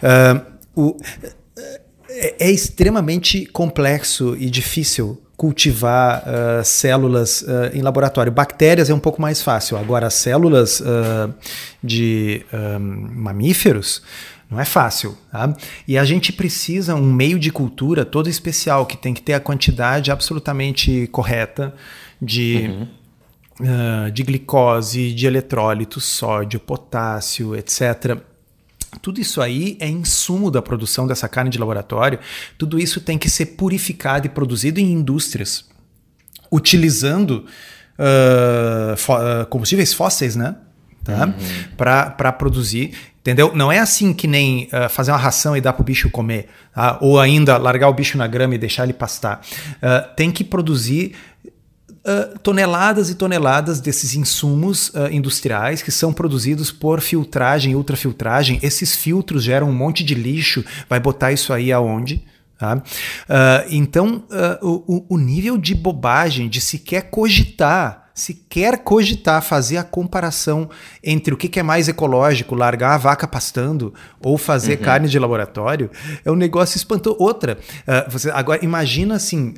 Uh, 0.02 0.40
o, 0.74 0.96
é, 2.08 2.46
é, 2.46 2.50
extremamente 2.50 3.44
complexo 3.44 4.34
e 4.38 4.48
difícil 4.48 5.20
cultivar 5.36 6.22
uh, 6.22 6.64
células 6.64 7.42
uh, 7.42 7.74
em 7.74 7.82
laboratório. 7.82 8.32
Bactérias 8.32 8.88
é 8.88 8.94
um 8.94 8.98
pouco 8.98 9.20
mais 9.20 9.42
fácil. 9.42 9.76
Agora, 9.76 10.08
células 10.08 10.82
de 11.82 12.46
mamíferos 12.80 14.02
não 14.50 14.60
é 14.60 14.64
fácil. 14.64 15.16
Tá? 15.30 15.54
E 15.86 15.98
a 15.98 16.04
gente 16.04 16.32
precisa 16.32 16.94
um 16.94 17.12
meio 17.12 17.38
de 17.38 17.50
cultura 17.50 18.04
todo 18.04 18.30
especial, 18.30 18.86
que 18.86 18.96
tem 18.96 19.12
que 19.12 19.20
ter 19.20 19.34
a 19.34 19.40
quantidade 19.40 20.10
absolutamente 20.10 21.06
correta 21.08 21.74
de, 22.22 22.68
uhum. 22.68 24.06
uh, 24.06 24.10
de 24.12 24.22
glicose, 24.22 25.12
de 25.12 25.26
eletrólitos, 25.26 26.04
sódio, 26.04 26.60
potássio, 26.60 27.56
etc. 27.56 28.16
Tudo 29.00 29.20
isso 29.20 29.40
aí 29.40 29.76
é 29.80 29.88
insumo 29.88 30.50
da 30.50 30.62
produção 30.62 31.06
dessa 31.06 31.28
carne 31.28 31.50
de 31.50 31.58
laboratório. 31.58 32.20
Tudo 32.56 32.78
isso 32.78 33.00
tem 33.00 33.18
que 33.18 33.28
ser 33.28 33.46
purificado 33.46 34.26
e 34.26 34.30
produzido 34.30 34.78
em 34.78 34.92
indústrias, 34.92 35.68
utilizando 36.50 37.46
uh, 37.98 39.46
combustíveis 39.48 39.92
fósseis, 39.92 40.36
né? 40.36 40.54
Tá? 41.02 41.26
Uhum. 41.26 41.32
Para 41.76 42.32
produzir. 42.32 42.92
Entendeu? 43.22 43.52
Não 43.54 43.70
é 43.70 43.78
assim 43.78 44.12
que 44.12 44.26
nem 44.26 44.68
uh, 44.72 44.88
fazer 44.88 45.12
uma 45.12 45.16
ração 45.16 45.56
e 45.56 45.60
dar 45.60 45.72
para 45.72 45.82
o 45.82 45.84
bicho 45.84 46.10
comer, 46.10 46.48
tá? 46.74 46.98
ou 47.00 47.20
ainda 47.20 47.56
largar 47.56 47.88
o 47.88 47.92
bicho 47.92 48.18
na 48.18 48.26
grama 48.26 48.56
e 48.56 48.58
deixar 48.58 48.82
ele 48.82 48.92
pastar. 48.92 49.40
Uh, 49.76 50.12
tem 50.16 50.32
que 50.32 50.42
produzir 50.42 51.14
Uh, 52.04 52.36
toneladas 52.40 53.10
e 53.10 53.14
toneladas 53.14 53.80
desses 53.80 54.16
insumos 54.16 54.88
uh, 54.88 55.06
industriais 55.12 55.82
que 55.82 55.92
são 55.92 56.12
produzidos 56.12 56.72
por 56.72 57.00
filtragem 57.00 57.72
e 57.72 57.76
ultrafiltragem. 57.76 58.58
Esses 58.60 58.96
filtros 58.96 59.44
geram 59.44 59.68
um 59.68 59.72
monte 59.72 60.02
de 60.02 60.14
lixo. 60.14 60.64
Vai 60.88 60.98
botar 60.98 61.30
isso 61.30 61.52
aí 61.52 61.70
aonde? 61.70 62.24
Tá? 62.58 62.76
Uh, 62.76 63.68
então, 63.70 64.24
o, 64.60 65.04
o 65.08 65.16
nível 65.16 65.56
de 65.56 65.76
bobagem 65.76 66.48
de 66.48 66.60
sequer 66.60 67.10
cogitar 67.10 68.01
se 68.14 68.34
quer 68.48 68.78
cogitar 68.78 69.42
fazer 69.42 69.76
a 69.76 69.84
comparação 69.84 70.68
entre 71.02 71.32
o 71.32 71.36
que, 71.36 71.58
é 71.58 71.62
mais 71.62 71.88
ecológico, 71.88 72.54
largar 72.54 72.94
a 72.94 72.98
vaca 72.98 73.26
pastando 73.26 73.92
ou 74.20 74.36
fazer 74.36 74.78
uhum. 74.78 74.84
carne 74.84 75.08
de 75.08 75.18
laboratório, 75.18 75.90
é 76.24 76.30
um 76.30 76.36
negócio 76.36 76.76
espantoso. 76.76 77.16
Outra, 77.18 77.58
uh, 77.86 78.10
você, 78.10 78.30
agora 78.30 78.64
imagina 78.64 79.14
assim, 79.14 79.54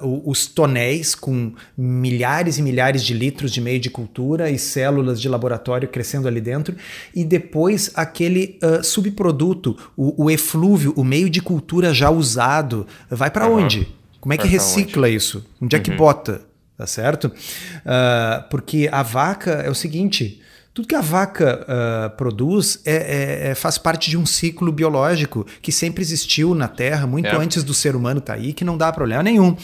uh, 0.00 0.22
os 0.28 0.46
tonéis 0.46 1.14
com 1.14 1.52
milhares 1.76 2.58
e 2.58 2.62
milhares 2.62 3.04
de 3.04 3.14
litros 3.14 3.52
de 3.52 3.60
meio 3.60 3.80
de 3.80 3.90
cultura 3.90 4.50
e 4.50 4.58
células 4.58 5.20
de 5.20 5.28
laboratório 5.28 5.88
crescendo 5.88 6.28
ali 6.28 6.40
dentro, 6.40 6.76
e 7.14 7.24
depois 7.24 7.90
aquele 7.94 8.58
uh, 8.62 8.82
subproduto, 8.82 9.76
o, 9.96 10.24
o, 10.24 10.30
eflúvio, 10.30 10.92
o 10.96 11.04
meio 11.04 11.28
de 11.28 11.40
cultura 11.40 11.92
já 11.92 12.10
usado, 12.10 12.86
vai 13.10 13.30
para 13.30 13.46
uhum. 13.46 13.64
onde? 13.64 13.88
Como 14.20 14.32
é 14.32 14.36
que 14.36 14.48
recicla 14.48 15.08
isso? 15.08 15.44
Onde 15.60 15.76
é 15.76 15.78
que 15.78 15.90
uhum. 15.90 15.96
bota? 15.96 16.47
Tá 16.78 16.86
certo? 16.86 17.24
Uh, 17.26 18.48
porque 18.48 18.88
a 18.90 19.02
vaca 19.02 19.50
é 19.50 19.68
o 19.68 19.74
seguinte. 19.74 20.40
Tudo 20.72 20.86
que 20.86 20.94
a 20.94 21.00
vaca 21.00 21.66
uh, 21.66 22.16
produz 22.16 22.80
é, 22.84 22.94
é, 22.94 23.48
é, 23.48 23.54
faz 23.56 23.76
parte 23.76 24.08
de 24.08 24.16
um 24.16 24.24
ciclo 24.24 24.70
biológico 24.70 25.44
que 25.60 25.72
sempre 25.72 26.02
existiu 26.02 26.54
na 26.54 26.68
Terra, 26.68 27.04
muito 27.04 27.26
é. 27.26 27.36
antes 27.36 27.64
do 27.64 27.74
ser 27.74 27.96
humano 27.96 28.20
estar 28.20 28.34
tá 28.34 28.38
aí, 28.38 28.52
que 28.52 28.64
não 28.64 28.78
dá 28.78 28.92
problema 28.92 29.24
nenhum. 29.24 29.56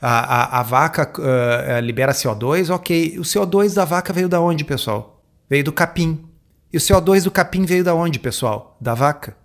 A, 0.00 0.58
a, 0.58 0.60
a 0.60 0.62
vaca 0.62 1.12
uh, 1.20 1.80
libera 1.80 2.12
CO2, 2.12 2.74
ok. 2.74 3.18
O 3.18 3.22
CO2 3.22 3.74
da 3.74 3.84
vaca 3.84 4.10
veio 4.10 4.28
da 4.28 4.40
onde, 4.40 4.64
pessoal? 4.64 5.22
Veio 5.50 5.64
do 5.64 5.72
capim. 5.72 6.24
E 6.72 6.78
o 6.78 6.80
CO2 6.80 7.24
do 7.24 7.30
capim 7.30 7.66
veio 7.66 7.84
da 7.84 7.94
onde, 7.94 8.18
pessoal? 8.18 8.74
Da 8.80 8.94
vaca. 8.94 9.36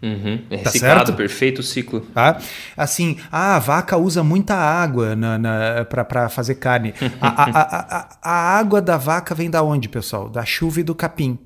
Uhum. 0.00 0.44
É 0.50 0.58
tá 0.58 0.70
reciclado, 0.70 1.14
perfeito 1.14 1.62
ciclo. 1.62 2.00
Tá? 2.00 2.38
Assim, 2.76 3.18
ah, 3.32 3.56
a 3.56 3.58
vaca 3.58 3.96
usa 3.96 4.22
muita 4.22 4.54
água 4.54 5.16
na, 5.16 5.38
na, 5.38 5.84
para 5.84 6.28
fazer 6.28 6.54
carne. 6.56 6.94
a, 7.20 7.28
a, 7.28 7.98
a, 7.98 8.08
a, 8.22 8.58
água 8.58 8.80
da 8.80 8.96
vaca 8.96 9.34
vem 9.34 9.50
da 9.50 9.62
onde, 9.62 9.88
pessoal? 9.88 10.28
Da 10.28 10.44
chuva 10.44 10.80
e 10.80 10.82
do 10.84 10.94
capim. 10.94 11.38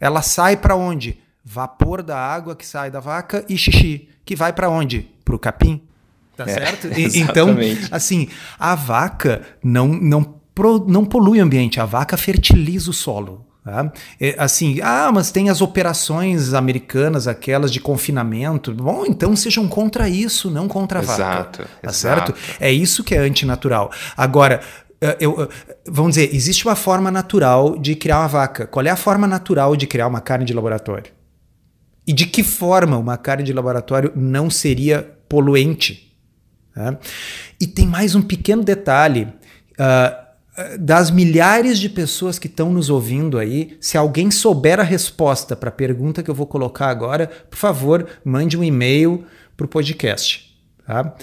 Ela 0.00 0.22
sai 0.22 0.56
para 0.56 0.74
onde? 0.74 1.18
vapor 1.48 2.02
da 2.02 2.18
água 2.18 2.54
que 2.54 2.66
sai 2.66 2.90
da 2.90 3.00
vaca 3.00 3.42
e 3.48 3.56
xixi, 3.56 4.08
que 4.24 4.36
vai 4.36 4.52
para 4.52 4.68
onde? 4.68 5.08
Para 5.24 5.34
o 5.34 5.38
capim. 5.38 5.80
Tá 6.36 6.44
é, 6.44 6.48
certo? 6.48 6.88
E, 6.92 7.20
então, 7.20 7.56
assim, 7.90 8.28
a 8.58 8.74
vaca 8.74 9.42
não, 9.64 9.88
não, 9.88 10.40
não 10.86 11.04
polui 11.06 11.40
o 11.40 11.42
ambiente, 11.42 11.80
a 11.80 11.86
vaca 11.86 12.18
fertiliza 12.18 12.90
o 12.90 12.92
solo. 12.92 13.46
Tá? 13.68 13.92
É, 14.18 14.34
assim, 14.38 14.80
ah, 14.82 15.10
mas 15.12 15.30
tem 15.30 15.50
as 15.50 15.60
operações 15.60 16.54
americanas, 16.54 17.28
aquelas 17.28 17.70
de 17.70 17.78
confinamento. 17.78 18.72
Bom, 18.72 19.04
então 19.06 19.36
sejam 19.36 19.68
contra 19.68 20.08
isso, 20.08 20.50
não 20.50 20.66
contra 20.66 21.00
a 21.00 21.02
exato, 21.02 21.18
vaca. 21.18 21.70
Tá 21.82 21.90
exato. 21.90 22.32
certo? 22.32 22.34
É 22.58 22.72
isso 22.72 23.04
que 23.04 23.14
é 23.14 23.18
antinatural. 23.18 23.92
Agora, 24.16 24.62
eh, 25.02 25.18
eu, 25.20 25.42
eh, 25.42 25.74
vamos 25.86 26.14
dizer, 26.14 26.34
existe 26.34 26.64
uma 26.64 26.74
forma 26.74 27.10
natural 27.10 27.76
de 27.76 27.94
criar 27.94 28.20
uma 28.20 28.28
vaca. 28.28 28.66
Qual 28.66 28.86
é 28.86 28.88
a 28.88 28.96
forma 28.96 29.26
natural 29.26 29.76
de 29.76 29.86
criar 29.86 30.06
uma 30.06 30.22
carne 30.22 30.46
de 30.46 30.54
laboratório? 30.54 31.12
E 32.06 32.12
de 32.14 32.24
que 32.24 32.42
forma 32.42 32.96
uma 32.96 33.18
carne 33.18 33.44
de 33.44 33.52
laboratório 33.52 34.12
não 34.16 34.48
seria 34.48 35.14
poluente? 35.28 36.16
Né? 36.74 36.96
E 37.60 37.66
tem 37.66 37.86
mais 37.86 38.14
um 38.14 38.22
pequeno 38.22 38.64
detalhe. 38.64 39.28
Uh, 39.78 40.27
das 40.78 41.10
milhares 41.10 41.78
de 41.78 41.88
pessoas 41.88 42.38
que 42.38 42.48
estão 42.48 42.72
nos 42.72 42.90
ouvindo 42.90 43.38
aí, 43.38 43.76
se 43.80 43.96
alguém 43.96 44.30
souber 44.30 44.80
a 44.80 44.82
resposta 44.82 45.54
para 45.54 45.68
a 45.68 45.72
pergunta 45.72 46.22
que 46.22 46.30
eu 46.30 46.34
vou 46.34 46.46
colocar 46.46 46.88
agora, 46.88 47.30
por 47.48 47.56
favor, 47.56 48.06
mande 48.24 48.56
um 48.56 48.64
e-mail 48.64 49.24
para 49.56 49.66
o 49.66 49.68
podcast. 49.68 50.56
Tá? 50.86 51.14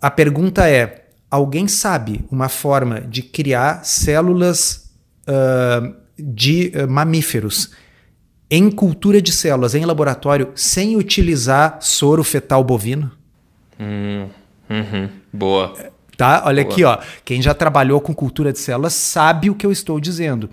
A 0.00 0.10
pergunta 0.10 0.68
é: 0.68 1.06
alguém 1.30 1.66
sabe 1.66 2.24
uma 2.30 2.48
forma 2.48 3.00
de 3.00 3.22
criar 3.22 3.84
células 3.84 4.90
uh, 5.26 5.94
de 6.18 6.72
uh, 6.74 6.90
mamíferos 6.90 7.70
em 8.50 8.70
cultura 8.70 9.20
de 9.20 9.32
células, 9.32 9.74
em 9.74 9.84
laboratório, 9.84 10.52
sem 10.54 10.96
utilizar 10.96 11.78
soro 11.80 12.22
fetal 12.22 12.62
bovino? 12.62 13.10
Hum, 13.80 14.28
uhum, 14.70 15.08
boa. 15.32 15.93
Tá? 16.16 16.42
Olha 16.44 16.62
boa. 16.62 16.72
aqui, 16.72 16.84
ó. 16.84 16.98
Quem 17.24 17.42
já 17.42 17.54
trabalhou 17.54 18.00
com 18.00 18.14
cultura 18.14 18.52
de 18.52 18.58
células 18.58 18.94
sabe 18.94 19.50
o 19.50 19.54
que 19.54 19.66
eu 19.66 19.72
estou 19.72 19.98
dizendo. 20.00 20.48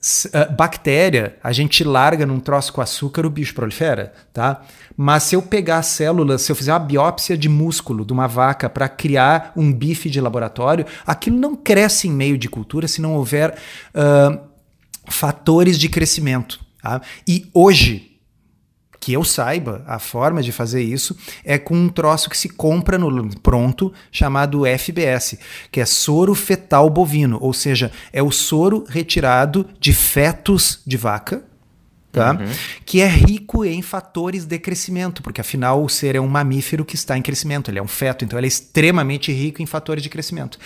Uh, 0.00 0.54
bactéria, 0.56 1.36
a 1.44 1.52
gente 1.52 1.84
larga 1.84 2.24
num 2.24 2.40
troço 2.40 2.72
com 2.72 2.80
açúcar, 2.80 3.26
o 3.26 3.30
bicho 3.30 3.54
prolifera, 3.54 4.14
tá? 4.32 4.62
Mas 4.96 5.24
se 5.24 5.36
eu 5.36 5.42
pegar 5.42 5.82
células, 5.82 6.40
se 6.40 6.50
eu 6.50 6.56
fizer 6.56 6.72
uma 6.72 6.78
biópsia 6.78 7.36
de 7.36 7.50
músculo 7.50 8.02
de 8.04 8.12
uma 8.12 8.26
vaca 8.26 8.70
para 8.70 8.88
criar 8.88 9.52
um 9.54 9.70
bife 9.70 10.08
de 10.08 10.18
laboratório, 10.18 10.86
aquilo 11.06 11.36
não 11.38 11.54
cresce 11.54 12.08
em 12.08 12.12
meio 12.12 12.38
de 12.38 12.48
cultura 12.48 12.88
se 12.88 13.02
não 13.02 13.14
houver 13.14 13.58
uh, 13.94 14.40
fatores 15.06 15.78
de 15.78 15.88
crescimento. 15.88 16.60
Tá? 16.82 17.02
E 17.28 17.50
hoje, 17.52 18.09
que 19.00 19.14
eu 19.14 19.24
saiba, 19.24 19.82
a 19.86 19.98
forma 19.98 20.42
de 20.42 20.52
fazer 20.52 20.82
isso 20.82 21.16
é 21.42 21.58
com 21.58 21.74
um 21.74 21.88
troço 21.88 22.28
que 22.28 22.36
se 22.36 22.50
compra 22.50 22.98
no 22.98 23.30
pronto, 23.38 23.92
chamado 24.12 24.64
FBS, 24.66 25.38
que 25.72 25.80
é 25.80 25.86
soro 25.86 26.34
fetal 26.34 26.90
bovino, 26.90 27.38
ou 27.40 27.54
seja, 27.54 27.90
é 28.12 28.22
o 28.22 28.30
soro 28.30 28.84
retirado 28.86 29.66
de 29.80 29.94
fetos 29.94 30.80
de 30.86 30.96
vaca 30.96 31.49
tá? 32.12 32.32
Uhum. 32.32 32.46
Que 32.84 33.00
é 33.00 33.06
rico 33.06 33.64
em 33.64 33.82
fatores 33.82 34.44
de 34.44 34.58
crescimento, 34.58 35.22
porque 35.22 35.40
afinal 35.40 35.82
o 35.82 35.88
ser 35.88 36.16
é 36.16 36.20
um 36.20 36.28
mamífero 36.28 36.84
que 36.84 36.94
está 36.94 37.16
em 37.16 37.22
crescimento, 37.22 37.70
ele 37.70 37.78
é 37.78 37.82
um 37.82 37.88
feto, 37.88 38.24
então 38.24 38.38
ele 38.38 38.46
é 38.46 38.48
extremamente 38.48 39.32
rico 39.32 39.62
em 39.62 39.66
fatores 39.66 40.02
de 40.02 40.08
crescimento. 40.08 40.58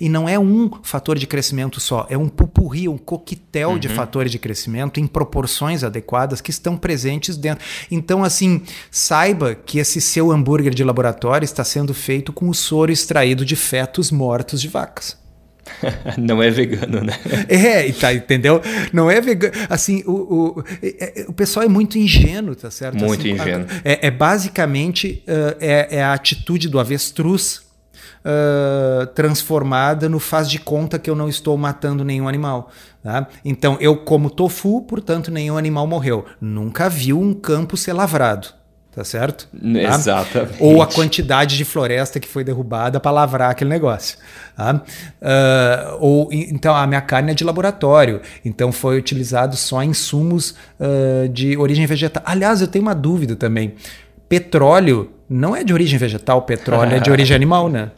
E 0.00 0.08
não 0.08 0.28
é 0.28 0.38
um 0.38 0.70
fator 0.82 1.18
de 1.18 1.26
crescimento 1.26 1.80
só, 1.80 2.06
é 2.10 2.16
um 2.16 2.28
pupurri, 2.28 2.88
um 2.88 2.98
coquetel 2.98 3.70
uhum. 3.70 3.78
de 3.78 3.88
fatores 3.88 4.32
de 4.32 4.38
crescimento 4.38 5.00
em 5.00 5.06
proporções 5.06 5.82
adequadas 5.84 6.40
que 6.40 6.50
estão 6.50 6.76
presentes 6.76 7.36
dentro. 7.36 7.64
Então, 7.90 8.22
assim, 8.22 8.62
saiba 8.90 9.54
que 9.54 9.78
esse 9.78 10.00
seu 10.00 10.30
hambúrguer 10.30 10.74
de 10.74 10.84
laboratório 10.84 11.44
está 11.44 11.64
sendo 11.64 11.94
feito 11.94 12.32
com 12.32 12.48
o 12.48 12.54
soro 12.54 12.92
extraído 12.92 13.44
de 13.44 13.56
fetos 13.56 14.10
mortos 14.10 14.60
de 14.60 14.68
vacas. 14.68 15.19
Não 16.18 16.42
é 16.42 16.50
vegano, 16.50 17.02
né? 17.02 17.12
É, 17.48 17.90
tá, 17.92 18.12
entendeu? 18.12 18.60
Não 18.92 19.10
é 19.10 19.20
vegano. 19.20 19.52
Assim, 19.68 20.02
o, 20.06 20.12
o, 20.12 20.64
é, 20.82 21.22
é, 21.22 21.26
o 21.28 21.32
pessoal 21.32 21.64
é 21.64 21.68
muito 21.68 21.98
ingênuo, 21.98 22.54
tá 22.54 22.70
certo? 22.70 22.98
Muito 22.98 23.20
assim, 23.20 23.32
ingênuo. 23.32 23.66
É, 23.84 24.06
é 24.06 24.10
basicamente 24.10 25.22
uh, 25.26 25.56
é, 25.60 25.96
é, 25.96 26.02
a 26.02 26.12
atitude 26.12 26.68
do 26.68 26.78
avestruz 26.78 27.62
uh, 28.24 29.06
transformada 29.14 30.08
no 30.08 30.18
faz 30.18 30.48
de 30.50 30.58
conta 30.58 30.98
que 30.98 31.08
eu 31.08 31.14
não 31.14 31.28
estou 31.28 31.56
matando 31.56 32.04
nenhum 32.04 32.28
animal. 32.28 32.70
Tá? 33.02 33.28
Então, 33.44 33.76
eu 33.80 33.96
como 33.96 34.30
tofu, 34.30 34.82
portanto, 34.82 35.30
nenhum 35.30 35.56
animal 35.56 35.86
morreu. 35.86 36.26
Nunca 36.40 36.88
viu 36.88 37.20
um 37.20 37.32
campo 37.32 37.76
ser 37.76 37.92
lavrado 37.92 38.59
tá 38.94 39.04
certo? 39.04 39.48
Tá? 39.52 39.94
Exatamente. 39.94 40.56
Ou 40.58 40.82
a 40.82 40.86
quantidade 40.86 41.56
de 41.56 41.64
floresta 41.64 42.18
que 42.18 42.28
foi 42.28 42.42
derrubada 42.42 42.98
para 42.98 43.10
lavrar 43.10 43.50
aquele 43.50 43.70
negócio. 43.70 44.18
Tá? 44.56 44.74
Uh, 44.74 45.96
ou 46.00 46.28
então 46.32 46.74
a 46.74 46.86
minha 46.86 47.00
carne 47.00 47.32
é 47.32 47.34
de 47.34 47.44
laboratório, 47.44 48.20
então 48.44 48.72
foi 48.72 48.98
utilizado 48.98 49.56
só 49.56 49.82
insumos 49.82 50.54
uh, 50.78 51.28
de 51.28 51.56
origem 51.56 51.86
vegetal. 51.86 52.22
Aliás, 52.26 52.60
eu 52.60 52.68
tenho 52.68 52.82
uma 52.82 52.94
dúvida 52.94 53.36
também. 53.36 53.74
Petróleo 54.28 55.10
não 55.28 55.54
é 55.54 55.62
de 55.62 55.72
origem 55.72 55.98
vegetal, 55.98 56.42
petróleo 56.42 56.96
é 56.96 57.00
de 57.00 57.10
origem 57.10 57.34
animal, 57.36 57.68
né? 57.68 57.90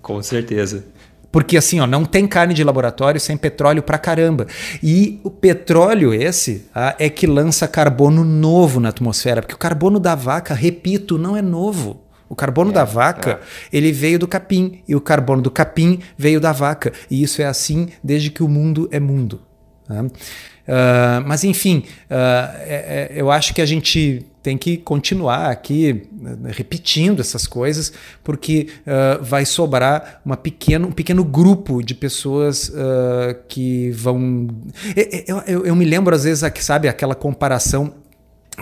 Com 0.00 0.22
certeza. 0.22 0.84
Porque 1.30 1.56
assim, 1.56 1.80
ó, 1.80 1.86
não 1.86 2.04
tem 2.04 2.26
carne 2.26 2.54
de 2.54 2.64
laboratório 2.64 3.20
sem 3.20 3.36
petróleo 3.36 3.82
pra 3.82 3.98
caramba. 3.98 4.46
E 4.82 5.20
o 5.22 5.30
petróleo 5.30 6.14
esse 6.14 6.66
ah, 6.74 6.94
é 6.98 7.10
que 7.10 7.26
lança 7.26 7.68
carbono 7.68 8.24
novo 8.24 8.80
na 8.80 8.88
atmosfera, 8.88 9.42
porque 9.42 9.54
o 9.54 9.58
carbono 9.58 10.00
da 10.00 10.14
vaca, 10.14 10.54
repito, 10.54 11.18
não 11.18 11.36
é 11.36 11.42
novo. 11.42 12.02
O 12.28 12.34
carbono 12.34 12.70
é, 12.70 12.74
da 12.74 12.84
vaca, 12.84 13.32
é. 13.32 13.76
ele 13.76 13.92
veio 13.92 14.18
do 14.18 14.26
capim, 14.26 14.82
e 14.88 14.96
o 14.96 15.00
carbono 15.00 15.42
do 15.42 15.50
capim 15.50 16.00
veio 16.16 16.40
da 16.40 16.52
vaca. 16.52 16.92
E 17.10 17.22
isso 17.22 17.40
é 17.40 17.44
assim 17.44 17.88
desde 18.02 18.30
que 18.30 18.42
o 18.42 18.48
mundo 18.48 18.88
é 18.90 18.98
mundo. 18.98 19.42
Tá? 19.86 20.02
Uh, 20.02 21.22
mas 21.24 21.44
enfim, 21.44 21.84
uh, 22.10 22.56
é, 22.60 23.10
é, 23.12 23.20
eu 23.20 23.30
acho 23.30 23.54
que 23.54 23.62
a 23.62 23.66
gente 23.66 24.26
tem 24.46 24.56
que 24.56 24.76
continuar 24.76 25.50
aqui 25.50 26.06
né, 26.12 26.52
repetindo 26.52 27.18
essas 27.18 27.48
coisas, 27.48 27.92
porque 28.22 28.68
uh, 28.82 29.20
vai 29.20 29.44
sobrar 29.44 30.20
uma 30.24 30.36
pequeno, 30.36 30.86
um 30.86 30.92
pequeno 30.92 31.24
grupo 31.24 31.82
de 31.82 31.96
pessoas 31.96 32.72
que 33.48 33.90
vão. 33.90 34.46
Eu, 35.26 35.42
eu, 35.48 35.66
eu, 35.66 35.74
me 35.74 35.84
lembro, 35.84 36.14
às 36.14 36.22
vezes, 36.22 36.48
sabe, 36.60 36.86
aquela 36.86 37.16
comparação 37.16 37.92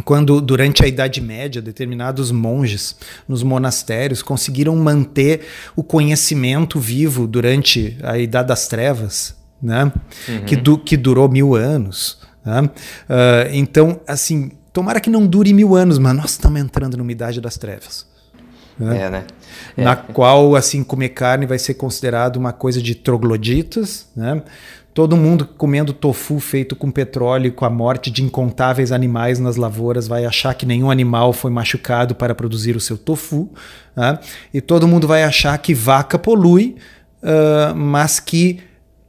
quando 0.07 0.41
durante 0.41 0.83
a 0.83 0.89
Idade 0.89 1.21
Média 1.21 1.61
determinados 1.61 2.31
monges 2.31 2.97
nos 3.29 3.43
monastérios 3.43 4.23
conseguiram 4.23 4.75
manter 4.77 5.43
o 5.77 5.83
conhecimento 5.83 6.81
vivo 6.81 7.27
durante 7.27 7.99
a 8.03 8.19
Idade 8.19 8.49
das 8.49 8.67
Trevas, 8.67 9.37
né? 9.63 9.93
Uhum. 10.29 10.45
Que, 10.47 10.57
du 10.57 10.79
que 10.79 10.97
durou 10.97 11.29
mil 11.29 11.55
anos. 11.55 12.19
Né? 12.43 12.63
Uh, 12.63 12.71
então, 13.53 14.01
assim, 14.07 14.51
tomara 14.75 15.01
que 15.01 15.09
não 15.09 15.25
dure 15.25 15.55
mil 15.55 15.77
anos, 15.77 15.99
mas 15.99 16.15
nós 16.15 16.31
estamos 16.33 16.61
entrando 16.61 16.99
numa 16.99 17.13
idade 17.13 17.41
das 17.41 17.57
trevas. 17.57 18.05
Né? 18.77 19.03
É, 19.03 19.11
né? 19.11 19.25
É. 19.77 19.85
Na 19.85 19.95
qual, 19.95 20.57
assim, 20.57 20.83
comer 20.83 21.11
carne 21.11 21.47
vai 21.47 21.61
ser 21.61 21.75
considerado 21.75 22.37
uma 22.37 22.53
coisa 22.53 22.83
de 22.83 22.97
trogloditas, 22.97 24.09
né? 24.15 24.43
Todo 24.93 25.17
mundo 25.17 25.45
comendo 25.45 25.93
tofu 25.93 26.39
feito 26.39 26.77
com 26.77 26.89
petróleo, 26.89 27.53
com 27.53 27.65
a 27.65 27.71
morte 27.71 28.13
de 28.13 28.23
incontáveis 28.23 28.93
animais 28.93 29.41
nas 29.41 29.57
lavouras, 29.57 30.07
vai 30.07 30.25
achar 30.25 30.55
que 30.55 30.65
nenhum 30.65 30.89
animal 30.89 31.33
foi 31.33 31.51
machucado 31.51 32.15
para 32.15 32.33
produzir 32.33 32.77
o 32.77 32.81
seu 32.81 32.97
tofu. 32.97 33.51
Né? 33.97 34.21
E 34.53 34.61
todo 34.61 34.87
mundo 34.87 35.09
vai 35.09 35.25
achar 35.25 35.59
que 35.59 35.75
vaca 35.75 36.17
polui, 36.17 36.77
uh, 37.25 37.75
mas 37.75 38.21
que 38.21 38.61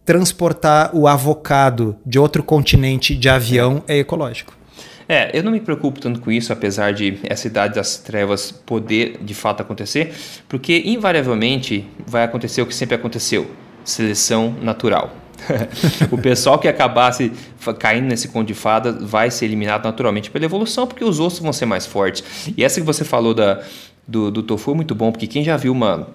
transportar 0.04 0.90
o 0.92 1.08
avocado 1.08 1.96
de 2.04 2.18
outro 2.18 2.42
continente 2.42 3.16
de 3.16 3.30
avião 3.30 3.84
é 3.88 4.00
ecológico. 4.00 4.65
É, 5.08 5.38
eu 5.38 5.44
não 5.44 5.52
me 5.52 5.60
preocupo 5.60 6.00
tanto 6.00 6.20
com 6.20 6.32
isso, 6.32 6.52
apesar 6.52 6.94
de 6.94 7.20
essa 7.24 7.48
idade 7.48 7.76
das 7.76 7.98
trevas 7.98 8.52
poder 8.52 9.20
de 9.22 9.36
fato 9.36 9.62
acontecer, 9.62 10.14
porque 10.50 10.82
invariavelmente 10.86 11.86
vai 12.08 12.24
acontecer 12.24 12.62
o 12.62 12.66
que 12.66 12.74
sempre 12.74 12.96
aconteceu: 12.96 13.50
seleção 13.84 14.56
natural. 14.62 15.16
o 16.12 16.18
pessoal 16.18 16.58
que 16.58 16.68
acabasse 16.68 17.32
caindo 17.78 18.08
nesse 18.08 18.30
conto 18.30 18.48
de 18.48 18.54
fada 18.54 18.92
vai 18.92 19.30
ser 19.30 19.46
eliminado 19.46 19.84
naturalmente 19.84 20.32
pela 20.32 20.46
evolução, 20.46 20.88
porque 20.88 21.04
os 21.04 21.20
ossos 21.20 21.40
vão 21.40 21.54
ser 21.54 21.66
mais 21.66 21.86
fortes. 21.86 22.52
E 22.58 22.64
essa 22.64 22.80
que 22.80 22.86
você 22.86 23.04
falou 23.04 23.34
da, 23.34 23.62
do, 24.08 24.32
do 24.32 24.42
tofu 24.42 24.72
é 24.72 24.76
muito 24.76 24.96
bom, 24.96 25.12
porque 25.12 25.28
quem 25.28 25.44
já 25.44 25.58
viu 25.58 25.72
uma 25.72 26.08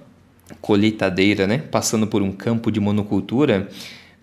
colheitadeira, 0.60 1.46
né, 1.46 1.58
passando 1.70 2.06
por 2.06 2.22
um 2.22 2.32
campo 2.32 2.72
de 2.72 2.80
monocultura, 2.80 3.68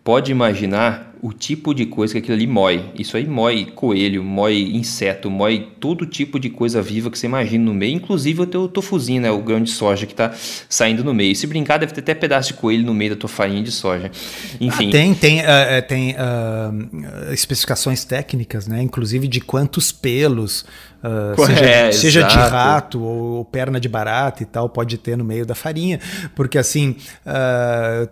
pode 0.04 0.32
imaginar 0.32 1.07
o 1.22 1.34
tipo 1.34 1.74
de 1.74 1.86
coisa 1.86 2.14
que 2.14 2.20
aquilo 2.20 2.36
ali 2.36 2.48
mói. 2.48 2.86
Isso 2.96 3.18
aí 3.18 3.28
mói 3.28 3.66
coelho, 3.74 4.24
mói 4.24 4.72
inseto, 4.74 5.30
mói 5.30 5.68
todo 5.80 6.06
tipo 6.06 6.40
de 6.40 6.50
coisa 6.50 6.82
viva 6.82 7.10
que 7.10 7.18
você 7.18 7.28
imagina 7.28 7.66
no 7.66 7.74
meio, 7.74 7.96
inclusive 7.96 8.42
o 8.42 8.46
teu 8.46 8.68
tofuzinho, 8.68 9.22
né? 9.22 9.32
O 9.32 9.42
grão 9.42 9.62
de 9.62 9.72
soja 9.72 10.06
que 10.06 10.14
tá 10.14 10.32
saindo 10.70 11.04
no 11.04 11.14
meio. 11.14 11.36
Se 11.36 11.48
brincar, 11.48 11.78
deve 11.78 11.94
ter 11.94 12.02
até 12.02 12.14
pedaço 12.14 12.50
de 12.50 12.54
coelho 12.56 12.86
no 12.86 12.94
meio 12.94 13.12
da 13.12 13.18
tua 13.18 13.30
farinha 13.30 13.64
de 13.64 13.72
soja. 13.72 14.12
Enfim. 14.60 14.90
Ah, 14.90 14.92
tem 14.92 15.13
tem, 15.13 15.40
uh, 15.42 15.82
tem 15.88 16.12
uh, 16.12 17.34
especificações 17.34 18.04
técnicas, 18.04 18.68
né? 18.68 18.82
Inclusive 18.82 19.28
de 19.28 19.42
quantos 19.42 19.92
pelos 19.92 20.65
Uh, 20.98 21.46
seja, 21.46 21.65
é, 21.65 21.92
seja 21.92 22.24
de 22.24 22.36
rato 22.36 23.00
ou, 23.00 23.46
perna 23.46 23.80
de 23.80 23.88
barata 23.88 24.42
e 24.42 24.46
tal, 24.48 24.68
pode 24.68 24.98
ter 24.98 25.15
no 25.15 25.24
meio 25.24 25.46
da 25.46 25.54
farinha, 25.54 26.00
porque 26.36 26.58
assim, 26.58 26.96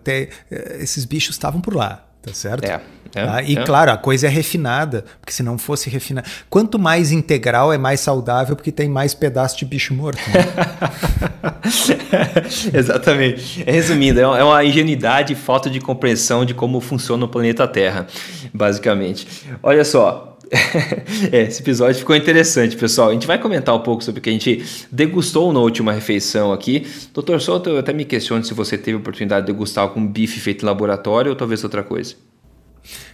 te, 0.04 0.28
esses 0.78 1.04
bichos 1.04 1.34
estavam 1.34 1.60
por 1.60 1.74
lá, 1.74 2.05
tá 2.26 2.34
certo? 2.34 2.64
É. 2.64 2.80
É, 3.14 3.22
ah, 3.22 3.42
e 3.42 3.56
é. 3.56 3.64
claro, 3.64 3.90
a 3.90 3.96
coisa 3.96 4.26
é 4.26 4.30
refinada, 4.30 5.02
porque 5.20 5.32
se 5.32 5.42
não 5.42 5.56
fosse 5.56 5.88
refinada. 5.88 6.28
Quanto 6.50 6.78
mais 6.78 7.12
integral 7.12 7.72
é 7.72 7.78
mais 7.78 8.00
saudável, 8.00 8.54
porque 8.54 8.70
tem 8.70 8.90
mais 8.90 9.14
pedaço 9.14 9.56
de 9.56 9.64
bicho 9.64 9.94
morto. 9.94 10.20
Né? 10.28 10.44
Exatamente. 12.78 13.64
Resumindo, 13.64 14.20
é 14.20 14.44
uma 14.44 14.62
ingenuidade 14.62 15.32
e 15.32 15.36
falta 15.36 15.70
de 15.70 15.80
compreensão 15.80 16.44
de 16.44 16.52
como 16.52 16.78
funciona 16.78 17.24
o 17.24 17.28
planeta 17.28 17.66
Terra, 17.66 18.06
basicamente. 18.52 19.26
Olha 19.62 19.84
só, 19.84 20.35
é, 21.32 21.42
esse 21.42 21.60
episódio 21.60 21.96
ficou 21.96 22.14
interessante, 22.14 22.76
pessoal. 22.76 23.10
A 23.10 23.12
gente 23.12 23.26
vai 23.26 23.38
comentar 23.38 23.74
um 23.74 23.80
pouco 23.80 24.02
sobre 24.04 24.20
o 24.20 24.22
que 24.22 24.30
a 24.30 24.32
gente 24.32 24.64
degustou 24.90 25.52
na 25.52 25.60
última 25.60 25.92
refeição 25.92 26.52
aqui. 26.52 26.86
Doutor 27.12 27.40
Souto, 27.40 27.70
eu 27.70 27.78
até 27.78 27.92
me 27.92 28.04
questiono 28.04 28.44
se 28.44 28.54
você 28.54 28.78
teve 28.78 28.96
a 28.96 29.00
oportunidade 29.00 29.46
de 29.46 29.52
degustar 29.52 29.84
algum 29.84 30.06
bife 30.06 30.38
feito 30.38 30.62
em 30.62 30.66
laboratório 30.66 31.30
ou 31.30 31.36
talvez 31.36 31.64
outra 31.64 31.82
coisa. 31.82 32.14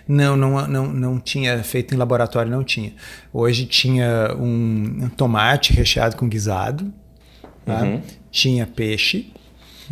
Não, 0.07 0.37
não, 0.37 0.67
não, 0.67 0.87
não 0.93 1.21
tinha 1.21 1.63
feito 1.63 1.95
em 1.95 1.97
laboratório, 1.97 2.51
não 2.51 2.63
tinha. 2.65 2.93
Hoje 3.33 3.65
tinha 3.65 4.35
um, 4.39 5.09
tomate 5.17 5.73
recheado 5.73 6.17
com 6.17 6.29
guisado, 6.29 6.93
tá? 7.65 7.83
uhum. 7.83 8.03
tinha 8.31 8.67
peixe, 8.67 9.33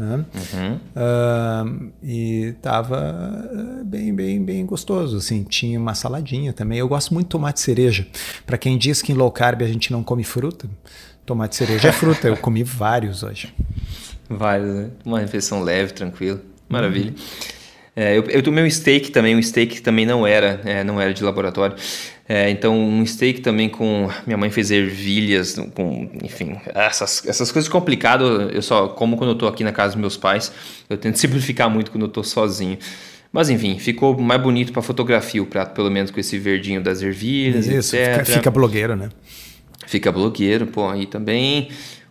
né? 0.00 0.24
Uhum. 0.54 0.74
Uh, 0.96 1.92
e 2.02 2.54
tava 2.62 3.48
eh, 3.52 3.84
bem, 3.84 4.14
bem, 4.14 4.42
bem 4.42 4.64
gostoso. 4.64 5.18
Assim, 5.18 5.44
tinha 5.44 5.78
uma 5.78 5.94
saladinha 5.94 6.52
também. 6.52 6.78
Eu 6.78 6.88
gosto 6.88 7.12
muito 7.12 7.26
de 7.26 7.30
tomate 7.30 7.60
cereja. 7.60 8.06
Para 8.46 8.56
quem 8.56 8.78
diz 8.78 9.02
que 9.02 9.12
em 9.12 9.14
low 9.14 9.30
carb 9.30 9.62
a 9.62 9.66
gente 9.66 9.92
não 9.92 10.02
come 10.02 10.24
fruta, 10.24 10.68
tomate 11.26 11.54
cereja 11.54 11.88
é 11.88 11.92
fruta. 11.92 12.28
Eu 12.28 12.36
comi 12.36 12.64
vários 12.64 13.22
hoje. 13.22 13.54
Vários, 14.32 14.72
né? 14.72 14.90
Uma 15.04 15.18
refeição 15.18 15.60
leve, 15.60 15.92
tranquila. 15.92 16.40
Maravilha. 16.68 17.10
Uhum. 17.10 17.59
É, 17.94 18.16
eu, 18.16 18.22
eu 18.24 18.42
tomei 18.42 18.64
um 18.64 18.70
steak 18.70 19.10
também, 19.10 19.36
um 19.36 19.42
steak 19.42 19.82
também 19.82 20.06
não 20.06 20.26
era, 20.26 20.60
é, 20.64 20.84
não 20.84 21.00
era 21.00 21.12
de 21.12 21.22
laboratório. 21.24 21.76
É, 22.28 22.48
então, 22.48 22.78
um 22.78 23.04
steak 23.04 23.40
também 23.40 23.68
com. 23.68 24.08
Minha 24.24 24.36
mãe 24.36 24.50
fez 24.50 24.70
ervilhas, 24.70 25.56
com. 25.74 26.08
Enfim, 26.22 26.56
essas, 26.74 27.26
essas 27.26 27.50
coisas 27.50 27.68
complicadas 27.68 28.54
eu 28.54 28.62
só 28.62 28.88
como 28.88 29.16
quando 29.16 29.30
eu 29.30 29.34
tô 29.34 29.48
aqui 29.48 29.64
na 29.64 29.72
casa 29.72 29.94
dos 29.94 30.00
meus 30.00 30.16
pais. 30.16 30.52
Eu 30.88 30.96
tento 30.96 31.16
simplificar 31.18 31.68
muito 31.68 31.90
quando 31.90 32.04
eu 32.04 32.08
tô 32.08 32.22
sozinho. 32.22 32.78
Mas 33.32 33.50
enfim, 33.50 33.78
ficou 33.78 34.18
mais 34.18 34.40
bonito 34.40 34.72
para 34.72 34.82
fotografia 34.82 35.42
o 35.42 35.46
prato, 35.46 35.74
pelo 35.74 35.90
menos 35.90 36.10
com 36.10 36.18
esse 36.18 36.36
verdinho 36.38 36.80
das 36.80 37.00
ervilhas, 37.00 37.66
Isso, 37.66 37.94
etc. 37.94 38.12
Fica, 38.12 38.24
fica 38.38 38.50
blogueiro, 38.50 38.96
né? 38.96 39.08
Fica 39.86 40.10
blogueiro, 40.10 40.66
pô, 40.66 40.88
aí 40.88 41.06
também 41.06 41.68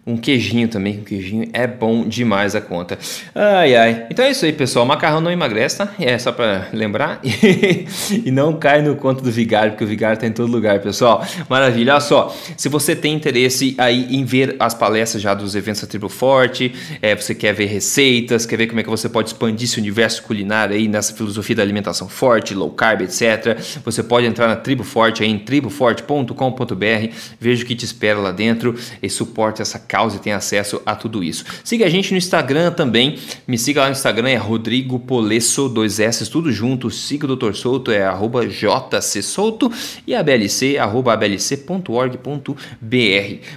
um 0.10 0.18
queijinho 0.18 0.68
também, 0.68 1.00
um 1.00 1.04
queijinho 1.04 1.48
é 1.54 1.68
bom 1.68 2.08
demais 2.08 2.56
a 2.56 2.62
conta. 2.62 2.98
Ai, 3.36 3.76
ai. 3.76 4.08
Então 4.10 4.26
é 4.26 4.32
isso 4.32 4.44
aí, 4.44 4.52
pessoal. 4.52 4.84
Macarrão 4.84 5.22
não 5.22 5.32
emagrece, 5.32 5.78
tá? 5.78 5.94
É 6.00 6.18
só 6.18 6.32
para 6.32 6.68
lembrar. 6.74 7.22
e 8.26 8.32
não 8.32 8.54
cai 8.54 8.82
no 8.82 8.96
conto 8.96 9.24
do 9.24 9.32
vigário, 9.32 9.74
porque 9.74 9.84
o 9.84 9.88
vigário 9.88 10.20
tá 10.20 10.26
em 10.26 10.32
todo 10.32 10.52
lugar, 10.52 10.80
pessoal. 10.80 11.24
Maravilha. 11.48 11.94
Olha 11.94 12.02
só, 12.02 12.36
se 12.58 12.68
você 12.68 12.96
tem 12.96 13.14
interesse 13.14 13.76
aí 13.78 14.08
em 14.16 14.26
ver 14.26 14.56
as 14.60 14.74
palestras 14.74 15.22
já 15.22 15.36
dos 15.36 15.54
eventos 15.54 15.82
da 15.82 15.88
Tribo 15.88 16.10
Forte, 16.10 16.74
é, 17.02 17.16
você 17.16 17.36
quer 17.36 17.54
ver 17.54 17.66
receitas, 17.66 18.48
quer 18.48 18.58
ver 18.58 18.68
como 18.68 18.80
é 18.80 18.84
que 18.84 18.90
você 18.90 19.08
pode 19.08 19.30
expandir 19.30 19.66
esse 19.66 19.80
universo 19.80 20.24
culinário 20.24 20.76
aí 20.76 20.88
nessa 20.88 21.14
filosofia 21.14 21.56
da 21.56 21.62
alimentação 21.62 22.10
forte, 22.10 22.56
low 22.56 22.72
carb, 22.72 23.02
etc. 23.02 23.60
Você 23.86 24.02
pode 24.02 24.26
entrar 24.26 24.48
na 24.48 24.56
Tribo 24.56 24.84
Forte 24.84 25.22
aí 25.22 25.30
em 25.30 25.38
triboforte.com.br, 25.38 27.14
veja 27.40 27.64
o 27.64 27.68
que 27.68 27.76
te 27.76 27.86
espera 27.86 28.18
lá 28.18 28.32
dentro 28.32 28.76
e 29.04 29.10
suporte 29.10 29.62
essa 29.62 29.78
causa 29.78 29.99
causa 30.00 30.16
e 30.16 30.20
tem 30.20 30.32
acesso 30.32 30.82
a 30.86 30.96
tudo 30.96 31.22
isso. 31.22 31.44
Siga 31.64 31.86
a 31.86 31.90
gente 31.90 32.12
no 32.12 32.18
Instagram 32.18 32.72
também. 32.72 33.18
Me 33.46 33.58
siga 33.58 33.82
lá 33.82 33.88
no 33.88 33.92
Instagram, 33.92 34.30
é 34.30 34.38
Rodrigo 34.38 34.98
Polesso, 34.98 35.68
dois 35.68 36.00
S, 36.00 36.30
tudo 36.30 36.52
junto. 36.52 36.90
Siga 36.90 37.28
o 37.28 37.36
Dr. 37.36 37.54
Souto, 37.54 37.92
é 37.92 38.04
arroba 38.04 38.48
jcsouto 38.48 39.70
e 40.08 40.16
a 40.16 40.24
BLC, 40.24 40.78
arroba 40.78 41.12
ablc.org.br. 41.14 42.56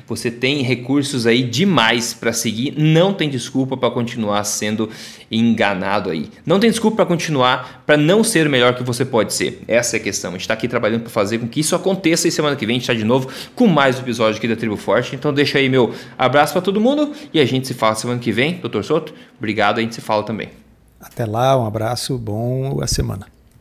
Você 0.09 0.31
tem 0.31 0.63
recursos 0.63 1.27
aí 1.27 1.45
demais 1.45 2.13
para 2.13 2.33
seguir, 2.33 2.75
não 2.77 3.15
tem 3.15 3.31
desculpa 3.31 3.77
para 3.77 3.91
continuar 3.91 4.43
sendo 4.43 4.91
enganado 5.33 6.11
aí. 6.11 6.29
Não 6.45 6.61
tem 6.61 6.71
desculpa 6.71 6.99
para 6.99 7.07
continuar, 7.07 7.83
para 7.87 7.97
não 7.97 8.23
ser 8.23 8.47
o 8.47 8.51
melhor 8.51 8.75
que 8.75 8.83
você 8.83 9.05
pode 9.05 9.33
ser. 9.33 9.63
Essa 9.67 9.97
é 9.97 10.01
a 10.01 10.03
questão. 10.03 10.31
A 10.31 10.33
gente 10.35 10.43
está 10.43 10.55
aqui 10.55 10.69
trabalhando 10.69 11.01
para 11.03 11.11
fazer 11.11 11.39
com 11.39 11.49
que 11.49 11.61
isso 11.61 11.75
aconteça 11.75 12.29
e 12.29 12.31
semana 12.31 12.55
que 12.55 12.67
vem 12.67 12.77
a 12.77 12.79
gente 12.79 12.83
está 12.83 12.95
de 12.95 13.05
novo 13.05 13.29
com 13.55 13.67
mais 13.67 13.99
um 13.99 14.03
episódio 14.03 14.37
aqui 14.37 14.47
da 14.47 14.57
Tribo 14.57 14.77
Forte. 14.77 15.17
Então 15.17 15.33
deixa 15.33 15.59
aí 15.59 15.69
meu 15.69 15.95
abraço 16.19 16.53
para 16.53 16.63
todo 16.63 16.81
mundo 16.81 17.13
e 17.33 17.41
a 17.41 17.45
gente 17.45 17.67
se 17.67 17.75
fala 17.75 17.95
semana 17.95 18.21
que 18.21 18.31
vem. 18.31 18.55
Doutor 18.59 18.85
Soto, 18.85 19.15
obrigado, 19.39 19.79
a 19.79 19.81
gente 19.81 19.95
se 19.95 20.01
fala 20.03 20.23
também. 20.23 20.51
Até 21.01 21.25
lá, 21.25 21.59
um 21.59 21.67
abraço, 21.67 22.17
bom 22.19 22.81
a 22.81 22.87
semana. 22.87 23.32